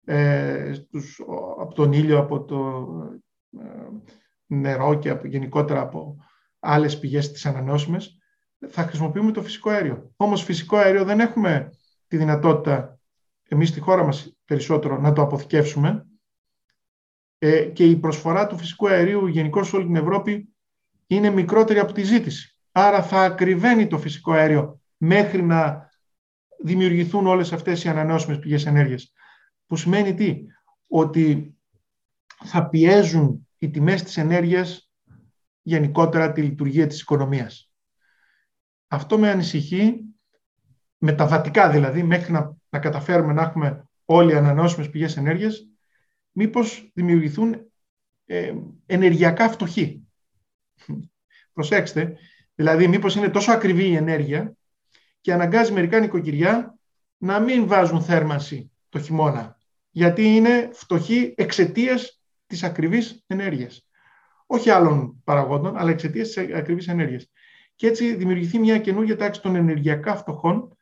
ε, 0.06 0.73
στους, 0.73 1.22
από 1.60 1.73
τον 1.73 1.94
ήλιο, 1.94 2.19
από 2.19 2.44
το 2.44 2.88
ε, 3.60 3.88
νερό 4.45 4.99
και 4.99 5.10
από, 5.10 5.27
γενικότερα 5.27 5.82
από 5.82 6.15
άλλες 6.60 6.99
πηγές 6.99 7.32
της 7.32 7.45
ανανεώσιμες 7.45 8.19
θα 8.68 8.84
χρησιμοποιούμε 8.84 9.32
το 9.32 9.41
φυσικό 9.41 9.69
αέριο. 9.69 10.11
Όμως 10.15 10.44
φυσικό 10.44 10.77
αέριο 10.77 11.03
δεν 11.03 11.19
έχουμε 11.19 11.69
τη 12.07 12.18
δυνατότητα 12.18 12.94
εμείς 13.47 13.69
στη 13.69 13.80
χώρα 13.80 14.03
μας 14.03 14.38
περισσότερο 14.45 14.97
να 14.99 15.13
το 15.13 15.22
αποθηκεύσουμε 15.22 16.07
ε, 17.38 17.65
και 17.65 17.85
η 17.85 17.95
προσφορά 17.95 18.47
του 18.47 18.57
φυσικού 18.57 18.88
αερίου 18.88 19.27
γενικώ 19.27 19.63
σε 19.63 19.76
όλη 19.76 19.85
την 19.85 19.95
Ευρώπη 19.95 20.55
είναι 21.07 21.30
μικρότερη 21.30 21.80
από 21.80 21.93
τη 21.93 22.03
ζήτηση. 22.03 22.55
Άρα 22.72 23.03
θα 23.03 23.22
ακριβένει 23.22 23.88
το 23.88 23.97
φυσικό 23.97 24.31
αέριο 24.31 24.81
μέχρι 24.97 25.41
να 25.41 25.89
δημιουργηθούν 26.63 27.27
όλες 27.27 27.53
αυτές 27.53 27.84
οι 27.84 27.89
ανανεώσιμες 27.89 28.39
πηγές 28.39 28.65
ενέργειας. 28.65 29.11
Που 29.65 29.76
σημαίνει 29.76 30.13
τι, 30.13 30.45
ότι 30.88 31.55
θα 32.43 32.69
πιέζουν 32.69 33.47
οι 33.57 33.69
τιμές 33.69 34.03
της 34.03 34.17
ενέργειας 34.17 34.91
γενικότερα 35.61 36.31
τη 36.31 36.41
λειτουργία 36.41 36.88
της 36.88 37.01
οικονομίας. 37.01 37.72
Αυτό 38.88 39.17
με 39.17 39.30
ανησυχεί 39.30 39.99
μεταβατικά 41.06 41.69
δηλαδή, 41.69 42.03
μέχρι 42.03 42.32
να 42.32 42.56
να 42.76 42.82
καταφέρουμε 42.82 43.34
να 43.34 43.41
έχουμε 43.41 43.90
όλοι 44.06 44.36
ανανεώσιμες 44.36 44.90
πηγές 44.90 45.18
ενέργειας, 45.18 45.69
μήπως 46.32 46.91
δημιουργηθούν 46.94 47.72
ε, 48.26 48.53
ενεργειακά 48.86 49.49
φτωχοί. 49.49 50.07
Προσέξτε, 51.53 52.18
δηλαδή 52.56 52.88
μήπως 52.88 53.15
είναι 53.15 53.30
τόσο 53.30 53.52
ακριβή 53.52 53.84
η 53.84 53.95
ενέργεια 53.95 54.53
και 55.22 55.34
αναγκάζει 55.34 55.72
μερικά 55.72 55.99
νοικοκυριά 55.99 56.77
να 57.18 57.40
μην 57.40 57.68
βάζουν 57.68 58.02
θέρμανση 58.02 58.72
το 58.90 58.99
χειμώνα, 58.99 59.57
γιατί 59.90 60.36
είναι 60.36 60.69
φτωχοί 60.73 61.34
εξαιτίας 61.38 62.22
της 62.45 62.64
ακριβής 62.64 63.23
ενέργειας. 63.27 63.88
Όχι 64.45 64.69
άλλων 64.69 65.22
παραγόντων, 65.23 65.77
αλλά 65.77 65.90
εξαιτίας 65.90 66.27
της 66.27 66.38
ακριβής 66.38 66.88
ενέργειας. 66.88 67.32
Και 67.76 67.88
έτσι 67.88 68.15
δημιουργηθεί 68.15 68.60
μια 68.60 68.80
καινούργια 68.80 69.15
τάξη 69.15 69.41
των 69.41 69.56
ενεργειακά 69.56 70.15
φτωχών 70.15 70.74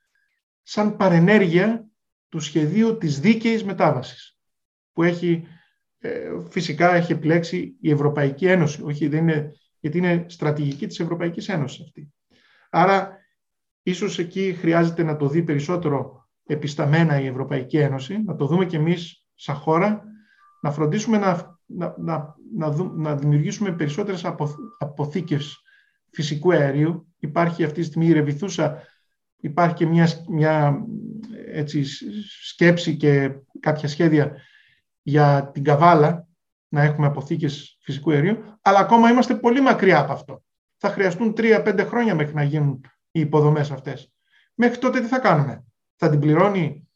σαν 0.64 0.95
παρενέργεια 0.95 1.88
του 2.30 2.40
σχεδίου 2.40 2.98
της 2.98 3.19
δίκαιης 3.19 3.64
μετάβασης 3.64 4.38
που 4.94 5.03
έχει 5.03 5.48
ε, 5.99 6.30
φυσικά 6.49 6.94
έχει 6.94 7.11
επιλέξει 7.11 7.76
η 7.81 7.91
Ευρωπαϊκή 7.91 8.45
Ένωση, 8.48 8.81
όχι, 8.84 9.07
δεν 9.07 9.27
είναι, 9.27 9.52
γιατί 9.80 9.98
είναι 9.98 10.26
στρατηγική 10.27 10.88
της 10.88 10.99
Ευρωπαϊκής 10.99 11.49
Ένωσης 11.49 11.81
αυτή. 11.85 12.14
Άρα, 12.69 13.18
ίσως 13.84 14.19
εκεί 14.19 14.53
χρειάζεται 14.60 15.03
να 15.03 15.15
το 15.15 15.27
δει 15.27 15.44
περισσότερο 15.44 16.27
επισταμένα 16.45 17.19
η 17.19 17.26
Ευρωπαϊκή 17.26 17.77
Ένωση, 17.77 18.23
να 18.23 18.35
το 18.35 18.45
δούμε 18.45 18.65
και 18.65 18.77
εμείς 18.77 19.26
σαν 19.35 19.56
χώρα, 19.56 20.03
να 20.61 20.72
φροντίσουμε 20.72 21.18
να, 21.18 21.60
να, 21.65 21.95
να, 21.98 22.35
να, 22.56 22.76
να 22.95 23.15
δημιουργήσουμε 23.15 23.72
περισσότερες 23.72 24.26
αποθήκες 24.77 25.61
φυσικού 26.11 26.53
αερίου. 26.53 27.07
Υπάρχει 27.19 27.64
αυτή 27.64 27.80
τη 27.80 27.85
στιγμή 27.85 28.07
η 28.07 28.14
Ρεβιθούσα, 28.14 28.81
υπάρχει 29.44 29.76
και 29.76 29.86
μια, 29.86 30.07
μια 30.28 30.86
έτσι, 31.45 31.84
σκέψη 32.41 32.98
και 32.98 33.32
κάποια 33.60 33.88
σχέδια 33.88 34.36
για 35.02 35.49
την 35.53 35.64
Καβάλα, 35.64 36.28
να 36.68 36.82
έχουμε 36.82 37.07
αποθήκες 37.07 37.78
φυσικού 37.82 38.11
αερίου, 38.11 38.44
αλλά 38.61 38.80
ακόμα 38.80 39.10
είμαστε 39.10 39.36
πολύ 39.36 39.61
μακριά 39.61 39.99
από 39.99 40.11
αυτό. 40.11 40.44
Θα 40.78 40.90
χρειαστούν 40.90 41.34
τρία-πέντε 41.34 41.84
χρόνια 41.84 42.15
μέχρι 42.15 42.34
να 42.34 42.44
γίνουν 42.44 42.82
οι 43.11 43.20
υποδομές 43.20 43.72
αυτές. 43.72 44.11
Μέχρι 44.53 44.78
τότε 44.78 44.99
τι 44.99 45.07
θα 45.07 45.20
κάνουμε. 45.20 45.65
Θα 45.95 46.10
την 46.10 46.20
πληρώνει 46.20 46.90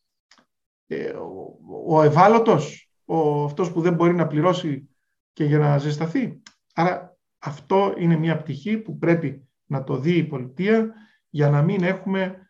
ε, 0.87 1.09
ο, 1.09 1.57
ο 1.87 2.03
ευάλωτος, 2.03 2.91
ο, 3.05 3.43
αυτός 3.43 3.71
που 3.71 3.81
δεν 3.81 3.93
μπορεί 3.93 4.13
να 4.13 4.27
πληρώσει 4.27 4.89
και 5.33 5.43
για 5.43 5.57
να 5.57 5.77
ζεσταθεί; 5.77 6.41
Άρα 6.73 7.17
αυτό 7.39 7.93
είναι 7.97 8.15
μια 8.15 8.37
πτυχή 8.37 8.77
που 8.77 8.97
πρέπει 8.97 9.47
να 9.65 9.83
το 9.83 9.97
δει 9.97 10.17
η 10.17 10.23
πολιτεία 10.23 10.93
για 11.37 11.49
να 11.49 11.61
μην 11.61 11.83
έχουμε 11.83 12.49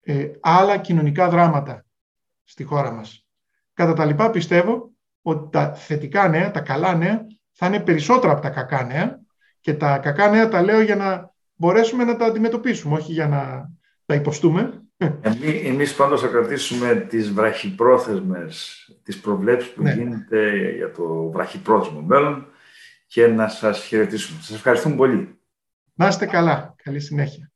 ε, 0.00 0.30
άλλα 0.40 0.76
κοινωνικά 0.76 1.28
δράματα 1.28 1.84
στη 2.44 2.64
χώρα 2.64 2.90
μας. 2.90 3.26
Κατά 3.74 3.92
τα 3.92 4.04
λοιπά 4.04 4.30
πιστεύω 4.30 4.90
ότι 5.22 5.50
τα 5.50 5.74
θετικά 5.74 6.28
νέα, 6.28 6.50
τα 6.50 6.60
καλά 6.60 6.94
νέα, 6.94 7.26
θα 7.52 7.66
είναι 7.66 7.80
περισσότερα 7.80 8.32
από 8.32 8.42
τα 8.42 8.50
κακά 8.50 8.84
νέα 8.84 9.20
και 9.60 9.74
τα 9.74 9.98
κακά 9.98 10.30
νέα 10.30 10.48
τα 10.48 10.62
λέω 10.62 10.80
για 10.80 10.96
να 10.96 11.34
μπορέσουμε 11.54 12.04
να 12.04 12.16
τα 12.16 12.24
αντιμετωπίσουμε, 12.24 12.94
όχι 12.94 13.12
για 13.12 13.28
να 13.28 13.70
τα 14.06 14.14
υποστούμε. 14.14 14.82
Εμείς, 15.20 15.64
εμείς 15.64 15.94
πάντως 15.94 16.20
θα 16.20 16.26
κρατήσουμε 16.26 16.94
τις 16.94 17.32
βραχυπρόθεσμες, 17.32 18.84
τις 19.02 19.20
προβλέψεις 19.20 19.72
που 19.72 19.82
ναι. 19.82 19.92
γίνεται 19.92 20.70
για 20.76 20.90
το 20.90 21.30
βραχυπρόθεσμο 21.30 22.00
μέλλον 22.00 22.46
και 23.06 23.26
να 23.26 23.48
σας 23.48 23.84
χαιρετήσουμε. 23.84 24.40
Σας 24.42 24.56
ευχαριστούμε 24.56 24.96
πολύ. 24.96 25.38
Να 25.94 26.06
είστε 26.06 26.26
καλά. 26.26 26.74
Καλή 26.82 27.00
συνέχεια. 27.00 27.50